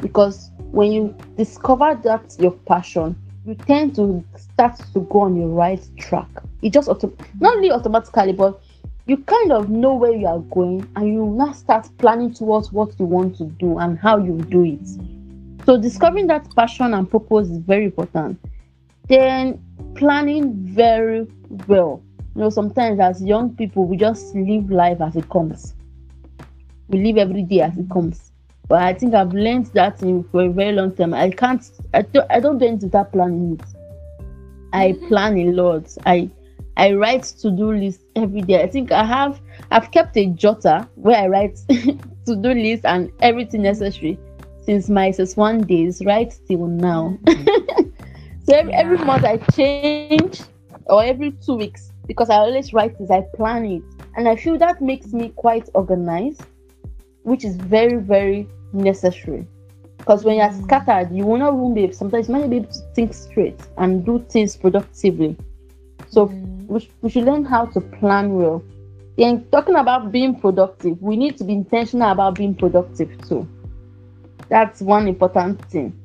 because 0.00 0.50
when 0.72 0.92
you 0.92 1.14
discover 1.36 1.98
that 2.02 2.36
your 2.38 2.52
passion, 2.52 3.16
you 3.46 3.54
tend 3.54 3.94
to 3.96 4.24
start 4.36 4.78
to 4.92 5.00
go 5.00 5.20
on 5.20 5.38
the 5.38 5.46
right 5.46 5.84
track. 5.96 6.28
It 6.62 6.72
just 6.72 6.88
auto- 6.88 7.12
not 7.40 7.56
really 7.56 7.72
automatically, 7.72 8.32
but 8.32 8.60
you 9.12 9.18
kind 9.24 9.52
of 9.52 9.68
know 9.68 9.92
where 9.92 10.14
you 10.16 10.26
are 10.26 10.38
going 10.38 10.88
and 10.96 11.06
you 11.06 11.26
now 11.26 11.52
start 11.52 11.86
planning 11.98 12.32
towards 12.32 12.72
what 12.72 12.98
you 12.98 13.04
want 13.04 13.36
to 13.36 13.44
do 13.44 13.76
and 13.78 13.98
how 13.98 14.16
you 14.16 14.38
do 14.48 14.64
it. 14.64 14.88
So 15.66 15.78
discovering 15.78 16.28
that 16.28 16.48
passion 16.56 16.94
and 16.94 17.10
purpose 17.10 17.50
is 17.50 17.58
very 17.58 17.84
important. 17.84 18.40
Then 19.08 19.62
planning 19.96 20.54
very 20.54 21.26
well. 21.66 22.02
You 22.34 22.40
know, 22.40 22.48
sometimes 22.48 23.00
as 23.00 23.22
young 23.22 23.54
people 23.54 23.84
we 23.84 23.98
just 23.98 24.34
live 24.34 24.70
life 24.70 25.02
as 25.02 25.14
it 25.14 25.28
comes. 25.28 25.74
We 26.88 27.04
live 27.04 27.18
every 27.18 27.42
day 27.42 27.60
as 27.60 27.76
it 27.76 27.90
comes. 27.90 28.32
But 28.66 28.80
I 28.80 28.94
think 28.94 29.12
I've 29.12 29.34
learned 29.34 29.66
that 29.74 30.02
in, 30.02 30.24
for 30.24 30.44
a 30.44 30.48
very 30.48 30.72
long 30.72 30.96
time. 30.96 31.12
I 31.12 31.28
can't 31.28 31.62
I 31.92 32.00
don't 32.00 32.32
I 32.32 32.40
don't 32.40 32.56
do 32.56 32.64
anything 32.64 32.88
without 32.88 33.12
planning. 33.12 33.60
I 34.72 34.92
mm-hmm. 34.92 35.08
plan 35.08 35.36
a 35.36 35.52
lot. 35.52 35.94
I 36.06 36.30
I 36.76 36.92
write 36.94 37.24
to-do 37.40 37.72
lists 37.72 38.04
every 38.16 38.42
day. 38.42 38.62
I 38.62 38.66
think 38.68 38.92
I 38.92 39.04
have 39.04 39.40
I've 39.70 39.90
kept 39.90 40.16
a 40.16 40.26
jotter 40.28 40.88
where 40.94 41.16
I 41.18 41.26
write 41.28 41.58
to-do 42.26 42.50
list 42.54 42.84
and 42.84 43.10
everything 43.20 43.62
necessary 43.62 44.18
since 44.58 44.88
my 44.88 45.08
SS1 45.08 45.66
days 45.66 46.02
right 46.04 46.32
till 46.46 46.66
now. 46.66 47.18
so 48.42 48.54
every, 48.54 48.72
every 48.74 48.98
month 48.98 49.24
I 49.24 49.38
change 49.38 50.14
or 50.60 51.02
every 51.04 51.08
two 51.10 51.22
weeks 51.22 51.66
because 51.80 52.08
I 52.08 52.16
always 52.18 52.50
write 52.52 52.78
this, 52.78 52.92
I 52.92 53.06
plan 53.22 53.64
it. 53.64 53.72
And 54.14 54.28
I 54.28 54.36
feel 54.36 54.58
that 54.58 54.80
makes 54.80 55.12
me 55.12 55.28
quite 55.36 55.68
organized, 55.74 56.44
which 57.22 57.44
is 57.44 57.56
very, 57.56 57.96
very 58.00 58.48
necessary. 58.72 59.46
Because 59.98 60.24
when 60.24 60.36
you're 60.36 60.48
Mm. 60.48 60.62
scattered, 60.64 61.10
you 61.12 61.24
will 61.24 61.38
not 61.38 61.54
even 61.54 61.74
be 61.74 61.92
sometimes 61.92 62.28
you 62.28 62.34
might 62.34 62.50
be 62.50 62.56
able 62.56 62.68
to 62.68 62.80
think 62.94 63.12
straight 63.14 63.60
and 63.76 64.04
do 64.04 64.18
things 64.28 64.56
productively. 64.56 65.36
So 66.06 66.26
Mm. 66.26 66.51
We, 66.72 66.80
sh- 66.80 66.90
we 67.02 67.10
should 67.10 67.24
learn 67.24 67.44
how 67.44 67.66
to 67.66 67.80
plan 67.80 68.34
well. 68.34 68.62
Then 69.18 69.46
talking 69.52 69.76
about 69.76 70.10
being 70.10 70.40
productive, 70.40 71.00
we 71.02 71.16
need 71.16 71.36
to 71.36 71.44
be 71.44 71.52
intentional 71.52 72.10
about 72.10 72.36
being 72.36 72.54
productive 72.54 73.10
too. 73.28 73.46
That's 74.48 74.80
one 74.80 75.06
important 75.06 75.62
thing. 75.70 75.98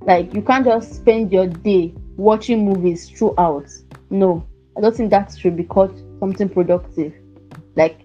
Like 0.00 0.34
you 0.34 0.42
can't 0.42 0.64
just 0.64 0.94
spend 0.94 1.32
your 1.32 1.46
day 1.46 1.94
watching 2.16 2.64
movies 2.64 3.08
throughout. 3.10 3.66
No, 4.10 4.46
I 4.76 4.80
don't 4.80 4.96
think 4.96 5.10
that 5.10 5.36
should 5.38 5.56
be 5.56 5.64
called 5.64 5.94
something 6.20 6.48
productive. 6.48 7.12
Like 7.76 8.00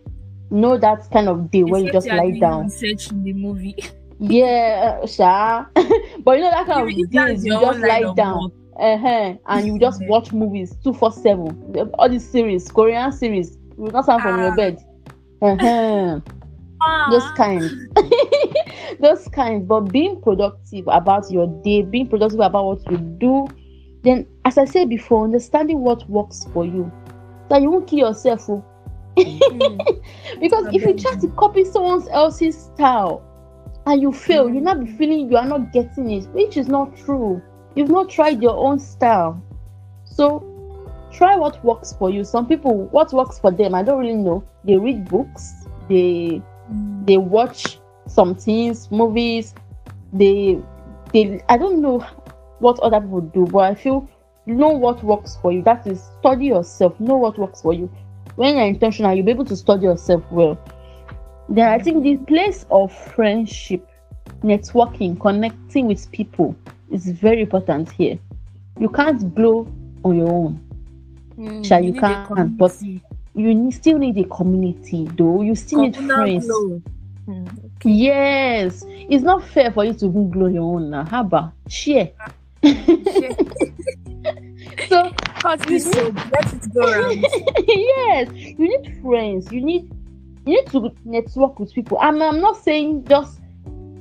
know 0.52 0.78
that 0.78 1.10
kind 1.12 1.30
of 1.30 1.52
day 1.52 1.64
where 1.64 1.80
you 1.80 1.88
Except 1.88 2.06
just 2.06 2.08
you 2.08 2.14
are 2.14 2.18
lie 2.18 2.40
down. 2.40 2.64
Research 2.66 3.12
in 3.12 3.24
the 3.24 3.34
movie. 3.34 3.76
Yeah, 4.20 5.06
sure. 5.06 5.70
but 6.24 6.38
you 6.38 6.44
know 6.44 6.52
that 6.52 6.66
kind 6.68 6.82
of 6.82 7.12
days 7.12 7.46
you 7.46 7.60
just 7.60 7.80
lie 7.80 8.14
down 8.14 8.44
work. 8.44 8.54
Uh-huh, 8.80 9.34
and 9.48 9.68
you 9.68 9.78
just 9.80 10.02
watch 10.08 10.32
movies 10.32 10.76
247 10.84 11.90
all 12.00 12.10
these 12.10 12.28
series 12.28 12.70
korean 12.72 13.12
series 13.12 13.58
you 13.78 13.84
will 13.84 13.92
not 13.92 14.04
stand 14.06 14.22
from 14.22 14.40
your 14.40 14.52
Ah. 14.52 14.56
bed 14.56 14.78
uh-huh. 15.42 16.20
those 17.12 17.24
Ah. 17.24 17.34
kinds 17.36 17.74
those 19.00 19.28
kinds 19.30 19.66
but 19.68 19.82
being 19.92 20.22
productive 20.22 20.86
about 20.88 21.30
your 21.32 21.48
day 21.64 21.82
being 21.82 22.08
productive 22.08 22.40
about 22.40 22.66
what 22.66 22.92
you 22.92 22.98
do 22.98 23.48
then 24.04 24.26
as 24.46 24.58
i 24.58 24.66
said 24.66 24.90
before 24.90 25.24
understanding 25.26 25.80
what 25.82 26.08
works 26.10 26.46
for 26.54 26.66
you 26.66 26.90
that 27.50 27.62
you 27.62 27.70
won't 27.70 27.88
kill 27.88 28.00
yourself 28.00 28.50
oh. 28.50 28.64
Mm. 29.18 29.80
because 30.40 30.66
if 30.74 30.84
you 30.86 30.94
try 30.94 31.16
to 31.16 31.28
copy 31.30 31.66
someone 31.66 32.08
else's 32.10 32.58
style 32.58 33.22
and 33.86 34.02
you 34.02 34.14
fail, 34.14 34.48
Mm. 34.48 34.54
you'll 34.54 34.64
not 34.64 34.80
be 34.80 34.86
feeling 34.94 35.30
you 35.30 35.36
are 35.38 35.46
not 35.48 35.74
getting 35.74 36.10
it, 36.12 36.26
which 36.30 36.56
is 36.58 36.68
not 36.70 36.96
true. 36.96 37.42
You've 37.76 37.90
not 37.90 38.10
tried 38.10 38.42
your 38.42 38.58
own 38.58 38.80
style. 38.80 39.42
So 40.06 40.44
try 41.12 41.36
what 41.36 41.64
works 41.64 41.94
for 41.94 42.10
you. 42.10 42.24
Some 42.24 42.48
people, 42.48 42.86
what 42.88 43.14
works 43.14 43.40
for 43.40 43.52
them, 43.52 43.76
I 43.76 43.84
don't 43.84 44.00
really 44.00 44.16
know. 44.16 44.44
They 44.64 44.78
read 44.78 45.08
books, 45.10 45.68
they 45.90 46.42
Mm. 46.72 47.06
they 47.08 47.18
watch 47.18 47.80
some 48.08 48.36
things, 48.36 48.92
movies, 48.92 49.56
they 50.14 50.60
they 51.14 51.42
I 51.50 51.58
don't 51.58 51.82
know 51.82 52.00
what 52.60 52.80
other 52.80 53.02
people 53.02 53.22
do, 53.22 53.48
but 53.48 53.60
I 53.72 53.76
feel 53.76 54.08
know 54.46 54.70
what 54.70 55.04
works 55.04 55.38
for 55.38 55.52
you. 55.52 55.64
That 55.64 55.88
is 55.88 56.04
study 56.20 56.46
yourself, 56.48 57.00
know 57.00 57.18
what 57.18 57.38
works 57.40 57.62
for 57.62 57.74
you. 57.74 57.90
When 58.36 58.56
you're 58.56 58.68
intentional, 58.68 59.14
you'll 59.16 59.26
be 59.26 59.32
able 59.32 59.46
to 59.46 59.56
study 59.56 59.84
yourself 59.86 60.24
well. 60.32 60.60
Then 61.50 61.68
I 61.68 61.80
think 61.80 62.04
the 62.04 62.18
place 62.18 62.66
of 62.70 62.92
friendship, 62.94 63.88
networking, 64.42 65.20
connecting 65.20 65.88
with 65.88 66.10
people 66.12 66.56
is 66.92 67.10
very 67.10 67.42
important 67.42 67.92
here. 67.92 68.18
You 68.80 68.90
can't 68.90 69.34
blow 69.36 69.68
on 70.04 70.18
your 70.18 70.30
own. 70.30 70.60
Mm. 71.38 71.66
Sha, 71.66 71.78
you 71.78 71.94
can, 71.94 72.56
but. 72.56 72.76
You 73.36 73.72
still 73.72 74.00
need 74.00 74.18
a 74.18 74.26
community, 74.26 75.08
though. 75.16 75.42
You 75.42 75.56
still 75.56 75.84
need 75.84 75.96
friends. 75.96 76.46
Mm. 77.28 77.70
Yes, 77.86 78.84
it's 78.88 79.24
not 79.24 79.46
fair 79.46 79.72
for 79.72 79.86
you 79.86 79.94
to 79.94 80.10
glow 80.10 80.48
your 80.48 80.64
own 80.64 80.90
now. 80.90 81.06
How 81.06 81.22
about 81.22 81.54
share? 81.68 82.10
so 84.90 85.14
Cut 85.40 85.60
this 85.62 85.90
soap. 85.90 86.16
Let 86.16 86.54
it 86.54 86.74
go 86.74 86.82
around. 86.82 87.22
yes, 87.68 88.30
you 88.34 88.68
need 88.68 89.02
friends. 89.02 89.50
You 89.52 89.62
need 89.62 89.90
you 90.46 90.56
need 90.56 90.68
to 90.72 90.92
network 91.06 91.60
with 91.60 91.74
people. 91.74 91.98
I'm 92.02 92.22
I'm 92.22 92.42
not 92.42 92.58
saying 92.58 93.06
just 93.06 93.39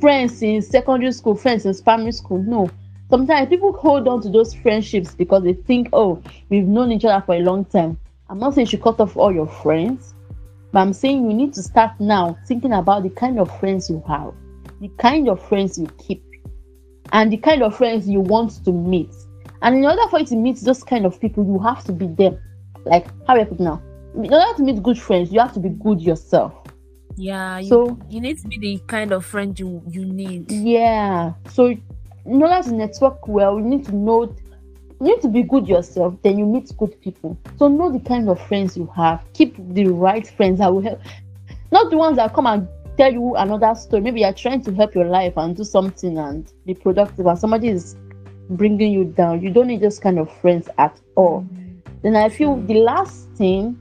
friends 0.01 0.43
in 0.43 0.63
secondary 0.63 1.13
school, 1.13 1.35
friends 1.35 1.67
in 1.67 1.75
primary 1.83 2.13
school. 2.13 2.43
No. 2.43 2.71
Sometimes 3.11 3.49
people 3.49 3.73
hold 3.73 4.07
on 4.07 4.21
to 4.23 4.29
those 4.29 4.55
friendships 4.55 5.15
because 5.15 5.43
they 5.43 5.55
think, 5.55 5.89
oh, 5.93 6.23
we've 6.51 6.67
known 6.67 6.93
each 6.93 7.05
other 7.05 7.25
for 7.25 7.35
a 7.35 7.41
long 7.41 7.65
time. 7.65 7.99
I'm 8.29 8.39
not 8.39 8.55
saying 8.55 8.67
you 8.67 8.71
should 8.73 8.83
cut 8.83 9.01
off 9.01 9.17
all 9.17 9.33
your 9.33 9.47
friends, 9.47 10.15
but 10.73 10.81
I'm 10.81 10.93
saying 10.93 11.31
you 11.31 11.35
need 11.35 11.55
to 11.55 11.63
start 11.63 11.93
now 11.99 12.37
thinking 12.47 12.75
about 12.75 13.03
the 13.03 13.11
kind 13.11 13.41
of 13.41 13.59
friends 13.59 13.89
you 13.89 14.03
have, 14.07 14.35
the 14.81 14.89
kind 14.99 15.29
of 15.29 15.43
friends 15.49 15.79
you 15.79 15.87
keep, 15.99 16.23
and 17.13 17.33
the 17.33 17.39
kind 17.39 17.63
of 17.63 17.75
friends 17.75 18.07
you 18.07 18.21
want 18.21 18.63
to 18.65 18.73
meet. 18.73 19.15
And 19.63 19.77
in 19.77 19.85
order 19.87 20.07
for 20.11 20.21
you 20.21 20.27
to 20.27 20.37
meet 20.37 20.59
those 20.59 20.85
kind 20.85 21.07
of 21.07 21.19
people, 21.19 21.45
you 21.45 21.59
have 21.61 21.85
to 21.85 21.93
be 21.93 22.07
them. 22.07 22.39
Like 22.85 23.07
how 23.27 23.37
I 23.37 23.45
put 23.45 23.59
now? 23.59 23.83
In 24.15 24.33
order 24.33 24.57
to 24.57 24.63
meet 24.63 24.83
good 24.83 24.99
friends, 24.99 25.33
you 25.33 25.41
have 25.41 25.55
to 25.55 25.61
be 25.61 25.71
good 25.71 26.01
yourself. 26.03 26.53
Yeah. 27.19 27.59
You, 27.59 27.69
So- 27.69 27.99
you 28.09 28.21
need 28.21 28.39
to 28.39 28.49
be 28.49 28.59
the 28.59 28.79
kind 28.87 29.13
of 29.13 29.25
friend 29.25 29.59
you 29.59 29.83
you 29.89 30.05
need. 30.05 30.51
Yeah. 30.51 31.33
So 31.51 31.67
in 31.67 32.43
order 32.43 32.63
to 32.63 32.75
network 32.75 33.27
well, 33.27 33.59
you 33.59 33.65
need 33.65 33.85
to 33.87 33.95
know 33.95 34.35
you 35.01 35.07
need 35.07 35.23
to 35.23 35.29
be 35.29 35.43
good 35.43 35.69
yourself, 35.69 36.15
then 36.23 36.39
you 36.39 36.47
meet 36.47 36.77
good 36.77 37.01
people. 37.01 37.37
So 37.57 37.69
know 37.69 37.91
the 37.91 38.01
kind 38.01 38.29
of 38.29 38.41
friends 38.49 38.77
you 38.77 38.87
have. 38.97 39.23
Keep 39.33 39.57
the 39.75 39.87
right 39.87 40.27
friends 40.27 40.59
that 40.59 40.73
will 40.73 40.83
help. 40.83 41.01
Not 41.71 41.91
the 41.91 41.97
ones 41.97 42.17
that 42.17 42.35
come 42.35 42.47
and 42.47 42.67
tell 42.97 43.13
you 43.13 43.37
another 43.37 43.75
story. 43.77 44.03
Maybe 44.03 44.21
you're 44.21 44.33
trying 44.33 44.63
to 44.63 44.75
help 44.75 44.95
your 44.95 45.05
life 45.05 45.35
and 45.37 45.57
do 45.57 45.63
something 45.63 46.19
and 46.19 46.53
be 46.67 46.75
productive, 46.75 47.27
and 47.27 47.39
somebody 47.39 47.69
is 47.69 47.97
bringing 48.51 48.93
you 48.93 49.05
down. 49.05 49.41
You 49.41 49.51
don't 49.51 49.69
need 49.69 49.81
those 49.81 49.99
kind 50.01 50.19
of 50.19 50.31
friends 50.41 50.69
at 50.79 50.99
all. 51.15 51.43
Mm-hmm. 51.43 51.79
Then 52.03 52.17
I 52.17 52.29
feel 52.29 52.57
the 52.57 52.75
last 52.75 53.29
thing 53.37 53.79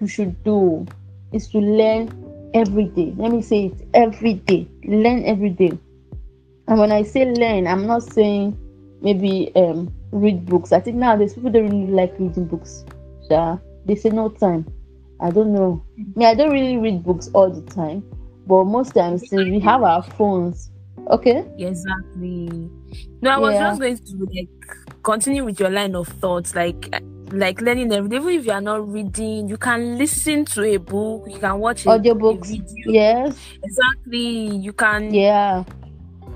you 0.00 0.06
should 0.06 0.42
do 0.42 0.86
is 1.32 1.48
to 1.48 1.58
learn 1.58 2.08
every 2.54 2.84
day. 2.84 3.14
Let 3.16 3.32
me 3.32 3.42
say 3.42 3.66
it 3.66 3.88
every 3.94 4.34
day. 4.34 4.68
Learn 4.84 5.24
every 5.24 5.50
day. 5.50 5.78
And 6.68 6.78
when 6.78 6.92
I 6.92 7.02
say 7.02 7.24
learn, 7.24 7.66
I'm 7.66 7.86
not 7.86 8.02
saying 8.02 8.56
maybe 9.02 9.52
um 9.56 9.92
read 10.12 10.46
books. 10.46 10.72
I 10.72 10.80
think 10.80 10.96
nowadays 10.96 11.34
people 11.34 11.50
don't 11.50 11.68
really 11.68 11.92
like 11.92 12.14
reading 12.18 12.44
books. 12.46 12.84
Yeah. 13.30 13.58
They 13.86 13.94
say 13.94 14.10
no 14.10 14.28
time. 14.28 14.66
I 15.20 15.30
don't 15.30 15.52
know. 15.52 15.84
Me, 16.16 16.26
I 16.26 16.34
don't 16.34 16.50
really 16.50 16.76
read 16.76 17.02
books 17.04 17.28
all 17.34 17.50
the 17.50 17.62
time. 17.70 18.02
But 18.46 18.64
most 18.64 18.94
times 18.94 19.24
we 19.30 19.60
have 19.60 19.82
our 19.82 20.02
phones. 20.02 20.70
Okay? 21.08 21.44
Exactly. 21.58 22.70
No, 23.22 23.30
I 23.30 23.38
was 23.38 23.54
Yeah. 23.54 23.68
just 23.68 23.80
going 23.80 23.96
to 23.96 24.28
like 24.32 24.48
continue 25.02 25.44
with 25.44 25.60
your 25.60 25.70
line 25.70 25.94
of 25.94 26.08
thoughts. 26.08 26.54
Like, 26.54 26.92
like 27.32 27.60
learning 27.60 27.92
every. 27.92 28.16
Even 28.16 28.28
if 28.30 28.46
you 28.46 28.52
are 28.52 28.60
not 28.60 28.88
reading, 28.88 29.48
you 29.48 29.56
can 29.56 29.98
listen 29.98 30.44
to 30.46 30.62
a 30.64 30.76
book, 30.78 31.24
you 31.28 31.38
can 31.38 31.58
watch 31.58 31.84
audiobooks. 31.84 32.60
Yes. 32.86 33.36
Exactly. 33.62 34.56
You 34.56 34.72
can 34.72 35.12
Yeah. 35.12 35.64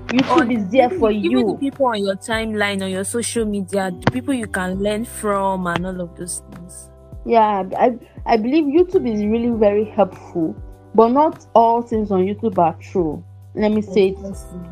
YouTube 0.07 0.55
is 0.55 0.69
there 0.69 0.89
for 0.89 1.11
even 1.11 1.45
the 1.47 1.51
you. 1.53 1.57
people 1.59 1.87
on 1.87 2.03
your 2.03 2.15
timeline 2.15 2.81
on 2.83 2.89
your 2.91 3.03
social 3.03 3.43
media, 3.45 3.91
the 3.91 4.11
people 4.11 4.33
you 4.33 4.47
can 4.47 4.79
learn 4.79 5.03
from 5.03 5.65
and 5.67 5.85
all 5.85 6.01
of 6.01 6.15
those 6.15 6.43
things. 6.53 6.89
Yeah, 7.25 7.63
I 7.77 7.97
I 8.25 8.37
believe 8.37 8.65
YouTube 8.65 9.11
is 9.11 9.25
really 9.25 9.49
very 9.49 9.83
helpful, 9.85 10.55
but 10.93 11.09
not 11.09 11.45
all 11.55 11.81
things 11.81 12.11
on 12.11 12.21
YouTube 12.21 12.57
are 12.59 12.75
true. 12.79 13.23
Let 13.55 13.71
me 13.71 13.81
say 13.81 14.09
it. 14.09 14.17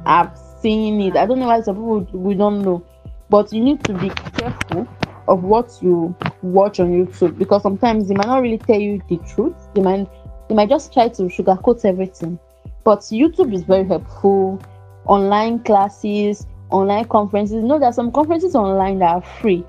I've 0.05 0.37
seen 0.61 1.01
it. 1.01 1.15
I 1.17 1.25
don't 1.25 1.39
know 1.39 1.47
why 1.47 1.61
some 1.61 1.75
people 1.77 2.07
we 2.13 2.35
don't 2.35 2.61
know, 2.61 2.85
but 3.29 3.51
you 3.51 3.61
need 3.63 3.83
to 3.85 3.93
be 3.93 4.09
careful 4.09 4.87
of 5.27 5.43
what 5.43 5.77
you 5.81 6.15
watch 6.41 6.79
on 6.79 6.91
YouTube 6.91 7.37
because 7.37 7.61
sometimes 7.63 8.07
they 8.07 8.15
might 8.15 8.27
not 8.27 8.41
really 8.41 8.57
tell 8.57 8.79
you 8.79 9.01
the 9.09 9.17
truth. 9.33 9.55
They 9.73 9.81
might 9.81 10.07
they 10.49 10.55
might 10.55 10.69
just 10.69 10.93
try 10.93 11.07
to 11.09 11.23
sugarcoat 11.23 11.85
everything. 11.85 12.39
But 12.83 12.99
YouTube 12.99 13.53
is 13.53 13.63
very 13.63 13.85
helpful. 13.85 14.61
Online 15.05 15.59
classes, 15.59 16.45
online 16.69 17.05
conferences. 17.05 17.55
You 17.55 17.63
know 17.63 17.79
there 17.79 17.89
are 17.89 17.93
some 17.93 18.11
conferences 18.11 18.55
online 18.55 18.99
that 18.99 19.15
are 19.15 19.21
free 19.21 19.63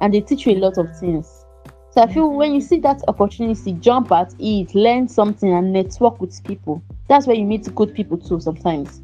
and 0.00 0.12
they 0.12 0.20
teach 0.20 0.46
you 0.46 0.52
a 0.54 0.58
lot 0.58 0.78
of 0.78 0.96
things. 0.98 1.44
So 1.90 2.02
I 2.02 2.12
feel 2.12 2.28
mm-hmm. 2.28 2.36
when 2.36 2.54
you 2.54 2.60
see 2.60 2.78
that 2.80 3.02
opportunity, 3.08 3.72
jump 3.72 4.12
at 4.12 4.34
it, 4.38 4.74
learn 4.74 5.08
something, 5.08 5.52
and 5.52 5.72
network 5.72 6.20
with 6.20 6.42
people. 6.44 6.82
That's 7.08 7.26
where 7.26 7.36
you 7.36 7.44
meet 7.44 7.74
good 7.74 7.94
people 7.94 8.18
too 8.18 8.40
sometimes. 8.40 9.00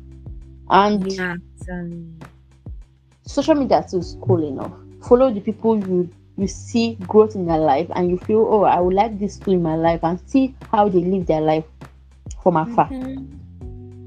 And 0.70 1.10
Yeah, 1.12 1.36
social 3.26 3.54
media 3.54 3.84
too 3.90 3.98
is 3.98 4.16
cool 4.22 4.46
enough. 4.46 4.72
Follow 5.08 5.32
the 5.32 5.40
people 5.40 5.78
you 5.78 6.10
you 6.36 6.48
see 6.48 6.96
growth 7.06 7.34
in 7.36 7.46
their 7.46 7.58
life, 7.58 7.88
and 7.94 8.10
you 8.10 8.18
feel, 8.18 8.46
oh, 8.50 8.64
I 8.64 8.80
would 8.80 8.94
like 8.94 9.18
this 9.20 9.36
too 9.36 9.52
in 9.52 9.62
my 9.62 9.76
life, 9.76 10.00
and 10.02 10.18
see 10.26 10.54
how 10.72 10.88
they 10.88 10.98
live 10.98 11.26
their 11.26 11.40
life 11.40 11.64
from 12.42 12.56
afar. 12.56 12.88
Mhm. 12.88 13.28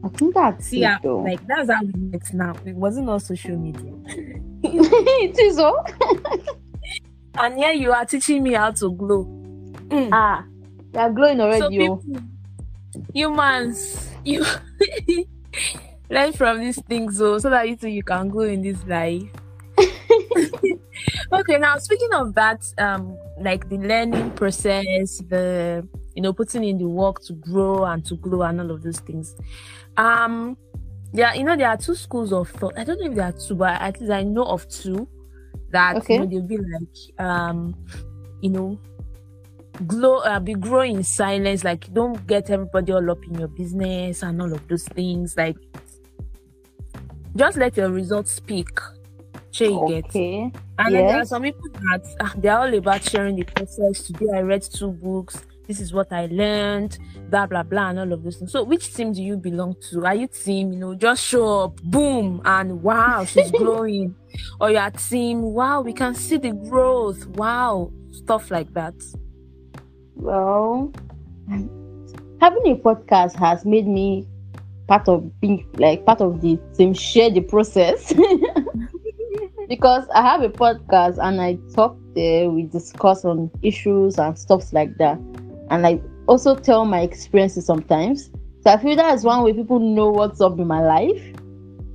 I 0.04 0.10
think 0.10 0.34
that's 0.36 0.68
See, 0.68 0.78
it, 0.78 0.82
yeah, 0.82 0.98
though. 1.02 1.20
like 1.20 1.46
that's 1.48 1.70
how 1.70 1.82
we 1.84 1.94
met 1.94 2.34
now. 2.34 2.54
It 2.66 2.76
wasn't 2.76 3.10
on 3.10 3.20
social 3.20 3.58
media. 3.58 3.94
it 4.64 5.40
is 5.40 5.58
oh. 5.60 5.84
And 7.40 7.56
here 7.58 7.72
you 7.72 7.92
are 7.92 8.06
teaching 8.06 8.44
me 8.44 8.54
how 8.54 8.72
to 8.72 8.92
glow. 8.92 9.26
Mm. 9.90 10.10
Ah, 10.12 10.44
they 10.92 11.00
are 11.00 11.12
glowing 11.12 11.40
already. 11.40 11.80
oh. 11.88 11.98
people, 11.98 12.22
humans, 13.14 14.10
you 14.26 14.44
learn 16.10 16.34
from 16.34 16.60
these 16.60 16.82
things, 16.84 17.22
oh, 17.22 17.38
so 17.38 17.50
that 17.50 17.70
you 17.70 17.76
too 17.76 17.88
you 17.88 18.04
can 18.04 18.30
go 18.30 18.42
in 18.42 18.62
this 18.62 18.84
life. 18.86 19.24
Okay, 21.32 21.58
now 21.58 21.78
speaking 21.78 22.14
of 22.14 22.34
that, 22.36 22.64
um, 22.78 23.18
like 23.40 23.70
the 23.70 23.78
learning 23.78 24.32
process, 24.32 25.20
the 25.30 25.88
you 26.16 26.22
know 26.22 26.34
putting 26.34 26.64
in 26.64 26.78
the 26.78 26.88
work 26.88 27.22
to 27.24 27.34
grow 27.34 27.86
and 27.86 28.06
to 28.06 28.16
grow 28.16 28.42
and 28.44 28.60
all 28.62 28.72
of 28.72 28.84
those 28.84 29.00
things. 29.00 29.36
Um, 29.98 30.58
yeah, 31.14 31.34
you 31.34 31.44
know 31.44 31.56
there 31.56 31.70
are 31.70 31.78
two 31.78 31.96
schools 31.96 32.34
of 32.34 32.50
thought. 32.50 32.78
I 32.78 32.84
don't 32.84 33.00
know 33.00 33.10
if 33.10 33.16
there 33.16 33.26
are 33.26 33.32
two, 33.34 33.56
but 33.56 33.82
at 33.82 34.00
least 34.00 34.12
I 34.12 34.24
know 34.24 34.44
of 34.46 34.68
two 34.70 35.08
that 35.72 35.98
Okay. 35.98 36.14
you 36.14 36.20
know 36.20 36.26
they'll 36.26 36.42
be 36.42 36.58
like 36.58 37.20
um, 37.26 37.76
you 38.42 38.50
know, 38.50 38.80
glow 39.86 40.18
uh, 40.20 40.40
be 40.40 40.54
growing 40.54 40.98
in 40.98 41.04
silence 41.04 41.64
like 41.64 41.92
don't 41.94 42.26
get 42.28 42.50
everybody 42.50 42.92
all 42.94 43.12
up 43.12 43.24
in 43.28 43.38
your 43.38 43.48
business 43.48 44.24
and 44.24 44.42
all 44.42 44.52
of 44.52 44.68
those 44.68 44.84
things 44.86 45.36
like 45.38 45.58
just 47.36 47.58
let 47.58 47.78
your 47.78 47.90
results 47.90 48.32
speak 48.32 48.70
sure 49.58 49.68
you 49.68 49.96
get 49.96 50.06
Okay. 50.06 50.52
and 50.80 50.96
then 50.96 51.08
there 51.08 51.22
are 51.22 51.26
some 51.26 51.44
people 51.44 51.70
that 51.74 52.04
ah, 52.22 52.34
they're 52.38 52.58
all 52.58 52.74
about 52.74 53.04
sharing 53.04 53.36
the 53.36 53.44
process. 53.44 54.04
Today 54.04 54.28
i 54.34 54.42
read 54.42 54.62
two 54.64 54.92
books. 54.92 55.42
This 55.68 55.80
is 55.82 55.92
what 55.94 56.12
i 56.14 56.28
learned. 56.28 56.98
Blah 57.30 57.48
blah 57.48 57.64
blah 57.64 57.90
and 57.90 58.00
all 58.00 58.14
of 58.14 58.24
those 58.24 58.38
things. 58.38 58.52
So 58.52 58.64
which 58.64 58.94
team 58.94 59.12
do 59.14 59.22
you 59.22 59.36
belong 59.38 59.76
to? 59.90 60.06
Are 60.06 60.16
you 60.16 60.28
team 60.28 60.72
you 60.74 60.80
know 60.80 60.96
just 60.96 61.24
show 61.24 61.66
up 61.66 61.76
boom 61.84 62.42
and 62.46 62.82
wow 62.84 63.26
she's 63.26 63.52
growing. 63.64 64.16
Or 64.62 64.72
your 64.72 64.90
team 64.92 65.42
wow 65.42 65.82
we 65.82 65.94
can 65.94 66.14
see 66.16 66.38
the 66.38 66.52
growth. 66.54 67.26
Wow 67.28 67.92
stuff 68.12 68.50
like 68.52 68.74
that. 68.74 68.96
Well, 70.16 70.92
having 72.42 72.68
a 72.68 72.76
podcast 72.76 73.36
has 73.36 73.66
made 73.66 73.88
me 73.88 74.28
part 74.88 75.08
of 75.10 75.40
being 75.42 75.68
like 75.78 76.06
part 76.06 76.22
of 76.22 76.42
the 76.42 76.58
team 76.78 76.94
share 76.94 77.30
the 77.30 77.42
process 77.42 78.14
because 79.68 80.08
I 80.14 80.22
have 80.22 80.42
a 80.42 80.50
podcast 80.50 81.18
and 81.22 81.42
I 81.42 81.58
talk 81.74 81.98
there. 82.16 82.50
We 82.50 82.64
discuss 82.64 83.26
on 83.26 83.52
issues 83.62 84.18
and 84.18 84.38
stuff 84.38 84.72
like 84.74 84.98
that, 84.98 85.18
and 85.70 85.86
I 85.86 86.02
also 86.28 86.56
tell 86.56 86.86
my 86.86 87.02
experiences 87.02 87.66
sometimes. 87.66 88.30
So 88.64 88.72
I 88.72 88.78
feel 88.78 88.96
that's 88.96 89.24
one 89.24 89.44
way 89.44 89.54
people 89.54 89.80
know 89.80 90.10
what's 90.10 90.42
up 90.42 90.60
in 90.60 90.68
my 90.68 90.82
life. 90.82 91.22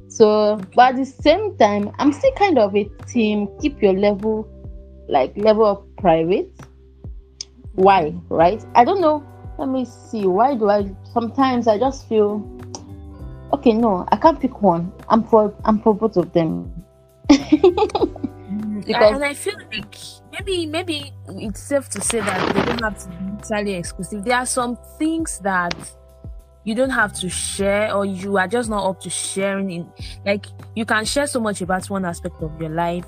So, 0.09 0.61
but 0.75 0.91
at 0.91 0.97
the 0.97 1.07
same 1.07 1.57
time, 1.57 1.91
I'm 1.99 2.13
still 2.13 2.33
kind 2.33 2.59
of 2.59 2.77
a 2.77 2.85
team. 3.07 3.49
Keep 3.61 3.83
your 3.83 3.95
level, 3.95 4.49
like 5.09 5.37
level 5.37 5.65
of 5.65 5.97
private 5.97 6.53
why 7.75 8.15
right 8.29 8.65
i 8.75 8.85
don't 8.85 9.01
know 9.01 9.25
let 9.59 9.69
me 9.69 9.85
see 9.85 10.27
why 10.27 10.55
do 10.55 10.69
i 10.69 10.85
sometimes 11.13 11.67
i 11.67 11.79
just 11.79 12.07
feel 12.09 12.47
okay 13.53 13.73
no 13.73 14.07
i 14.13 14.17
can't 14.17 14.41
pick 14.41 14.61
one 14.61 14.93
i'm 15.09 15.25
for 15.25 15.55
i'm 15.65 15.81
for 15.81 15.95
both 15.95 16.17
of 16.17 16.33
them 16.33 16.71
Because- 18.85 19.15
and 19.15 19.25
I 19.25 19.35
feel 19.35 19.55
like 19.73 19.95
maybe 20.33 20.67
maybe 20.67 21.13
it's 21.29 21.63
safe 21.63 21.89
to 21.91 22.01
say 22.01 22.21
that 22.21 22.55
they 22.55 22.65
don't 22.65 22.83
have 22.83 22.99
to 23.03 23.09
be 23.11 23.17
entirely 23.17 23.75
exclusive. 23.75 24.25
There 24.25 24.37
are 24.37 24.47
some 24.47 24.77
things 24.99 25.39
that 25.41 25.75
you 26.65 26.75
don't 26.75 26.91
have 26.91 27.13
to 27.15 27.29
share 27.29 27.95
or 27.95 28.05
you 28.05 28.39
are 28.39 28.49
just 28.49 28.69
not 28.69 28.85
up 28.89 29.01
to 29.03 29.11
sharing 29.11 29.71
in 29.71 29.93
like 30.27 30.47
you 30.75 30.85
can 30.85 31.05
share 31.05 31.27
so 31.27 31.41
much 31.41 31.61
about 31.61 31.89
one 31.91 32.05
aspect 32.05 32.43
of 32.43 32.61
your 32.61 32.71
life 32.71 33.05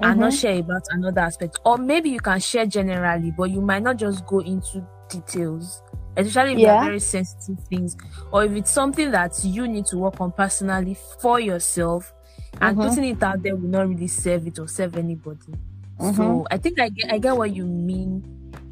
and 0.00 0.20
not 0.20 0.32
Mhm. 0.32 0.40
share 0.40 0.58
about 0.60 0.82
another 0.90 1.20
aspect. 1.22 1.58
Or 1.64 1.78
maybe 1.78 2.10
you 2.10 2.20
can 2.20 2.38
share 2.38 2.66
generally, 2.66 3.30
but 3.36 3.50
you 3.50 3.60
might 3.62 3.82
not 3.82 3.96
just 3.96 4.26
go 4.26 4.40
into 4.40 4.86
details. 5.08 5.82
Especially 6.18 6.52
if 6.54 6.58
Yeah. 6.58 6.74
they're 6.74 6.84
very 6.84 7.00
sensitive 7.00 7.62
things, 7.68 7.96
or 8.32 8.44
if 8.44 8.52
it's 8.52 8.70
something 8.70 9.10
that 9.10 9.42
you 9.44 9.66
need 9.68 9.84
to 9.86 9.98
work 9.98 10.20
on 10.20 10.32
personally 10.32 10.96
for 11.20 11.38
yourself, 11.40 12.12
and 12.60 12.76
Mhm. 12.76 12.88
putting 12.88 13.04
it 13.04 13.22
out 13.22 13.42
there 13.42 13.54
will 13.56 13.68
not 13.68 13.88
really 13.88 14.06
serve 14.08 14.46
it 14.46 14.58
or 14.58 14.68
serve 14.68 14.96
anybody. 14.96 15.52
Mhm. 16.00 16.14
So 16.14 16.46
I 16.50 16.56
think 16.58 16.80
I 16.80 16.88
get 16.88 17.12
I 17.12 17.18
get 17.18 17.36
what 17.36 17.54
you 17.54 17.64
mean 17.64 18.22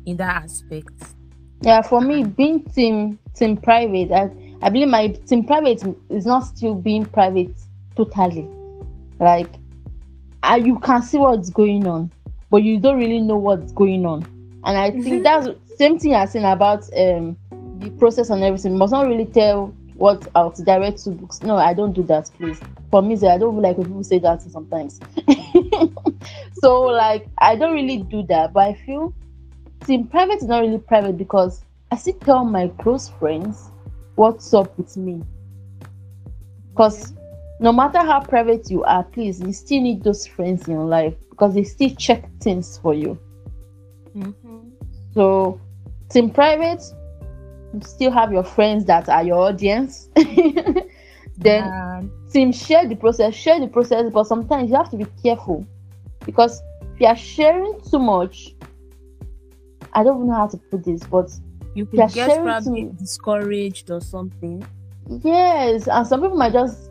in 0.07 0.17
that 0.19 0.43
aspect. 0.45 0.93
yeah 1.63 1.81
for 1.81 2.01
me 2.01 2.25
being 2.25 2.61
team 2.75 3.19
team 3.35 3.57
private 3.57 4.11
i 4.13 4.29
i 4.61 4.69
believe 4.69 4.89
my 4.89 5.09
team 5.09 5.43
private 5.45 5.83
is 6.11 6.27
not 6.27 6.41
still 6.41 6.75
being 6.75 7.05
private 7.07 7.55
totally 7.97 8.47
like 9.19 9.49
uh, 10.43 10.61
you 10.63 10.79
can 10.81 11.01
see 11.01 11.17
what's 11.17 11.49
going 11.49 11.87
on 11.87 12.11
but 12.51 12.63
you 12.63 12.79
don't 12.79 12.99
really 12.99 13.21
know 13.21 13.37
what's 13.39 13.73
going 13.73 14.05
on 14.05 14.23
and 14.65 14.77
i 14.77 14.91
think 14.91 15.23
that's 15.29 15.49
same 15.79 15.99
thing 15.99 16.11
you're 16.11 16.27
saying 16.27 16.45
about 16.45 16.83
um 16.99 17.35
the 17.79 17.89
process 17.99 18.29
and 18.31 18.43
everything 18.43 18.73
you 18.73 18.79
must 18.79 18.93
not 18.93 19.07
really 19.07 19.25
tell 19.27 19.73
what 19.95 20.27
out 20.35 20.57
direct 20.65 21.03
to 21.03 21.11
books 21.11 21.43
no 21.43 21.57
i 21.57 21.73
don't 21.73 21.93
do 21.93 22.03
that 22.03 22.29
please 22.37 22.61
for 22.91 23.01
me 23.01 23.15
i 23.29 23.39
don't 23.39 23.61
like 23.61 23.77
when 23.79 23.87
people 23.87 24.05
say 24.05 24.19
that 24.19 24.43
sometimes 24.43 25.01
so 26.55 26.81
like 26.81 27.27
i 27.39 27.55
don't 27.55 27.75
really 27.75 27.99
do 27.99 28.23
that 28.25 28.53
but 28.53 28.69
i 28.69 28.75
feel 28.75 29.15
team 29.87 30.07
private 30.07 30.37
is 30.37 30.45
not 30.45 30.61
really 30.61 30.79
private 30.79 31.17
because 31.17 31.65
I 31.91 31.97
still 31.97 32.15
tell 32.15 32.45
my 32.45 32.69
close 32.81 33.09
friends 33.09 33.71
what's 34.17 34.53
up 34.53 34.77
with 34.77 34.97
me. 34.97 35.23
Because 36.71 37.13
no 37.61 37.73
matter 37.73 37.99
how 37.99 38.21
private 38.21 38.71
you 38.71 38.83
are, 38.85 39.05
please, 39.05 39.41
you 39.41 39.53
still 39.53 39.81
need 39.81 40.03
those 40.03 40.27
friends 40.27 40.67
in 40.67 40.75
your 40.75 40.85
life 40.85 41.15
because 41.31 41.55
they 41.55 41.63
still 41.63 41.91
check 41.91 42.29
things 42.41 42.79
for 42.79 42.95
you. 42.95 43.19
Mm-hmm. 44.17 44.59
So, 45.13 45.61
in 46.15 46.31
private, 46.31 46.83
still 47.83 48.11
have 48.11 48.33
your 48.33 48.45
friends 48.45 48.85
that 48.87 49.09
are 49.09 49.25
your 49.25 49.39
audience. 49.39 50.09
then 51.37 51.65
And 51.65 52.11
team 52.33 52.53
share 52.53 52.87
the 52.89 52.95
process 52.95 53.35
share 53.35 53.59
the 53.61 53.67
process 53.67 54.11
but 54.13 54.25
sometimes 54.25 54.71
you 54.71 54.77
have 54.77 54.91
to 54.91 54.97
be 54.97 55.07
careful 55.23 55.67
because 56.25 56.61
if 56.95 57.01
you 57.01 57.07
are 57.09 57.17
sharing 57.17 57.81
too 57.91 57.99
much 57.99 58.55
i 59.95 60.03
don't 60.05 60.17
even 60.19 60.29
know 60.29 60.35
how 60.35 60.47
to 60.47 60.57
put 60.57 60.85
this 60.85 61.03
but 61.05 61.29
you 61.75 61.87
could 61.87 61.99
They're 61.99 62.09
get 62.09 62.29
sharing 62.31 62.45
probably 62.45 62.85
to- 62.85 62.93
discouraged 62.93 63.91
or 63.91 64.01
something. 64.01 64.65
yes 65.25 65.89
and 65.89 66.07
some 66.07 66.21
people 66.23 66.37
might 66.37 66.53
just 66.53 66.91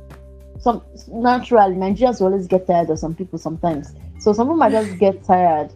some 0.59 0.81
naturally 1.07 1.75
nigerians 1.75 2.19
always 2.21 2.45
get 2.47 2.67
tired 2.67 2.89
of 2.89 2.99
some 2.99 3.15
people 3.15 3.39
sometimes 3.39 3.93
so 4.19 4.33
some 4.33 4.47
people 4.47 4.57
might 4.57 4.71
just 4.71 4.97
get 4.97 5.23
tired 5.23 5.71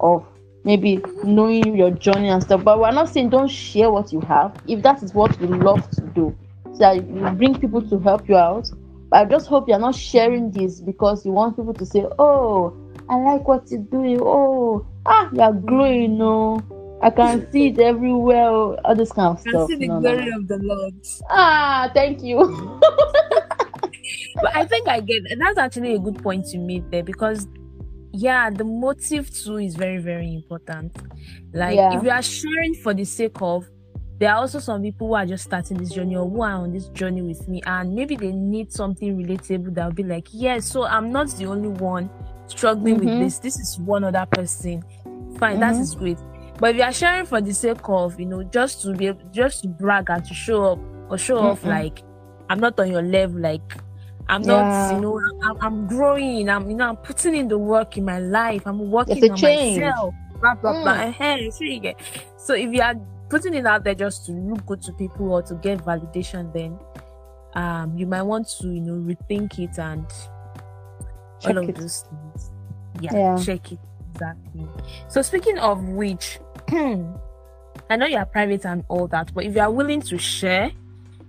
of 0.00 0.24
maybe 0.68 1.02
knowing 1.24 1.74
your 1.74 1.90
journey 1.90 2.28
and 2.28 2.42
stuff 2.42 2.62
but 2.62 2.78
we're 2.78 2.92
not 2.92 3.08
saying 3.08 3.30
don't 3.30 3.50
share 3.50 3.90
what 3.90 4.12
you 4.12 4.20
have 4.20 4.54
if 4.68 4.82
that 4.82 5.02
is 5.02 5.14
what 5.14 5.40
you 5.40 5.46
love 5.46 5.90
to 5.90 6.02
do 6.14 6.36
so 6.72 6.78
that 6.78 6.96
you 6.96 7.30
bring 7.36 7.58
people 7.58 7.80
to 7.80 7.98
help 8.00 8.28
you 8.28 8.36
out 8.36 8.68
but 9.08 9.16
i 9.20 9.24
just 9.24 9.46
hope 9.46 9.66
you're 9.66 9.78
not 9.78 9.94
sharing 9.94 10.50
this 10.50 10.80
because 10.80 11.24
you 11.24 11.32
want 11.32 11.56
people 11.56 11.72
to 11.72 11.86
say 11.86 12.04
oh 12.18 12.76
i 13.08 13.16
like 13.16 13.48
what 13.48 13.70
you're 13.70 13.80
doing 13.80 14.18
oh 14.20 14.86
ah, 15.08 15.30
you're 15.32 15.52
glowing, 15.52 16.18
no. 16.18 16.62
I 17.00 17.10
can 17.10 17.50
see 17.52 17.68
it 17.68 17.78
everywhere, 17.78 18.50
all 18.50 18.94
this 18.94 19.12
kind 19.12 19.38
of 19.38 19.46
I 19.46 19.50
stuff. 19.50 19.68
see 19.68 19.76
the 19.76 19.88
no, 19.88 20.00
glory 20.00 20.26
no. 20.26 20.36
of 20.36 20.48
the 20.48 20.58
Lord. 20.58 20.94
Ah, 21.30 21.90
thank 21.94 22.22
you. 22.22 22.80
But 24.40 24.56
I 24.56 24.64
think 24.64 24.88
I 24.88 25.00
get 25.00 25.22
that's 25.38 25.58
actually 25.58 25.94
a 25.94 25.98
good 25.98 26.22
point 26.22 26.46
you 26.52 26.60
made 26.60 26.90
there 26.90 27.02
because 27.02 27.46
yeah, 28.12 28.50
the 28.50 28.64
motive 28.64 29.30
too 29.30 29.58
is 29.58 29.76
very, 29.76 29.98
very 29.98 30.34
important. 30.34 30.96
Like 31.52 31.76
Yeah. 31.76 31.96
if 31.96 32.02
you 32.02 32.10
are 32.10 32.22
sharing 32.22 32.74
for 32.74 32.94
the 32.94 33.04
sake 33.04 33.40
of 33.42 33.68
there 34.18 34.30
are 34.32 34.38
also 34.38 34.58
some 34.58 34.82
people 34.82 35.06
who 35.06 35.14
are 35.14 35.24
just 35.26 35.44
starting 35.44 35.76
this 35.76 35.90
journey 35.90 36.16
or 36.16 36.28
who 36.28 36.42
are 36.42 36.54
on 36.54 36.72
this 36.72 36.88
journey 36.88 37.22
with 37.22 37.46
me 37.46 37.62
and 37.66 37.94
maybe 37.94 38.16
they 38.16 38.32
need 38.32 38.72
something 38.72 39.16
relatable 39.16 39.72
that'll 39.72 39.92
be 39.92 40.02
like, 40.02 40.26
yes, 40.32 40.64
so 40.66 40.84
I'm 40.84 41.12
not 41.12 41.28
the 41.36 41.46
only 41.46 41.68
one 41.68 42.10
struggling 42.48 42.98
with 42.98 43.08
Mhm. 43.08 43.20
this. 43.20 43.38
This 43.38 43.60
is 43.60 43.78
one 43.78 44.02
other 44.02 44.26
person. 44.32 44.82
Fine, 45.38 45.60
that 45.60 45.74
Mhm. 45.76 45.80
is 45.80 45.94
great. 45.94 46.18
But 46.58 46.70
if 46.70 46.76
you 46.78 46.82
are 46.82 46.92
sharing 46.92 47.26
for 47.26 47.40
the 47.40 47.54
sake 47.54 47.78
of, 47.88 48.18
you 48.18 48.26
know, 48.26 48.42
just 48.42 48.82
to 48.82 48.92
be 48.92 49.06
able, 49.06 49.20
just 49.30 49.62
to 49.62 49.68
brag 49.68 50.10
and 50.10 50.24
to 50.24 50.34
show 50.34 50.72
up 50.72 50.80
or 51.08 51.16
show 51.16 51.38
off 51.38 51.62
Mm-mm. 51.62 51.68
like 51.68 52.02
I'm 52.50 52.58
not 52.58 52.80
on 52.80 52.90
your 52.90 53.02
level, 53.02 53.40
like 53.40 53.76
I'm 54.28 54.42
Yeah. 54.42 54.62
not, 54.62 54.94
you 54.94 55.00
know, 55.00 55.20
I'm, 55.42 55.56
I'm 55.60 55.86
growing. 55.86 56.48
I'm, 56.50 56.68
you 56.70 56.76
know, 56.76 56.88
I'm 56.88 56.96
putting 56.96 57.34
in 57.34 57.48
the 57.48 57.58
work 57.58 57.96
in 57.96 58.04
my 58.04 58.18
life. 58.18 58.66
I'm 58.66 58.90
working 58.90 59.30
on 59.30 59.36
change. 59.36 59.78
myself. 59.80 60.14
Blah 60.40 60.54
blah 60.56 60.82
blah. 60.82 60.94
Mm. 60.96 61.12
Hey, 61.12 61.50
so 61.50 61.64
you 61.64 61.80
get. 61.80 62.00
So 62.36 62.54
if 62.54 62.72
you 62.72 62.80
are 62.82 62.94
putting 63.30 63.54
it 63.54 63.66
out 63.66 63.84
there 63.84 63.94
just 63.94 64.26
to 64.26 64.32
look 64.32 64.64
good 64.66 64.82
to 64.82 64.92
people 64.92 65.32
or 65.32 65.42
to 65.42 65.54
get 65.56 65.78
validation, 65.84 66.52
then 66.52 66.78
um, 67.54 67.96
you 67.96 68.06
might 68.06 68.22
want 68.22 68.48
to, 68.60 68.68
you 68.68 68.80
know, 68.80 68.92
rethink 68.94 69.58
it 69.58 69.78
and 69.78 70.06
Check 71.40 71.56
all 71.56 71.62
of 71.62 71.68
it. 71.68 71.76
those 71.76 72.02
things. 72.02 72.50
Yeah, 73.00 73.12
Yeah. 73.14 73.36
check 73.42 73.72
it 73.72 73.78
exactly. 74.12 74.66
So 75.08 75.22
speaking 75.22 75.58
of 75.58 75.82
which, 75.84 76.38
I 76.68 77.96
know 77.96 78.06
you 78.06 78.16
are 78.18 78.26
private 78.26 78.64
and 78.66 78.84
all 78.88 79.06
that, 79.08 79.32
but 79.34 79.44
if 79.44 79.54
you 79.54 79.60
are 79.62 79.70
willing 79.70 80.00
to 80.02 80.18
share, 80.18 80.70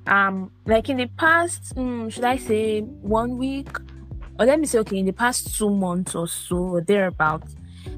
um, 0.09 0.51
like 0.65 0.89
in 0.89 0.97
the 0.97 1.05
past, 1.05 1.75
mm, 1.75 2.11
should 2.11 2.25
I 2.25 2.37
say 2.37 2.81
one 2.81 3.37
week, 3.37 3.69
or 4.39 4.45
let 4.45 4.59
me 4.59 4.65
say, 4.65 4.79
okay, 4.79 4.97
in 4.97 5.05
the 5.05 5.13
past 5.13 5.55
two 5.55 5.69
months 5.69 6.15
or 6.15 6.27
so, 6.27 6.57
or 6.57 6.81
thereabout, 6.81 7.43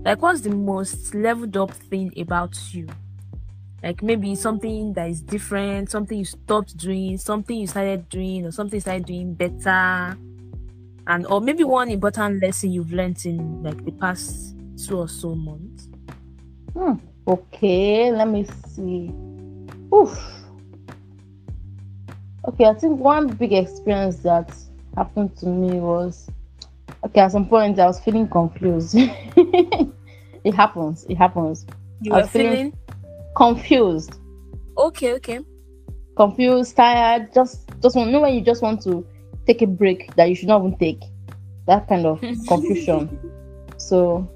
like 0.03 0.21
what's 0.21 0.41
the 0.41 0.49
most 0.49 1.15
leveled 1.15 1.55
up 1.55 1.71
thing 1.71 2.11
about 2.17 2.57
you? 2.73 2.87
Like 3.81 4.03
maybe 4.03 4.35
something 4.35 4.93
that 4.93 5.09
is 5.09 5.21
different, 5.21 5.89
something 5.89 6.19
you 6.19 6.25
stopped 6.25 6.75
doing, 6.77 7.17
something 7.17 7.57
you 7.57 7.67
started 7.67 8.09
doing, 8.09 8.45
or 8.45 8.51
something 8.51 8.75
you 8.77 8.81
started 8.81 9.05
doing 9.05 9.33
better, 9.33 10.17
and 11.07 11.25
or 11.27 11.39
maybe 11.39 11.63
one 11.63 11.89
important 11.89 12.43
lesson 12.43 12.73
you've 12.73 12.91
learned 12.91 13.25
in 13.25 13.63
like 13.63 13.83
the 13.85 13.91
past 13.93 14.55
two 14.85 14.97
or 14.97 15.07
so 15.07 15.33
months. 15.33 15.87
Hmm. 16.73 16.93
Okay, 17.25 18.11
let 18.11 18.27
me 18.27 18.45
see. 18.67 19.11
Oof. 19.93 20.40
Okay, 22.47 22.65
I 22.65 22.73
think 22.73 22.99
one 22.99 23.27
big 23.27 23.53
experience 23.53 24.17
that 24.19 24.51
happened 24.95 25.37
to 25.37 25.45
me 25.45 25.79
was 25.79 26.29
okay, 27.05 27.21
at 27.21 27.31
some 27.31 27.47
point 27.47 27.79
I 27.79 27.85
was 27.85 27.99
feeling 27.99 28.27
confused. 28.27 28.95
it 28.97 30.55
happens, 30.55 31.05
it 31.09 31.15
happens. 31.17 31.65
You 32.01 32.11
were 32.13 32.23
feeling- 32.27 32.71
feeling 32.71 32.77
Confused. 33.37 34.15
okay, 34.77 35.13
okay. 35.13 35.39
confused, 36.17 36.75
tired, 36.75 37.33
just 37.33 37.69
just 37.81 37.95
want 37.95 38.07
you 38.07 38.13
know 38.13 38.21
when 38.21 38.33
you 38.33 38.41
just 38.41 38.61
want 38.61 38.81
to 38.83 39.05
take 39.47 39.61
a 39.61 39.67
break 39.67 40.13
that 40.15 40.27
you 40.27 40.35
should 40.35 40.49
not 40.49 40.59
even 40.65 40.77
take. 40.77 41.01
That 41.67 41.87
kind 41.87 42.05
of 42.05 42.19
confusion. 42.47 43.17
So 43.77 44.29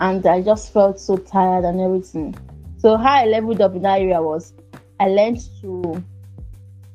and 0.00 0.26
I 0.26 0.42
just 0.42 0.72
felt 0.74 1.00
so 1.00 1.16
tired 1.16 1.64
and 1.64 1.80
everything. 1.80 2.34
So 2.76 2.96
how 2.98 3.14
I 3.14 3.24
leveled 3.24 3.60
up 3.62 3.74
in 3.74 3.82
that 3.82 4.00
area 4.00 4.20
was 4.20 4.52
I 5.00 5.08
learned 5.08 5.40
to 5.62 6.04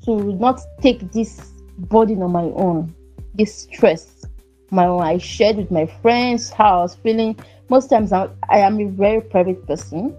to 0.05 0.33
not 0.33 0.59
take 0.81 1.11
this 1.11 1.51
burden 1.77 2.21
on 2.21 2.31
my 2.31 2.43
own, 2.43 2.93
this 3.35 3.63
stress 3.63 4.25
my 4.71 4.85
own. 4.85 5.01
I 5.01 5.17
shared 5.17 5.57
with 5.57 5.71
my 5.71 5.85
friends 5.85 6.49
how 6.49 6.79
I 6.79 6.81
was 6.81 6.95
feeling. 6.95 7.37
Most 7.69 7.89
times 7.89 8.11
I, 8.11 8.29
I 8.49 8.59
am 8.59 8.79
a 8.79 8.85
very 8.85 9.21
private 9.21 9.65
person. 9.67 10.15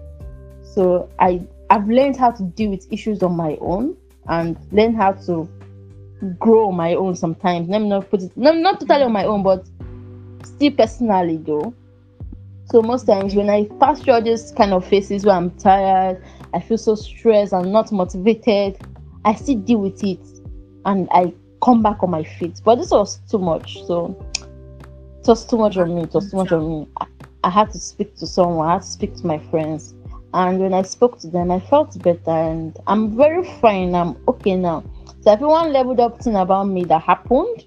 So 0.63 1.09
I 1.19 1.41
I've 1.69 1.87
learned 1.87 2.17
how 2.17 2.31
to 2.31 2.43
deal 2.43 2.69
with 2.69 2.91
issues 2.91 3.23
on 3.23 3.35
my 3.35 3.57
own 3.61 3.97
and 4.27 4.57
learn 4.71 4.93
how 4.93 5.13
to 5.13 5.49
grow 6.39 6.71
my 6.71 6.93
own 6.93 7.15
sometimes. 7.15 7.67
Let 7.69 7.81
me 7.81 7.89
not 7.89 8.09
put 8.09 8.23
it 8.23 8.35
not, 8.37 8.55
not 8.57 8.79
totally 8.79 9.03
on 9.03 9.11
my 9.11 9.25
own, 9.25 9.43
but 9.43 9.65
still 10.43 10.71
personally 10.71 11.37
though. 11.37 11.73
So 12.65 12.81
most 12.81 13.05
times 13.05 13.35
when 13.35 13.49
I 13.49 13.65
pass 13.79 14.01
through 14.01 14.13
all 14.13 14.21
these 14.21 14.51
kind 14.51 14.73
of 14.73 14.85
phases 14.85 15.25
where 15.25 15.35
I'm 15.35 15.51
tired, 15.51 16.23
I 16.53 16.59
feel 16.59 16.77
so 16.77 16.95
stressed, 16.95 17.53
I'm 17.53 17.71
not 17.71 17.91
motivated, 17.91 18.77
I 19.25 19.35
still 19.35 19.57
deal 19.59 19.79
with 19.79 20.03
it 20.03 20.19
and 20.85 21.07
I 21.11 21.33
come 21.61 21.81
back 21.81 22.03
on 22.03 22.09
my 22.09 22.23
feet. 22.23 22.61
But 22.63 22.75
this 22.75 22.91
was 22.91 23.19
too 23.29 23.39
much. 23.39 23.83
So 23.85 24.17
it 25.19 25.27
was 25.27 25.45
too 25.45 25.57
much 25.57 25.77
on 25.77 25.95
me. 25.95 26.03
It 26.03 26.13
was 26.13 26.29
too 26.29 26.37
much 26.37 26.51
on 26.51 26.67
me. 26.67 26.87
I, 26.99 27.07
I 27.45 27.49
had 27.49 27.71
to 27.71 27.79
speak 27.79 28.15
to 28.17 28.27
someone, 28.27 28.67
I 28.67 28.73
had 28.73 28.81
to 28.81 28.87
speak 28.87 29.15
to 29.15 29.27
my 29.27 29.39
friends. 29.49 29.93
And 30.33 30.59
when 30.59 30.73
I 30.73 30.81
spoke 30.81 31.19
to 31.19 31.27
them, 31.27 31.51
I 31.51 31.59
felt 31.59 32.01
better 32.01 32.31
and 32.31 32.75
I'm 32.87 33.15
very 33.15 33.43
fine. 33.61 33.93
I'm 33.93 34.17
okay 34.27 34.55
now. 34.55 34.83
So 35.21 35.31
if 35.31 35.39
one 35.39 35.71
leveled 35.71 35.99
up 35.99 36.21
thing 36.21 36.35
about 36.35 36.65
me 36.65 36.83
that 36.85 37.01
happened 37.01 37.65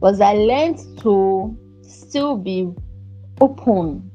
was 0.00 0.20
I 0.20 0.34
learned 0.34 0.78
to 1.00 1.56
still 1.82 2.36
be 2.36 2.72
open 3.40 4.10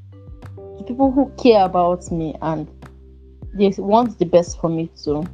to 0.78 0.84
people 0.84 1.12
who 1.12 1.32
care 1.42 1.64
about 1.66 2.12
me 2.12 2.36
and 2.42 2.68
they 3.54 3.74
want 3.78 4.20
the 4.20 4.26
best 4.26 4.60
for 4.60 4.70
me 4.70 4.90
too. 5.02 5.26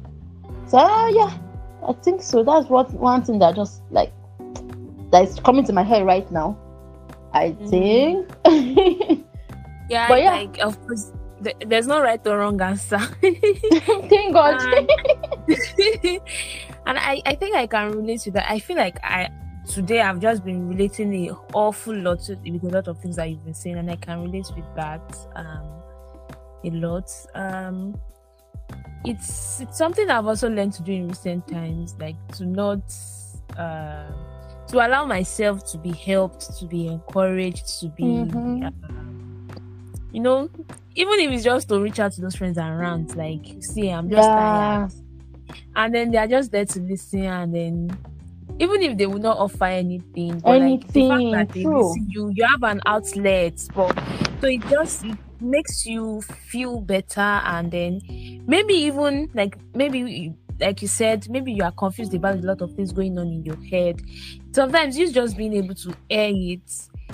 So 0.72 0.78
uh, 0.78 1.08
yeah, 1.08 1.36
I 1.86 1.92
think 1.92 2.22
so. 2.22 2.42
That's 2.42 2.66
what 2.70 2.90
one 2.94 3.22
thing 3.22 3.38
that 3.40 3.54
just 3.54 3.82
like 3.90 4.10
that 5.10 5.24
is 5.28 5.38
coming 5.40 5.64
to 5.66 5.72
my 5.74 5.82
head 5.82 6.06
right 6.06 6.24
now. 6.32 6.56
I 7.34 7.50
Mhm. 7.60 7.68
think. 7.68 9.24
Yeah, 9.90 10.08
But 10.08 10.22
yeah. 10.22 10.30
like 10.30 10.58
of 10.60 10.80
course, 10.86 11.12
th- 11.44 11.56
there's 11.66 11.86
no 11.86 12.00
right 12.00 12.26
or 12.26 12.38
wrong 12.38 12.58
answer. 12.62 12.96
Thank 14.08 14.32
God. 14.32 14.54
Um, 14.62 14.86
and 16.86 16.98
I, 16.98 17.20
I 17.26 17.34
think 17.34 17.54
I 17.56 17.66
can 17.66 17.90
relate 17.92 18.20
to 18.20 18.30
that. 18.30 18.50
I 18.50 18.58
feel 18.58 18.76
like 18.78 18.98
I 19.04 19.28
today 19.68 20.00
I've 20.00 20.20
just 20.20 20.42
been 20.46 20.66
relating 20.68 21.12
a 21.28 21.34
awful 21.52 21.94
lot 21.94 22.20
to, 22.20 22.36
with 22.50 22.64
a 22.64 22.68
lot 22.74 22.88
of 22.88 22.98
things 23.00 23.16
that 23.16 23.28
you've 23.28 23.44
been 23.44 23.52
saying, 23.52 23.76
and 23.76 23.90
I 23.90 23.96
can 23.96 24.22
relate 24.22 24.46
with 24.56 24.64
that 24.76 25.04
um 25.36 25.82
a 26.64 26.70
lot. 26.70 27.10
Um, 27.34 27.94
it's 29.04 29.60
it's 29.60 29.76
something 29.78 30.08
I've 30.10 30.26
also 30.26 30.48
learned 30.48 30.72
to 30.74 30.82
do 30.82 30.92
in 30.92 31.08
recent 31.08 31.48
times, 31.48 31.94
like 31.98 32.16
to 32.36 32.44
not 32.46 32.80
uh, 33.58 34.10
to 34.68 34.76
allow 34.86 35.04
myself 35.04 35.64
to 35.72 35.78
be 35.78 35.92
helped, 35.92 36.56
to 36.58 36.66
be 36.66 36.86
encouraged, 36.86 37.80
to 37.80 37.88
be. 37.88 38.04
Mhm. 38.04 38.66
um, 38.66 39.48
you 40.12 40.20
know, 40.20 40.48
even 40.94 41.18
if 41.20 41.30
it's 41.32 41.44
just 41.44 41.68
to 41.70 41.80
reach 41.80 41.98
out 41.98 42.12
to 42.12 42.20
those 42.20 42.36
friends 42.36 42.58
around, 42.58 43.16
like, 43.16 43.56
see, 43.60 43.88
I'm 43.88 44.10
just 44.10 44.28
Yeah. 44.28 44.34
tired. 44.36 44.92
And 45.74 45.94
then 45.94 46.10
they're 46.10 46.28
just 46.28 46.52
there 46.52 46.66
to 46.66 46.80
listen, 46.80 47.24
and 47.24 47.54
then 47.54 47.98
even 48.58 48.82
if 48.82 48.98
they 48.98 49.06
will 49.06 49.18
not 49.18 49.38
offer 49.38 49.64
anything, 49.64 50.38
but 50.40 50.60
like 50.60 50.86
the 50.92 51.00
fact 51.08 51.24
Anything, 51.24 51.30
that 51.32 51.52
they 51.52 51.62
true. 51.64 51.88
listen, 51.88 52.06
you 52.10 52.30
you 52.34 52.46
have 52.46 52.62
an 52.62 52.80
outlet, 52.86 53.54
but 53.74 53.98
so 54.40 54.46
it 54.48 54.60
just 54.68 55.04
it 55.04 55.18
makes 55.42 55.84
you 55.86 56.22
feel 56.22 56.80
better, 56.80 57.20
and 57.20 57.70
then 57.70 58.00
maybe 58.46 58.74
even 58.74 59.28
like 59.34 59.56
maybe 59.74 59.98
you- 60.00 60.34
like 60.60 60.80
you 60.80 60.88
said, 60.88 61.28
maybe 61.28 61.52
you 61.52 61.64
are 61.64 61.72
confused 61.72 62.14
about 62.14 62.36
a 62.38 62.42
lot 62.42 62.60
of 62.60 62.72
things 62.74 62.92
going 62.92 63.18
on 63.18 63.26
in 63.26 63.42
your 63.44 63.60
head. 63.64 64.00
Sometimes 64.52 64.96
you 64.96 65.10
just 65.10 65.36
being 65.36 65.54
able 65.54 65.74
to 65.74 65.92
air 66.08 66.30
it 66.32 66.60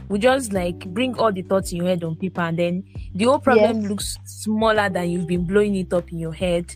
will 0.08 0.18
just 0.18 0.52
like 0.52 0.78
bring 0.92 1.18
all 1.18 1.32
the 1.32 1.42
thoughts 1.42 1.72
in 1.72 1.78
your 1.78 1.86
head 1.86 2.04
on 2.04 2.16
paper, 2.16 2.42
and 2.42 2.58
then 2.58 2.84
the 3.14 3.24
whole 3.24 3.38
problem 3.38 3.80
Yes. 3.80 3.90
looks 3.90 4.18
smaller 4.24 4.88
than 4.90 5.10
you've 5.10 5.26
been 5.26 5.44
blowing 5.44 5.74
it 5.76 5.92
up 5.92 6.10
in 6.12 6.18
your 6.18 6.32
head, 6.32 6.74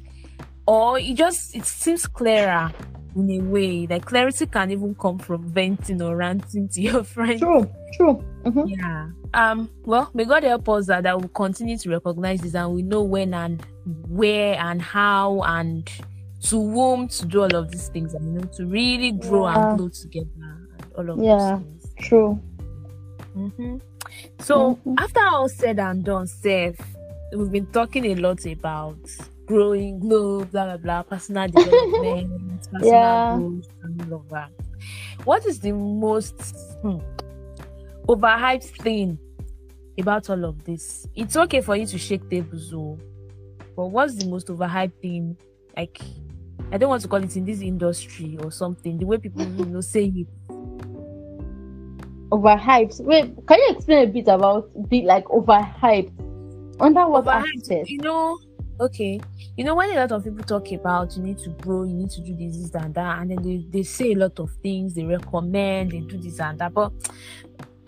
or 0.67 0.99
it 0.99 1.15
just 1.15 1.55
it 1.55 1.67
seems 1.67 2.07
clearer 2.07 2.71
in 3.17 3.31
a 3.31 3.40
way. 3.40 3.87
Like 3.88 4.04
clarity 4.04 4.46
can 4.46 4.71
even 4.71 4.94
come 4.94 5.19
from 5.19 5.42
venting 5.52 6.00
or 6.02 6.17
ranting 6.17 6.69
to 6.71 6.81
your 6.81 7.04
friends. 7.15 7.40
True, 7.40 7.71
true. 7.94 8.25
Mhm. 8.44 8.71
Yeah. 8.77 9.08
Um. 9.35 9.69
Well, 9.85 10.10
may 10.15 10.25
God 10.25 10.42
help 10.44 10.69
us 10.69 10.87
that, 10.87 11.04
that 11.04 11.19
we'll 11.19 11.29
continue 11.29 11.79
to 11.79 11.90
recognize 11.90 12.40
this 12.40 12.54
and 12.54 12.73
we 12.75 12.83
know 12.83 13.02
when 13.02 13.33
and 13.35 13.65
where 14.08 14.56
and 14.58 14.81
how 14.83 15.42
and 15.46 15.90
to 16.42 16.56
whom 16.56 17.06
to 17.08 17.27
do 17.27 17.42
all 17.42 17.54
of 17.54 17.71
these 17.71 17.88
things 17.88 18.15
and 18.15 18.25
you 18.27 18.33
know 18.40 18.46
to 18.56 18.67
really 18.67 19.13
grow 19.13 19.46
Yeah. 19.48 19.71
and 19.71 19.79
grow 19.79 19.88
together 19.88 20.29
and 20.37 20.87
all 20.98 21.10
of 21.10 21.19
Yeah. 21.23 21.37
those 21.37 21.63
things. 21.63 21.94
True. 22.00 22.40
hmm 23.35 23.77
So 24.40 24.79
Mhm. 24.85 24.94
after 24.98 25.21
all 25.21 25.48
said 25.48 25.79
and 25.79 26.04
done, 26.04 26.27
Seth, 26.27 26.81
we've 27.35 27.50
been 27.50 27.67
talking 27.67 28.04
a 28.06 28.15
lot 28.17 28.44
about 28.44 28.98
growing, 29.46 30.00
glow, 30.00 30.44
blah 30.44 30.65
blah 30.65 30.77
blah, 30.77 31.02
personal 31.04 31.46
development, 31.56 32.52
personal 32.73 33.20
Yeah. 33.20 33.27
growth, 33.29 33.66
and 33.83 34.00
all 34.12 34.20
of 34.20 34.29
that. 34.31 34.50
What 35.25 35.46
is 35.46 35.60
the 35.60 35.73
most 35.73 36.40
hmm, 36.83 36.98
overhyped 38.08 38.64
thing 38.83 39.18
about 39.98 40.31
all 40.31 40.44
of 40.44 40.64
this. 40.64 41.06
It's 41.14 41.37
okay 41.37 41.60
for 41.60 41.77
you 41.77 41.87
to 41.87 41.98
shake 41.98 42.29
tables, 42.31 42.70
though. 42.70 42.98
But 43.77 43.87
what's 43.88 44.16
the 44.16 44.25
most 44.25 44.48
overhyped 44.48 44.94
thing? 45.02 45.37
Like, 45.77 46.00
I 46.73 46.79
don't 46.79 46.88
want 46.88 47.02
to 47.02 47.08
call 47.08 47.23
it 47.23 47.37
in 47.37 47.44
this 47.44 47.60
industry 47.60 48.38
or 48.42 48.50
something. 48.50 48.98
The 48.98 49.06
way 49.06 49.18
people 49.18 49.42
you 49.44 49.66
know 49.66 49.81
say 49.81 50.06
it. 50.06 50.29
Overhyped. 52.31 53.04
Wait, 53.04 53.35
can 53.46 53.58
you 53.58 53.75
explain 53.77 54.08
a 54.08 54.10
bit 54.12 54.29
about 54.29 54.70
the 54.88 55.02
like 55.02 55.25
overhyped? 55.27 56.12
Under 56.81 57.06
what 57.08 57.27
Overhyped, 57.27 57.70
aspect? 57.70 57.88
you 57.88 57.98
know, 58.00 58.38
okay. 58.83 59.20
You 59.56 59.64
know, 59.64 59.74
when 59.74 59.90
a 59.90 59.94
lot 59.94 60.12
of 60.12 60.24
people 60.24 60.44
talk 60.44 60.70
about 60.72 61.16
you 61.16 61.22
need 61.22 61.38
to 61.38 61.50
grow, 61.50 61.85
you 61.85 61.94
need 61.94 62.10
to 62.10 62.20
do 62.20 62.35
this, 62.37 62.56
this, 62.56 62.74
and 62.74 62.94
that, 62.94 63.20
and 63.20 63.30
then 63.30 63.42
they, 63.42 63.66
they 63.70 63.83
say 63.83 64.12
a 64.12 64.16
lot 64.16 64.38
of 64.38 64.50
things, 64.62 64.94
they 64.94 65.04
recommend, 65.04 65.92
they 65.92 66.00
do 66.00 66.18
this 66.18 66.40
and 66.40 66.58
that. 66.58 66.72
But 66.72 66.92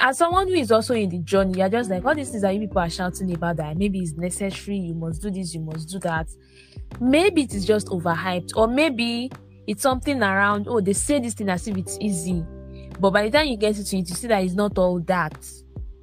as 0.01 0.18
someone 0.18 0.49
who 0.49 0.55
is 0.55 0.70
also 0.70 0.95
in 0.95 1.09
the 1.09 1.18
journey, 1.18 1.59
you're 1.59 1.68
just 1.68 1.90
like 1.90 2.05
all 2.05 2.14
these 2.14 2.30
things 2.30 2.42
that 2.42 2.55
you 2.55 2.61
people 2.61 2.80
are 2.80 2.90
shouting 2.90 3.32
about 3.34 3.57
that 3.57 3.76
maybe 3.76 4.01
it's 4.01 4.12
necessary, 4.12 4.76
you 4.76 4.95
must 4.95 5.22
do 5.22 5.30
this, 5.30 5.55
you 5.55 5.61
must 5.61 5.88
do 5.88 5.99
that. 6.01 6.28
Maybe 7.01 7.42
it 7.42 7.55
is 7.55 7.64
just 7.64 7.88
overhyped, 7.88 8.53
or 8.57 8.68
maybe 8.68 9.30
it's 9.66 9.82
something 9.82 10.22
around, 10.22 10.66
oh, 10.68 10.80
they 10.80 10.92
say 10.92 11.20
this 11.20 11.34
thing 11.34 11.49
as 11.49 11.66
if 11.66 11.76
it's 11.76 11.97
easy. 12.01 12.45
But 13.01 13.11
by 13.11 13.24
the 13.24 13.30
time 13.30 13.47
you 13.47 13.57
get 13.57 13.76
into 13.76 13.97
it, 13.97 14.09
you 14.09 14.14
see 14.14 14.28
that 14.28 14.45
it's 14.45 14.55
not 14.55 14.78
all 14.78 15.01
that 15.01 15.47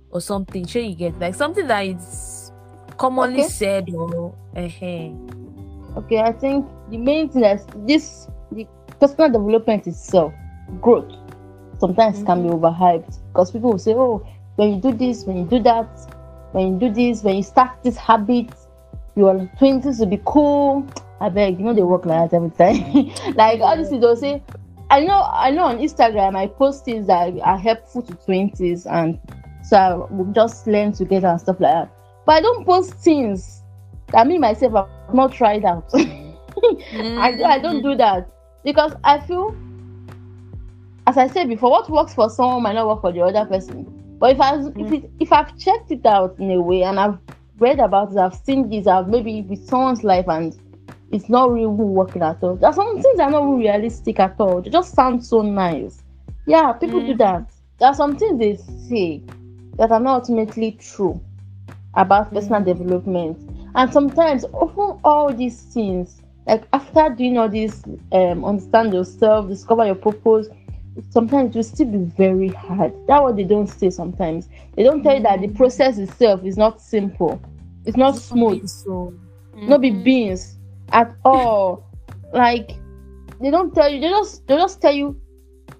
or 0.09 0.19
something. 0.19 0.65
Sure, 0.65 0.81
you 0.81 0.95
get 0.95 1.17
like 1.19 1.35
something 1.35 1.67
that 1.67 1.85
is 1.85 2.40
commonly 3.01 3.41
Okay. 3.41 3.49
said 3.49 3.89
or 3.95 4.35
uh 4.55 4.69
Okay, 5.97 6.19
I 6.19 6.31
think 6.31 6.65
the 6.89 6.97
main 6.97 7.29
thing 7.29 7.43
is 7.43 7.65
this 7.87 8.27
the 8.51 8.67
personal 8.99 9.29
development 9.31 9.87
itself, 9.87 10.33
growth, 10.79 11.11
sometimes 11.79 12.23
can 12.23 12.43
be 12.43 12.49
overhyped 12.49 13.17
because 13.27 13.51
people 13.51 13.71
will 13.71 13.79
say, 13.79 13.93
Oh, 13.93 14.25
when 14.55 14.75
you 14.75 14.81
do 14.81 14.91
this, 14.93 15.25
when 15.25 15.37
you 15.37 15.45
do 15.45 15.59
that, 15.63 15.89
when 16.51 16.73
you 16.73 16.79
do 16.79 16.93
this, 16.93 17.23
when 17.23 17.37
you 17.37 17.43
start 17.43 17.71
this 17.83 17.97
habit, 17.97 18.53
your 19.15 19.49
twenties 19.57 19.99
will 19.99 20.05
be 20.17 20.21
cool. 20.23 20.87
I 21.19 21.29
beg, 21.29 21.57
you 21.59 21.65
know 21.65 21.73
they 21.73 21.81
work 21.83 22.05
like 22.05 22.29
that 22.29 22.35
every 22.35 22.51
time. 22.51 23.11
like 23.35 23.61
honestly, 23.61 23.99
they'll 23.99 24.15
say, 24.15 24.43
I 24.91 25.01
know 25.01 25.23
I 25.33 25.49
know 25.49 25.65
on 25.65 25.79
Instagram 25.79 26.35
I 26.35 26.47
post 26.47 26.85
things 26.85 27.07
that 27.07 27.33
are 27.39 27.57
helpful 27.57 28.03
to 28.03 28.13
twenties 28.13 28.85
and 28.85 29.19
so 29.63 29.77
I 29.77 29.95
will 30.13 30.31
just 30.33 30.67
learn 30.67 30.91
together 30.93 31.27
and 31.27 31.41
stuff 31.41 31.59
like 31.59 31.73
that. 31.73 32.00
But 32.25 32.33
I 32.33 32.41
don't 32.41 32.65
post 32.65 32.95
things 32.99 33.63
that 34.11 34.27
me 34.27 34.37
myself 34.37 34.73
have 34.73 35.13
not 35.13 35.33
tried 35.33 35.65
out. 35.65 35.89
I, 35.93 37.37
I 37.45 37.59
don't 37.59 37.81
do 37.81 37.95
that 37.95 38.29
because 38.63 38.93
I 39.03 39.19
feel, 39.19 39.55
as 41.07 41.17
I 41.17 41.27
said 41.27 41.47
before, 41.49 41.71
what 41.71 41.89
works 41.89 42.13
for 42.13 42.29
someone 42.29 42.63
might 42.63 42.73
not 42.73 42.87
work 42.87 43.01
for 43.01 43.11
the 43.11 43.21
other 43.21 43.45
person. 43.45 43.87
But 44.19 44.31
if 44.31 44.41
I 44.41 44.59
if 44.77 44.91
it, 44.91 45.11
if 45.19 45.33
I've 45.33 45.57
checked 45.57 45.91
it 45.91 46.05
out 46.05 46.35
in 46.39 46.51
a 46.51 46.61
way 46.61 46.83
and 46.83 46.99
I've 46.99 47.17
read 47.57 47.79
about 47.79 48.11
it, 48.11 48.17
I've 48.17 48.35
seen 48.35 48.69
this, 48.69 48.87
I've 48.87 49.07
maybe 49.07 49.41
with 49.41 49.65
someone's 49.67 50.03
life 50.03 50.25
and 50.27 50.55
it's 51.11 51.29
not 51.29 51.51
really 51.51 51.65
working 51.67 52.21
at 52.21 52.41
all. 52.43 52.55
There's 52.55 52.75
some 52.75 53.01
things 53.01 53.17
that 53.17 53.25
are 53.25 53.31
not 53.31 53.57
realistic 53.57 54.19
at 54.19 54.35
all. 54.39 54.61
They 54.61 54.69
just 54.69 54.93
sound 54.93 55.25
so 55.25 55.41
nice. 55.41 56.03
Yeah, 56.45 56.71
people 56.73 57.01
do 57.01 57.13
Mhm. 57.13 57.17
that. 57.17 57.51
There 57.79 57.89
are 57.89 57.93
some 57.95 58.15
things 58.17 58.39
they 58.39 58.55
say 58.55 59.23
that 59.77 59.91
are 59.91 59.99
not 59.99 60.21
ultimately 60.21 60.73
true 60.73 61.19
about 61.95 62.33
personal 62.33 62.63
development. 62.63 63.37
And 63.75 63.91
sometimes, 63.91 64.45
often 64.53 64.99
all 65.03 65.33
these 65.33 65.61
things, 65.73 66.21
like 66.47 66.67
after 66.73 67.09
doing 67.15 67.37
all 67.37 67.49
this, 67.49 67.83
um, 68.11 68.43
understand 68.45 68.93
yourself, 68.93 69.47
discover 69.47 69.85
your 69.85 69.95
purpose, 69.95 70.47
sometimes 71.09 71.51
it 71.51 71.55
will 71.57 71.63
still 71.63 71.87
be 71.87 71.97
very 72.17 72.49
hard. 72.49 72.93
That's 73.07 73.21
what 73.21 73.35
they 73.35 73.43
don't 73.43 73.67
say 73.67 73.89
sometimes. 73.89 74.49
They 74.75 74.83
don't 74.83 75.03
tell 75.03 75.15
you 75.15 75.23
that 75.23 75.41
the 75.41 75.47
process 75.49 75.97
itself 75.97 76.43
is 76.43 76.57
not 76.57 76.81
simple, 76.81 77.41
it's 77.85 77.97
not 77.97 78.15
smooth, 78.15 78.67
So, 78.67 79.13
not 79.53 79.81
be 79.81 79.91
Mhm. 79.91 80.03
beans 80.03 80.57
at 80.91 81.15
all. 81.23 81.87
like 82.33 82.71
they 83.41 83.51
don't 83.51 83.73
tell 83.75 83.89
you, 83.89 83.99
they 83.99 84.07
just 84.07 84.47
they 84.47 84.55
just 84.55 84.81
tell 84.81 84.93
you 84.93 85.19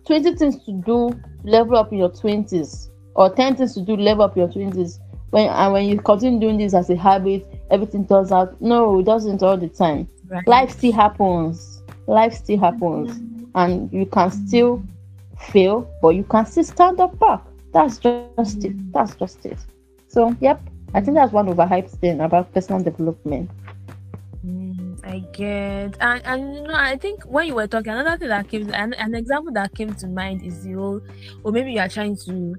20 0.05 0.35
things 0.35 0.63
to 0.65 0.73
do 0.73 1.09
to 1.11 1.49
level 1.49 1.77
up 1.77 1.91
in 1.93 1.99
your 1.99 2.09
20s 2.09 2.89
or 3.15 3.29
10 3.29 3.55
things 3.55 3.73
to 3.75 3.81
do 3.81 3.95
level 3.95 4.23
up 4.25 4.35
in 4.35 4.41
your 4.41 4.49
20s 4.49 4.99
when 5.31 5.49
and 5.49 5.73
when 5.73 5.85
you 5.85 5.99
continue 5.99 6.39
doing 6.39 6.57
this 6.57 6.73
as 6.73 6.89
a 6.89 6.95
habit 6.95 7.45
everything 7.69 8.05
turns 8.07 8.31
out 8.31 8.59
no 8.61 8.99
it 8.99 9.03
doesn't 9.03 9.41
all 9.43 9.57
the 9.57 9.69
time. 9.69 10.07
Right. 10.27 10.47
life 10.47 10.71
still 10.71 10.93
happens. 10.93 11.81
Life 12.07 12.35
still 12.35 12.59
happens. 12.59 13.17
And 13.55 13.91
you 13.91 14.05
can 14.05 14.31
still 14.31 14.83
fail 15.37 15.89
but 16.01 16.09
you 16.09 16.23
can 16.23 16.45
still 16.45 16.63
stand 16.63 16.99
up 16.99 17.17
back. 17.19 17.41
That's 17.73 17.97
just 17.97 18.63
it. 18.63 18.93
That's 18.93 19.15
just 19.15 19.45
it. 19.45 19.57
So 20.07 20.35
yep. 20.39 20.61
I 20.93 21.01
think 21.01 21.15
that's 21.15 21.31
one 21.31 21.47
overhyped 21.47 21.89
thing 21.89 22.19
about 22.19 22.53
personal 22.53 22.83
development. 22.83 23.49
Mm, 24.45 24.99
I 25.05 25.19
get, 25.31 25.97
and 26.01 26.21
and 26.25 26.55
you 26.55 26.63
know, 26.63 26.73
I 26.73 26.97
think 26.97 27.23
when 27.23 27.47
you 27.47 27.55
were 27.55 27.67
talking, 27.67 27.93
another 27.93 28.17
thing 28.17 28.27
that 28.29 28.49
came, 28.49 28.73
an, 28.73 28.93
an 28.95 29.15
example 29.15 29.53
that 29.53 29.73
came 29.73 29.93
to 29.93 30.07
mind 30.07 30.43
is 30.43 30.63
the 30.63 30.73
whole, 30.73 31.01
or 31.43 31.51
maybe 31.51 31.71
you 31.71 31.79
are 31.79 31.87
trying 31.87 32.17
to, 32.25 32.55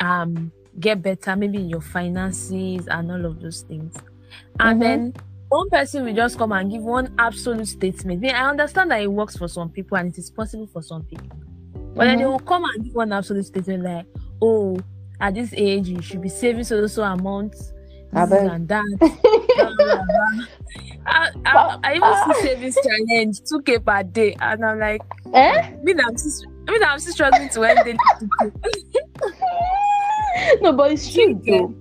um, 0.00 0.50
get 0.80 1.02
better, 1.02 1.34
maybe 1.36 1.58
in 1.58 1.68
your 1.68 1.80
finances 1.80 2.86
and 2.88 3.10
all 3.10 3.24
of 3.26 3.40
those 3.40 3.62
things, 3.62 3.94
and 4.60 4.80
Mhm. 4.80 4.80
then 4.80 5.14
one 5.50 5.68
person 5.70 6.04
will 6.04 6.14
just 6.14 6.36
come 6.38 6.52
and 6.52 6.70
give 6.70 6.82
one 6.82 7.10
absolute 7.18 7.66
statement. 7.66 8.22
I 8.26 8.48
understand 8.48 8.90
that 8.90 9.00
it 9.02 9.10
works 9.10 9.36
for 9.36 9.48
some 9.48 9.70
people 9.70 9.96
and 9.96 10.12
it 10.12 10.18
is 10.18 10.30
possible 10.30 10.66
for 10.66 10.82
some 10.82 11.04
people, 11.04 11.26
but 11.94 12.04
then 12.04 12.18
they 12.18 12.24
Mhm. 12.24 12.32
will 12.32 12.38
come 12.40 12.64
and 12.64 12.84
give 12.84 12.94
one 12.94 13.12
absolute 13.12 13.46
statement 13.46 13.82
like, 13.84 14.06
oh, 14.42 14.76
at 15.20 15.34
this 15.34 15.52
age 15.56 15.88
you 15.88 16.00
should 16.02 16.20
be 16.20 16.28
saving 16.28 16.64
so 16.64 16.86
so 16.86 17.02
amount, 17.02 17.52
this 17.52 17.72
and 18.12 18.68
that. 18.68 18.84
I, 21.06 21.30
I, 21.46 21.78
I 21.82 21.94
even 21.94 22.14
see 22.34 22.34
savings 22.46 22.76
challenge 22.84 23.40
2k 23.50 23.84
per 23.84 24.02
day, 24.02 24.36
and 24.40 24.64
I'm 24.64 24.78
like, 24.78 25.02
eh 25.34 25.62
me, 25.82 25.94
that 25.94 26.04
I'm 26.06 26.16
still, 26.16 26.50
I 26.68 26.72
mean, 26.72 26.82
I'm 26.84 26.98
still 26.98 27.12
struggling 27.14 27.48
to 27.48 27.64
end 27.64 27.78
2K. 28.20 28.52
no 30.60 30.72
but 30.72 30.92
it's 30.92 31.12
true 31.12 31.40
though 31.46 31.74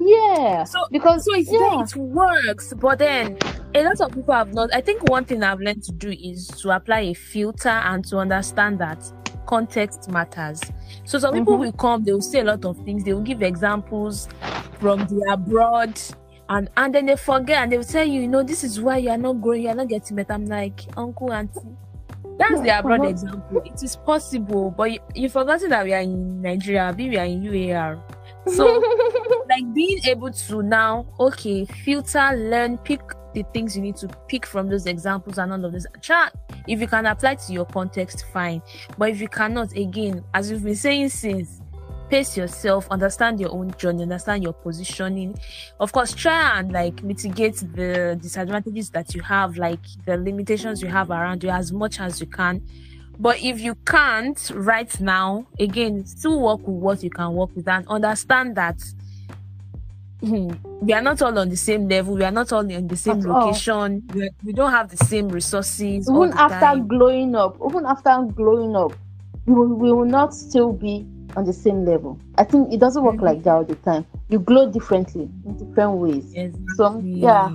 yeah 0.00 0.64
So, 0.64 0.80
because 0.90 1.24
so 1.24 1.34
it's 1.34 1.50
yeah 1.52 1.82
it 1.82 1.94
works, 1.96 2.72
but 2.76 2.98
then 2.98 3.38
a 3.74 3.84
lot 3.84 4.00
of 4.00 4.12
people 4.12 4.34
have 4.34 4.52
not. 4.52 4.74
I 4.74 4.80
think 4.80 5.08
one 5.08 5.24
thing 5.24 5.42
I've 5.44 5.60
learned 5.60 5.82
to 5.84 5.92
do 5.92 6.10
is 6.10 6.48
to 6.60 6.70
apply 6.70 7.00
a 7.00 7.14
filter 7.14 7.68
and 7.68 8.04
to 8.06 8.18
understand 8.18 8.80
that 8.80 9.00
context 9.46 10.10
matters. 10.10 10.60
So 11.04 11.18
some 11.18 11.34
people 11.34 11.54
Mhm. 11.56 11.60
will 11.60 11.72
come, 11.72 12.02
they 12.04 12.12
will 12.12 12.20
say 12.20 12.40
a 12.40 12.44
lot 12.44 12.64
of 12.64 12.76
things, 12.78 13.04
they 13.04 13.12
will 13.12 13.20
give 13.22 13.42
examples 13.42 14.28
from 14.80 15.06
the 15.06 15.24
abroad. 15.30 16.00
And, 16.48 16.68
and 16.76 16.94
then 16.94 17.06
they 17.06 17.16
forget 17.16 17.62
and 17.62 17.72
they 17.72 17.76
will 17.78 17.84
tell 17.84 18.04
you, 18.04 18.22
you 18.22 18.28
know, 18.28 18.42
this 18.42 18.62
is 18.64 18.80
why 18.80 18.96
you 18.98 19.08
are 19.10 19.16
not 19.18 19.40
growing, 19.40 19.62
you 19.62 19.68
are 19.68 19.74
not 19.74 19.88
getting 19.88 20.16
better. 20.16 20.32
I'm 20.34 20.46
like, 20.46 20.80
uncle, 20.96 21.32
auntie, 21.32 21.60
that's 22.38 22.60
the 22.60 22.66
Yeah, 22.66 22.78
abroad 22.80 23.00
uh-huh. 23.00 23.08
example. 23.08 23.62
It 23.64 23.82
is 23.82 23.96
possible, 23.96 24.70
but 24.70 24.92
you, 24.92 25.00
you've 25.14 25.32
forgotten 25.32 25.70
that 25.70 25.84
we 25.84 25.92
are 25.92 26.00
in 26.00 26.40
Nigeria, 26.42 26.94
we 26.96 27.16
are 27.16 27.24
in 27.24 27.42
UAR. 27.42 28.02
So 28.46 28.82
like 29.48 29.74
being 29.74 30.00
able 30.04 30.32
to 30.32 30.62
now 30.62 31.06
okay 31.20 31.64
filter 31.64 32.30
learn 32.34 32.78
pick 32.78 33.00
the 33.34 33.44
things 33.54 33.76
you 33.76 33.82
need 33.82 33.96
to 33.96 34.08
pick 34.28 34.44
from 34.44 34.68
those 34.68 34.86
examples 34.86 35.38
and 35.38 35.52
all 35.52 35.64
of 35.64 35.72
this 35.72 35.86
Try, 36.00 36.28
if 36.68 36.80
you 36.80 36.86
can 36.86 37.06
apply 37.06 37.36
to 37.36 37.52
your 37.52 37.64
context 37.64 38.26
fine 38.32 38.60
but 38.98 39.10
if 39.10 39.20
you 39.20 39.28
cannot 39.28 39.74
again 39.76 40.24
as 40.34 40.50
we've 40.50 40.62
been 40.62 40.74
saying 40.74 41.08
since 41.08 41.61
pace 42.12 42.36
yourself 42.36 42.86
understand 42.90 43.40
your 43.40 43.50
own 43.52 43.72
journey 43.78 44.02
understand 44.02 44.42
your 44.42 44.52
positioning. 44.52 45.34
Of 45.80 45.92
course 45.92 46.12
try 46.12 46.58
and 46.58 46.70
like 46.70 47.02
mitigate 47.02 47.56
the 47.74 48.18
disadvantages 48.20 48.90
that 48.90 49.14
you 49.14 49.22
have 49.22 49.56
like 49.56 49.80
the 50.04 50.18
limitations 50.18 50.82
you 50.82 50.88
have 50.88 51.08
around 51.10 51.42
you 51.42 51.48
as 51.48 51.72
much 51.72 52.00
as 52.00 52.20
you 52.20 52.26
can. 52.26 52.60
But 53.18 53.42
if 53.42 53.62
you 53.62 53.74
can't 53.86 54.38
right 54.54 54.92
now 55.00 55.46
again 55.58 56.04
still 56.04 56.38
work 56.38 56.60
with 56.66 56.76
what 56.76 57.02
you 57.02 57.08
can 57.08 57.32
work 57.32 57.56
with 57.56 57.66
and 57.66 57.88
understand 57.88 58.56
that 58.56 58.78
hmm, 60.20 60.50
we 60.82 60.92
are 60.92 61.00
not 61.00 61.22
all 61.22 61.38
on 61.38 61.48
the 61.48 61.56
same 61.56 61.88
level 61.88 62.14
we 62.14 62.24
are 62.24 62.30
not 62.30 62.52
all 62.52 62.68
in 62.68 62.88
the 62.88 62.96
same 62.96 63.20
At 63.20 63.24
location 63.24 64.02
we, 64.12 64.28
we 64.44 64.52
don't 64.52 64.70
have 64.70 64.90
the 64.90 64.98
same 64.98 65.30
resources 65.30 66.10
even 66.10 66.30
after 66.34 66.60
time. 66.60 66.86
glowing 66.88 67.34
up 67.34 67.56
even 67.66 67.86
after 67.86 68.22
glowing 68.34 68.76
up 68.76 68.92
we 69.46 69.54
will, 69.54 69.68
we 69.68 69.90
will 69.92 70.04
not 70.04 70.34
still 70.34 70.74
be 70.74 71.06
on 71.36 71.44
the 71.44 71.52
same 71.52 71.84
level 71.84 72.18
i 72.36 72.44
think 72.44 72.72
it 72.72 72.78
doesn't 72.80 73.02
work 73.04 73.20
like 73.20 73.42
that 73.42 73.50
all 73.54 73.64
the 73.64 73.74
time 73.76 74.04
you 74.28 74.38
glow 74.38 74.70
differently 74.70 75.28
in 75.46 75.54
different 75.56 75.92
ways 75.92 76.32
Exactly. 76.34 77.20
yeah. 77.20 77.50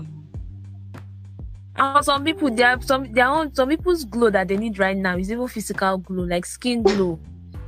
And 1.80 2.04
some 2.04 2.24
people, 2.24 2.50
there 2.50 2.70
are 2.72 2.82
some 2.82 3.12
their 3.14 3.28
own 3.28 3.54
some 3.54 3.70
people's 3.70 4.04
glow 4.04 4.32
that 4.32 4.48
they 4.48 4.58
need 4.58 4.80
right 4.80 4.98
now 4.98 5.16
is 5.16 5.32
even 5.32 5.48
physical 5.48 6.00
glow, 6.00 6.24
like 6.24 6.44
skin 6.46 6.82
glow. 6.82 7.20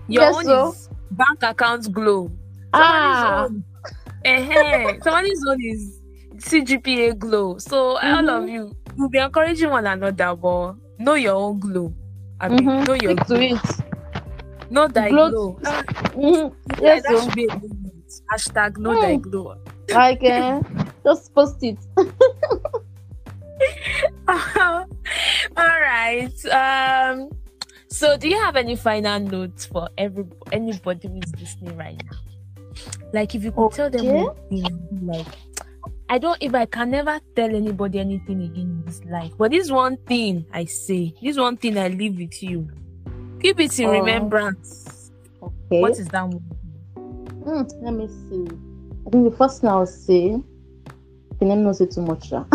Your 0.07 0.23
Yes, 0.23 0.35
own 0.35 0.43
so. 0.45 0.67
is 0.69 0.89
bank 1.11 1.43
account 1.43 1.91
glow. 1.91 2.31
Ah. 2.73 3.45
Somebody's 3.47 3.51
own, 3.51 3.63
eh, 4.25 4.97
somebody's 5.03 5.45
own 5.47 5.57
is 5.63 6.01
CGPA 6.37 7.19
glow. 7.19 7.59
So 7.59 7.97
all 7.97 7.99
Mhm. 7.99 8.43
of 8.43 8.49
you 8.49 8.75
will 8.97 9.09
be 9.09 9.19
encouraging 9.19 9.69
one 9.69 9.85
another, 9.85 10.35
but 10.35 10.73
know 10.97 11.13
your 11.13 11.35
own 11.35 11.59
glow. 11.59 11.93
I 12.39 12.49
mean, 12.49 12.65
Mhm. 12.65 12.87
know 12.87 12.93
your 12.93 13.11
Stick 13.13 13.27
to 13.27 13.35
glow. 13.35 13.41
it 13.41 13.81
Know 14.69 14.87
thy 14.87 15.09
Glow-. 15.09 15.59
Ah, 15.65 15.81
Mhm. 16.13 16.53
yeah, 16.79 16.81
Yes, 16.81 17.03
that 17.03 17.17
so. 17.17 17.23
should 17.25 17.35
be 17.35 17.45
a 17.47 17.53
movement. 17.57 17.95
Hashtag 18.31 18.77
no 18.77 18.91
mm. 18.91 19.01
die 19.01 19.15
glow. 19.17 19.55
Like, 19.89 20.23
uh, 20.23 20.61
just 21.03 21.33
post 21.33 21.57
it. 21.63 21.77
All 24.27 24.85
right. 25.57 26.45
Um. 26.51 27.29
So, 27.87 28.17
do 28.17 28.29
you 28.29 28.39
have 28.39 28.55
any 28.55 28.75
final 28.75 29.19
notes 29.19 29.65
for 29.65 29.89
every 29.97 30.25
anybody 30.51 31.07
who 31.07 31.17
is 31.17 31.33
listening 31.39 31.75
right 31.77 32.01
now? 32.05 32.17
Like, 33.13 33.33
if 33.35 33.43
you 33.43 33.51
could 33.51 33.73
okay. 33.73 33.75
tell 33.75 33.89
them 33.89 34.29
like, 35.01 35.25
I 36.07 36.17
don't. 36.19 36.37
If 36.41 36.53
I 36.53 36.65
can 36.65 36.91
never 36.91 37.19
tell 37.35 37.53
anybody 37.55 37.99
anything 37.99 38.43
again 38.43 38.79
in 38.79 38.83
this 38.85 39.03
life, 39.05 39.33
but 39.37 39.51
this 39.51 39.71
one 39.71 39.97
thing 40.05 40.45
I 40.53 40.65
say, 40.65 41.13
this 41.21 41.37
one 41.37 41.57
thing 41.57 41.77
I 41.77 41.87
leave 41.89 42.17
with 42.17 42.41
you, 42.43 42.69
keep 43.39 43.59
it 43.59 43.79
in 43.79 43.85
oh. 43.87 43.91
remembrance. 43.91 45.11
Okay. 45.41 45.81
What 45.81 45.91
is 45.97 46.07
that 46.09 46.27
one? 46.27 46.43
Mm, 46.95 47.83
let 47.83 47.93
me 47.93 48.07
see. 48.07 48.55
I 49.07 49.09
think 49.09 49.31
the 49.31 49.35
first 49.37 49.61
thing 49.61 49.69
I 49.69 49.75
will 49.75 49.85
say, 49.85 50.41
can 51.39 51.47
let 51.47 51.57
me 51.57 51.63
not 51.63 51.77
say 51.77 51.85
too 51.85 52.01
much. 52.01 52.29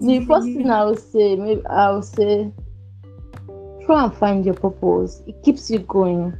the 0.00 0.24
first 0.26 0.46
thing 0.46 0.70
I 0.70 0.84
will 0.84 0.96
say, 0.96 1.36
maybe 1.36 1.64
I 1.66 1.90
will 1.90 2.02
say, 2.02 2.52
try 3.86 4.04
and 4.04 4.14
find 4.14 4.44
your 4.44 4.54
purpose. 4.54 5.22
It 5.26 5.42
keeps 5.42 5.70
you 5.70 5.78
going. 5.78 6.36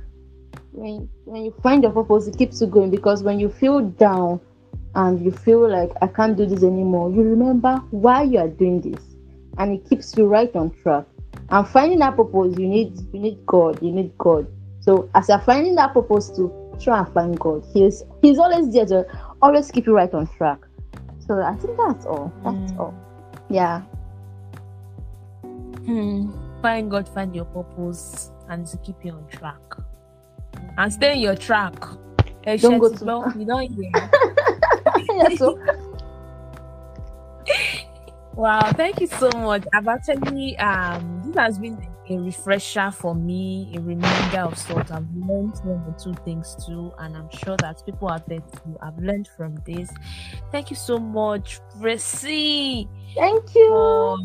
When 0.72 1.09
when 1.24 1.44
you 1.44 1.55
find 1.62 1.82
your 1.82 1.92
purpose, 1.92 2.26
it 2.26 2.36
keeps 2.36 2.61
you 2.61 2.66
going 2.66 2.90
because 2.90 3.22
when 3.22 3.38
you 3.40 3.49
feel 3.49 3.80
down 3.80 4.40
and 4.94 5.24
you 5.24 5.30
feel 5.30 5.68
like 5.70 5.90
I 6.03 6.09
can't 6.09 6.36
do 6.36 6.44
this 6.47 6.62
anymore, 6.62 7.11
you 7.11 7.22
remember 7.22 7.76
why 7.90 8.24
you 8.24 8.38
are 8.38 8.49
doing 8.49 8.80
this, 8.80 9.03
and 9.59 9.72
it 9.72 9.88
keeps 9.88 10.16
you 10.16 10.26
right 10.26 10.55
on 10.55 10.70
track. 10.82 11.07
And 11.51 11.68
finding 11.68 11.99
that 12.01 12.16
purpose, 12.16 12.59
you 12.59 12.66
need 12.66 12.99
you 13.12 13.20
need 13.20 13.47
God. 13.47 13.82
You 13.82 13.93
need 13.93 14.16
God. 14.18 14.47
So 14.80 15.09
as 15.14 15.28
you're 15.28 15.41
finding 15.41 15.74
that 15.76 15.95
purpose 15.95 16.30
to 16.30 16.66
try 16.80 16.99
and 17.01 17.09
find 17.12 17.39
God. 17.39 17.64
He's 17.72 18.03
He's 18.22 18.39
always 18.39 18.72
there 18.72 18.87
to 18.87 19.07
always 19.43 19.70
keep 19.70 19.87
you 19.87 19.95
right 19.95 20.12
on 20.12 20.26
track. 20.37 20.59
So 21.26 21.43
I 21.43 21.55
think 21.57 21.76
that's 21.76 22.07
all. 22.07 22.32
That's 22.45 22.72
mm. 22.72 22.78
all. 22.78 22.95
Yeah. 23.49 23.80
Hmm. 25.87 26.30
Find 26.62 26.91
God, 26.91 27.09
find 27.09 27.34
your 27.34 27.45
purpose, 27.47 28.30
and 28.49 28.66
to 28.66 28.76
keep 28.78 28.97
you 29.05 29.12
on 29.12 29.26
track. 29.28 29.61
And 30.78 30.93
stay 30.93 31.14
in 31.14 31.20
your 31.20 31.37
track. 31.37 31.74
Hey, 32.45 32.57
don't 32.57 32.78
go 32.78 32.93
to 32.93 33.05
well, 33.05 33.32
you 33.39 33.45
don't 33.45 33.70
hear. 33.72 33.91
yeah, 35.14 35.28
so. 35.37 35.59
wow, 38.34 38.72
thank 38.72 39.01
you 39.01 39.07
so 39.07 39.30
much. 39.37 39.64
I've 39.72 39.87
actually 39.89 40.57
um 40.59 41.16
this 41.27 41.37
has 41.37 41.59
been 41.59 41.79
a 42.09 42.18
refresher 42.18 42.91
for 42.91 43.14
me, 43.14 43.72
a 43.77 43.81
reminder 43.81 44.41
of 44.41 44.59
sorts. 44.59 44.91
I've 44.91 45.09
learned 45.14 45.57
one 45.64 45.85
or 45.87 45.97
two 45.99 46.14
things 46.24 46.57
too, 46.64 46.93
and 46.99 47.16
I'm 47.16 47.29
sure 47.31 47.57
that 47.59 47.85
people 47.85 48.09
out 48.09 48.29
there 48.29 48.41
too 48.41 48.77
have 48.83 48.99
learned 48.99 49.29
from 49.37 49.57
this. 49.66 49.91
Thank 50.53 50.70
you 50.70 50.77
so 50.77 50.99
much, 50.99 51.61
Gracie. 51.79 52.89
Thank 53.14 53.55
you. 53.55 53.68
For, 53.68 54.18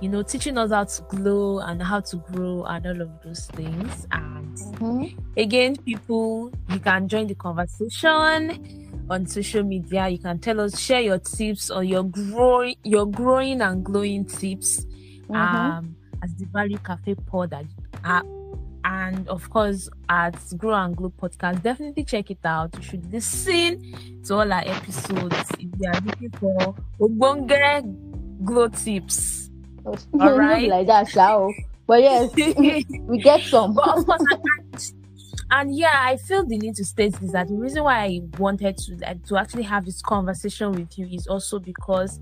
you 0.00 0.08
know, 0.08 0.22
teaching 0.22 0.58
us 0.58 0.70
how 0.70 0.84
to 0.84 1.02
glow 1.02 1.60
and 1.60 1.82
how 1.82 2.00
to 2.00 2.16
grow 2.16 2.64
and 2.64 2.86
all 2.86 3.00
of 3.00 3.10
those 3.24 3.46
things. 3.46 4.06
And 4.12 4.56
mm-hmm. 4.56 5.18
again, 5.36 5.76
people, 5.76 6.52
you 6.70 6.80
can 6.80 7.08
join 7.08 7.28
the 7.28 7.34
conversation 7.34 9.06
on 9.08 9.26
social 9.26 9.62
media. 9.62 10.08
You 10.08 10.18
can 10.18 10.38
tell 10.38 10.60
us, 10.60 10.78
share 10.78 11.00
your 11.00 11.18
tips 11.18 11.70
or 11.70 11.84
your 11.84 12.02
growing, 12.04 12.76
your 12.84 13.06
growing 13.06 13.60
and 13.62 13.84
glowing 13.84 14.24
tips. 14.26 14.84
Mm-hmm. 15.28 15.36
Um, 15.36 15.96
as 16.22 16.34
the 16.34 16.46
Value 16.46 16.78
Cafe 16.78 17.14
pod 17.14 17.52
uh, 18.04 18.22
and 18.84 19.28
of 19.28 19.50
course 19.50 19.88
at 20.08 20.36
Grow 20.56 20.74
and 20.74 20.96
Glow 20.96 21.12
podcast. 21.20 21.62
Definitely 21.62 22.04
check 22.04 22.30
it 22.30 22.38
out. 22.44 22.74
You 22.76 22.82
should 22.82 23.12
listen 23.12 24.22
to 24.24 24.34
all 24.34 24.52
our 24.52 24.62
episodes 24.64 25.50
if 25.58 25.68
you 25.78 25.88
are 25.88 26.00
looking 26.00 26.30
for 26.30 26.74
Obonge 27.00 28.44
glow 28.44 28.68
tips. 28.68 29.50
all 29.86 30.38
right, 30.38 30.68
like 30.68 30.86
that, 30.86 31.08
shall. 31.08 31.52
But 31.86 32.02
yes, 32.02 32.34
we 32.36 33.18
get 33.18 33.42
some. 33.42 33.74
But 33.74 33.98
of 33.98 34.06
course, 34.06 34.22
and, 34.30 34.92
and 35.50 35.76
yeah, 35.76 35.94
I 35.94 36.16
feel 36.16 36.44
the 36.44 36.58
need 36.58 36.74
to 36.76 36.84
state 36.84 37.14
this 37.14 37.32
that 37.32 37.48
the 37.48 37.54
reason 37.54 37.84
why 37.84 38.04
I 38.04 38.20
wanted 38.38 38.76
to 38.78 38.96
to 39.28 39.36
actually 39.36 39.62
have 39.64 39.84
this 39.84 40.02
conversation 40.02 40.72
with 40.72 40.98
you 40.98 41.06
is 41.06 41.26
also 41.26 41.58
because 41.58 42.20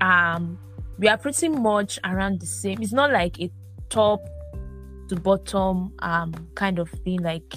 um 0.00 0.58
we 0.98 1.08
are 1.08 1.18
pretty 1.18 1.48
much 1.48 1.98
around 2.04 2.40
the 2.40 2.46
same. 2.46 2.80
It's 2.82 2.92
not 2.92 3.10
like 3.12 3.40
a 3.40 3.50
top 3.88 4.20
to 5.08 5.16
bottom 5.16 5.92
um 6.00 6.34
kind 6.54 6.78
of 6.78 6.90
thing, 6.90 7.22
like 7.22 7.54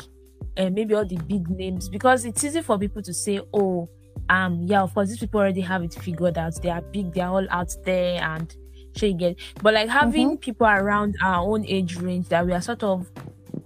uh, 0.57 0.69
maybe 0.69 0.93
all 0.93 1.05
the 1.05 1.17
big 1.17 1.49
names, 1.49 1.89
because 1.89 2.25
it's 2.25 2.43
easy 2.43 2.61
for 2.61 2.77
people 2.77 3.01
to 3.01 3.13
say, 3.13 3.39
oh, 3.53 3.89
um, 4.29 4.63
yeah, 4.63 4.81
of 4.81 4.93
course, 4.93 5.09
these 5.09 5.19
people 5.19 5.39
already 5.39 5.61
have 5.61 5.83
it 5.83 5.93
figured 5.93 6.37
out. 6.37 6.61
They 6.61 6.69
are 6.69 6.81
big, 6.81 7.13
they 7.13 7.21
are 7.21 7.31
all 7.31 7.47
out 7.49 7.73
there, 7.85 8.21
and 8.21 8.53
you 8.95 9.13
get. 9.13 9.37
But 9.61 9.73
like 9.73 9.89
having 9.89 10.31
mm-hmm. 10.31 10.37
people 10.37 10.67
around 10.67 11.15
our 11.23 11.41
own 11.41 11.65
age 11.65 11.95
range 11.95 12.27
that 12.29 12.45
we 12.45 12.51
are 12.51 12.61
sort 12.61 12.83
of 12.83 13.09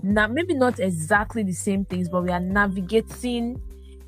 now 0.04 0.28
maybe 0.28 0.54
not 0.54 0.80
exactly 0.80 1.44
the 1.44 1.54
same 1.54 1.86
things, 1.86 2.08
but 2.08 2.24
we 2.24 2.30
are 2.30 2.40
navigating 2.40 3.60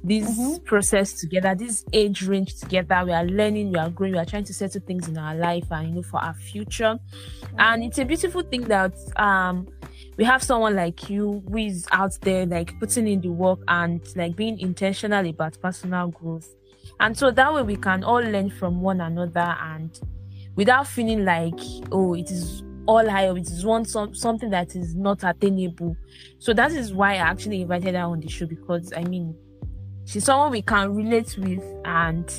this 0.06 0.30
mm-hmm. 0.30 0.64
process 0.64 1.14
together, 1.14 1.56
this 1.56 1.84
age 1.92 2.22
range 2.24 2.56
together. 2.56 3.02
We 3.06 3.12
are 3.12 3.26
learning, 3.26 3.72
we 3.72 3.80
are 3.80 3.90
growing, 3.90 4.14
we 4.14 4.20
are 4.20 4.26
trying 4.26 4.44
to 4.44 4.54
settle 4.54 4.82
things 4.82 5.08
in 5.08 5.18
our 5.18 5.36
life 5.36 5.66
and 5.72 5.90
you 5.90 5.96
know 5.96 6.04
for 6.04 6.24
our 6.24 6.36
future. 6.36 7.00
Mm-hmm. 7.00 7.60
And 7.60 7.84
it's 7.84 7.98
a 7.98 8.06
beautiful 8.06 8.44
thing 8.44 8.62
that 8.66 8.94
um 9.16 9.68
we 10.18 10.24
have 10.24 10.44
someone 10.44 10.76
like 10.76 11.10
you 11.10 11.44
who 11.50 11.58
is 11.58 11.88
out 11.92 12.14
there 12.22 12.46
like 12.46 12.80
putting 12.80 13.08
in 13.08 13.22
the 13.22 13.30
work 13.30 13.60
and 13.68 14.02
like 14.16 14.36
being 14.36 14.60
intentional 14.60 15.28
about 15.28 15.60
personal 15.62 16.10
growth. 16.10 16.48
And 17.00 17.18
so 17.18 17.32
that 17.32 17.54
way 17.54 17.64
we 17.64 17.76
can 17.76 18.04
all 18.04 18.22
learn 18.22 18.50
from 18.50 18.82
one 18.82 19.02
another 19.02 19.58
and 19.60 20.00
without 20.56 20.88
feeling 20.88 21.26
like, 21.26 21.60
oh, 21.92 22.14
it 22.14 22.32
is 22.32 22.64
all 22.88 23.10
high 23.10 23.28
it 23.32 23.38
is 23.50 23.66
one 23.66 23.84
some, 23.84 24.14
something 24.14 24.50
that 24.52 24.76
is 24.76 24.96
not 24.96 25.24
attainable. 25.24 25.98
So 26.40 26.54
that 26.54 26.72
is 26.72 26.94
why 26.94 27.14
I 27.14 27.18
actually 27.18 27.62
invited 27.62 27.96
her 27.96 28.02
on 28.02 28.20
the 28.20 28.30
show 28.30 28.46
because 28.46 28.94
I 28.96 29.04
mean 29.04 29.36
she's 30.06 30.24
someone 30.24 30.52
we 30.52 30.62
can 30.62 30.96
relate 30.96 31.38
with 31.38 31.64
and 31.84 32.32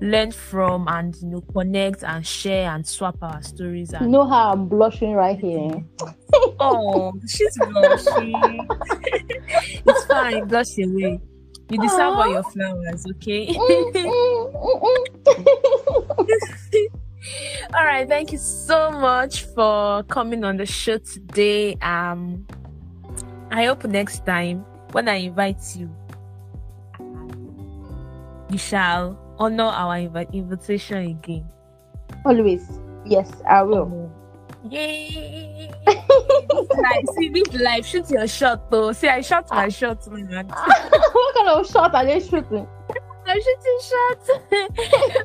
learn 0.00 0.32
from 0.32 0.88
and 0.88 1.14
you 1.22 1.28
know 1.28 1.40
connect 1.52 2.02
and 2.02 2.26
share 2.26 2.70
and 2.70 2.84
swap 2.86 3.16
our 3.22 3.40
stories 3.42 3.92
and 3.92 4.06
you 4.06 4.10
know 4.10 4.26
how 4.26 4.50
i'm 4.52 4.66
blushing 4.66 5.12
right 5.12 5.38
here. 5.38 5.70
oh 6.58 7.12
she's 7.28 7.56
blushing. 7.58 8.68
It's 9.86 10.04
fine 10.06 10.46
blush 10.48 10.78
away. 10.78 11.20
You 11.70 11.80
deserve 11.80 12.14
all 12.14 12.30
your 12.30 12.42
flowers 12.42 13.06
okay? 13.12 13.46
Mm, 13.46 13.92
mm, 13.92 14.52
mm, 14.82 15.36
all 17.74 17.84
right 17.84 18.08
thank 18.08 18.32
you 18.32 18.38
so 18.38 18.90
much 18.90 19.44
for 19.54 20.02
coming 20.04 20.42
on 20.44 20.56
the 20.56 20.66
show 20.66 20.98
today. 20.98 21.74
Um 21.76 22.46
i 23.50 23.64
hope 23.66 23.84
next 23.84 24.26
time 24.26 24.64
when 24.92 25.08
i 25.08 25.16
invite 25.16 25.76
you 25.76 25.94
you 28.52 28.58
shall 28.58 29.18
honor 29.38 29.64
our 29.64 29.96
inv- 29.96 30.32
invitation 30.32 30.98
again. 31.06 31.48
Always. 32.24 32.78
Yes, 33.06 33.32
I 33.48 33.62
will. 33.62 33.90
Oh. 33.90 34.12
Yay! 34.70 35.72
like, 35.86 37.04
see 37.16 37.30
this 37.30 37.52
life, 37.54 37.84
shoot 37.84 38.08
your 38.10 38.28
shot 38.28 38.70
though. 38.70 38.92
See, 38.92 39.08
I 39.08 39.20
shot 39.22 39.48
my 39.50 39.66
ah. 39.66 39.68
shot, 39.68 40.06
man. 40.08 40.46
what 40.48 41.34
kind 41.34 41.48
of 41.48 41.68
shot 41.68 41.94
are 41.94 42.04
they 42.04 42.20
shooting? 42.20 42.68
I'm 43.26 43.40
shooting 43.40 43.78
shots. 43.80 44.30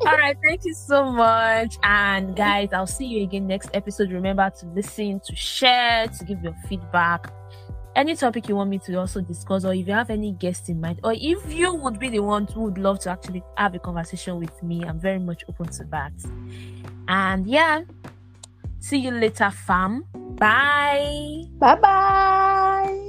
All 0.05 0.17
right, 0.17 0.37
thank 0.43 0.63
you 0.63 0.73
so 0.73 1.11
much. 1.11 1.75
And 1.83 2.35
guys, 2.35 2.69
I'll 2.71 2.87
see 2.87 3.05
you 3.05 3.23
again 3.23 3.47
next 3.47 3.69
episode. 3.73 4.11
Remember 4.11 4.49
to 4.59 4.65
listen, 4.67 5.19
to 5.25 5.35
share, 5.35 6.07
to 6.07 6.25
give 6.25 6.41
your 6.41 6.55
feedback 6.67 7.31
any 7.97 8.15
topic 8.15 8.47
you 8.47 8.55
want 8.55 8.69
me 8.69 8.77
to 8.77 8.95
also 8.95 9.21
discuss, 9.21 9.65
or 9.65 9.73
if 9.73 9.87
you 9.87 9.93
have 9.93 10.11
any 10.11 10.31
guests 10.33 10.69
in 10.69 10.79
mind, 10.79 10.99
or 11.03 11.13
if 11.15 11.51
you 11.51 11.73
would 11.73 11.99
be 11.99 12.09
the 12.09 12.19
one 12.19 12.45
who 12.45 12.61
would 12.65 12.77
love 12.77 12.99
to 12.99 13.09
actually 13.09 13.43
have 13.57 13.73
a 13.73 13.79
conversation 13.79 14.39
with 14.39 14.61
me, 14.63 14.83
I'm 14.85 14.99
very 14.99 15.19
much 15.19 15.43
open 15.49 15.67
to 15.69 15.83
that. 15.85 16.13
And 17.07 17.47
yeah, 17.47 17.81
see 18.79 18.99
you 18.99 19.11
later, 19.11 19.49
fam. 19.49 20.05
Bye. 20.13 21.45
Bye 21.57 21.75
bye. 21.75 23.03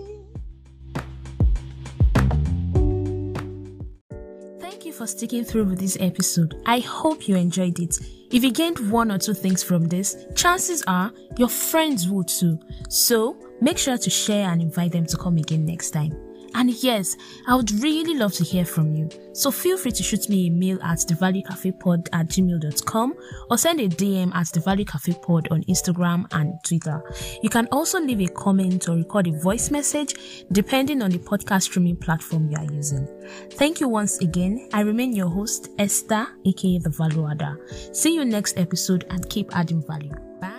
Thank 4.59 4.87
you 4.87 4.93
for 4.93 5.07
sticking 5.07 5.45
through 5.45 5.65
with 5.65 5.79
this 5.79 5.99
episode. 6.01 6.61
I 6.65 6.79
hope 6.79 7.29
you 7.29 7.37
enjoyed 7.37 7.79
it. 7.79 7.99
If 8.31 8.45
you 8.45 8.51
gained 8.51 8.91
one 8.91 9.11
or 9.11 9.19
two 9.19 9.35
things 9.35 9.63
from 9.63 9.89
this, 9.89 10.27
chances 10.35 10.83
are 10.87 11.13
your 11.37 11.49
friends 11.49 12.09
will 12.09 12.25
too. 12.25 12.59
So, 12.89 13.39
Make 13.61 13.77
sure 13.79 13.99
to 13.99 14.11
share 14.11 14.51
and 14.51 14.63
invite 14.63 14.93
them 14.93 15.07
to 15.07 15.17
come 15.17 15.37
again 15.37 15.67
next 15.67 15.91
time. 15.91 16.28
And 16.55 16.71
yes, 16.83 17.17
I 17.47 17.55
would 17.55 17.71
really 17.83 18.15
love 18.15 18.33
to 18.35 18.45
hear 18.45 18.65
from 18.65 18.95
you. 18.95 19.09
So 19.33 19.51
feel 19.51 19.79
free 19.79 19.93
to 19.93 20.03
shoot 20.03 20.29
me 20.29 20.49
a 20.49 20.51
mail 20.51 20.79
at 20.83 20.99
thevaluecafepod 20.99 22.09
at 22.13 22.29
gmail.com 22.29 23.15
or 23.51 23.59
send 23.59 23.81
a 23.81 23.89
DM 23.89 24.35
at 24.35 24.49
the 24.49 24.61
Value 24.61 24.85
Cafe 24.85 25.15
Pod 25.23 25.49
on 25.51 25.63
Instagram 25.65 26.27
and 26.33 26.55
Twitter. 26.65 27.03
You 27.43 27.49
can 27.51 27.69
also 27.71 28.01
leave 28.01 28.21
a 28.21 28.33
comment 28.33 28.89
or 28.89 28.97
record 28.97 29.29
a 29.29 29.33
voice 29.39 29.71
message 29.71 30.15
depending 30.53 31.03
on 31.03 31.11
the 31.11 31.19
podcast 31.19 31.63
streaming 31.63 31.97
platform 31.97 32.51
you 32.51 32.57
are 32.57 32.73
using. 32.73 33.07
Thank 33.53 33.81
you 33.81 33.89
once 33.89 34.19
again. 34.19 34.69
I 34.73 34.81
remain 34.81 35.13
your 35.13 35.29
host, 35.29 35.69
Esther, 35.79 36.27
aka 36.45 36.79
The 36.79 36.91
Value 36.91 37.29
Adder. 37.31 37.59
See 37.93 38.15
you 38.15 38.25
next 38.25 38.59
episode 38.59 39.05
and 39.11 39.29
keep 39.29 39.55
adding 39.57 39.87
value. 39.87 40.15
Bye. 40.41 40.58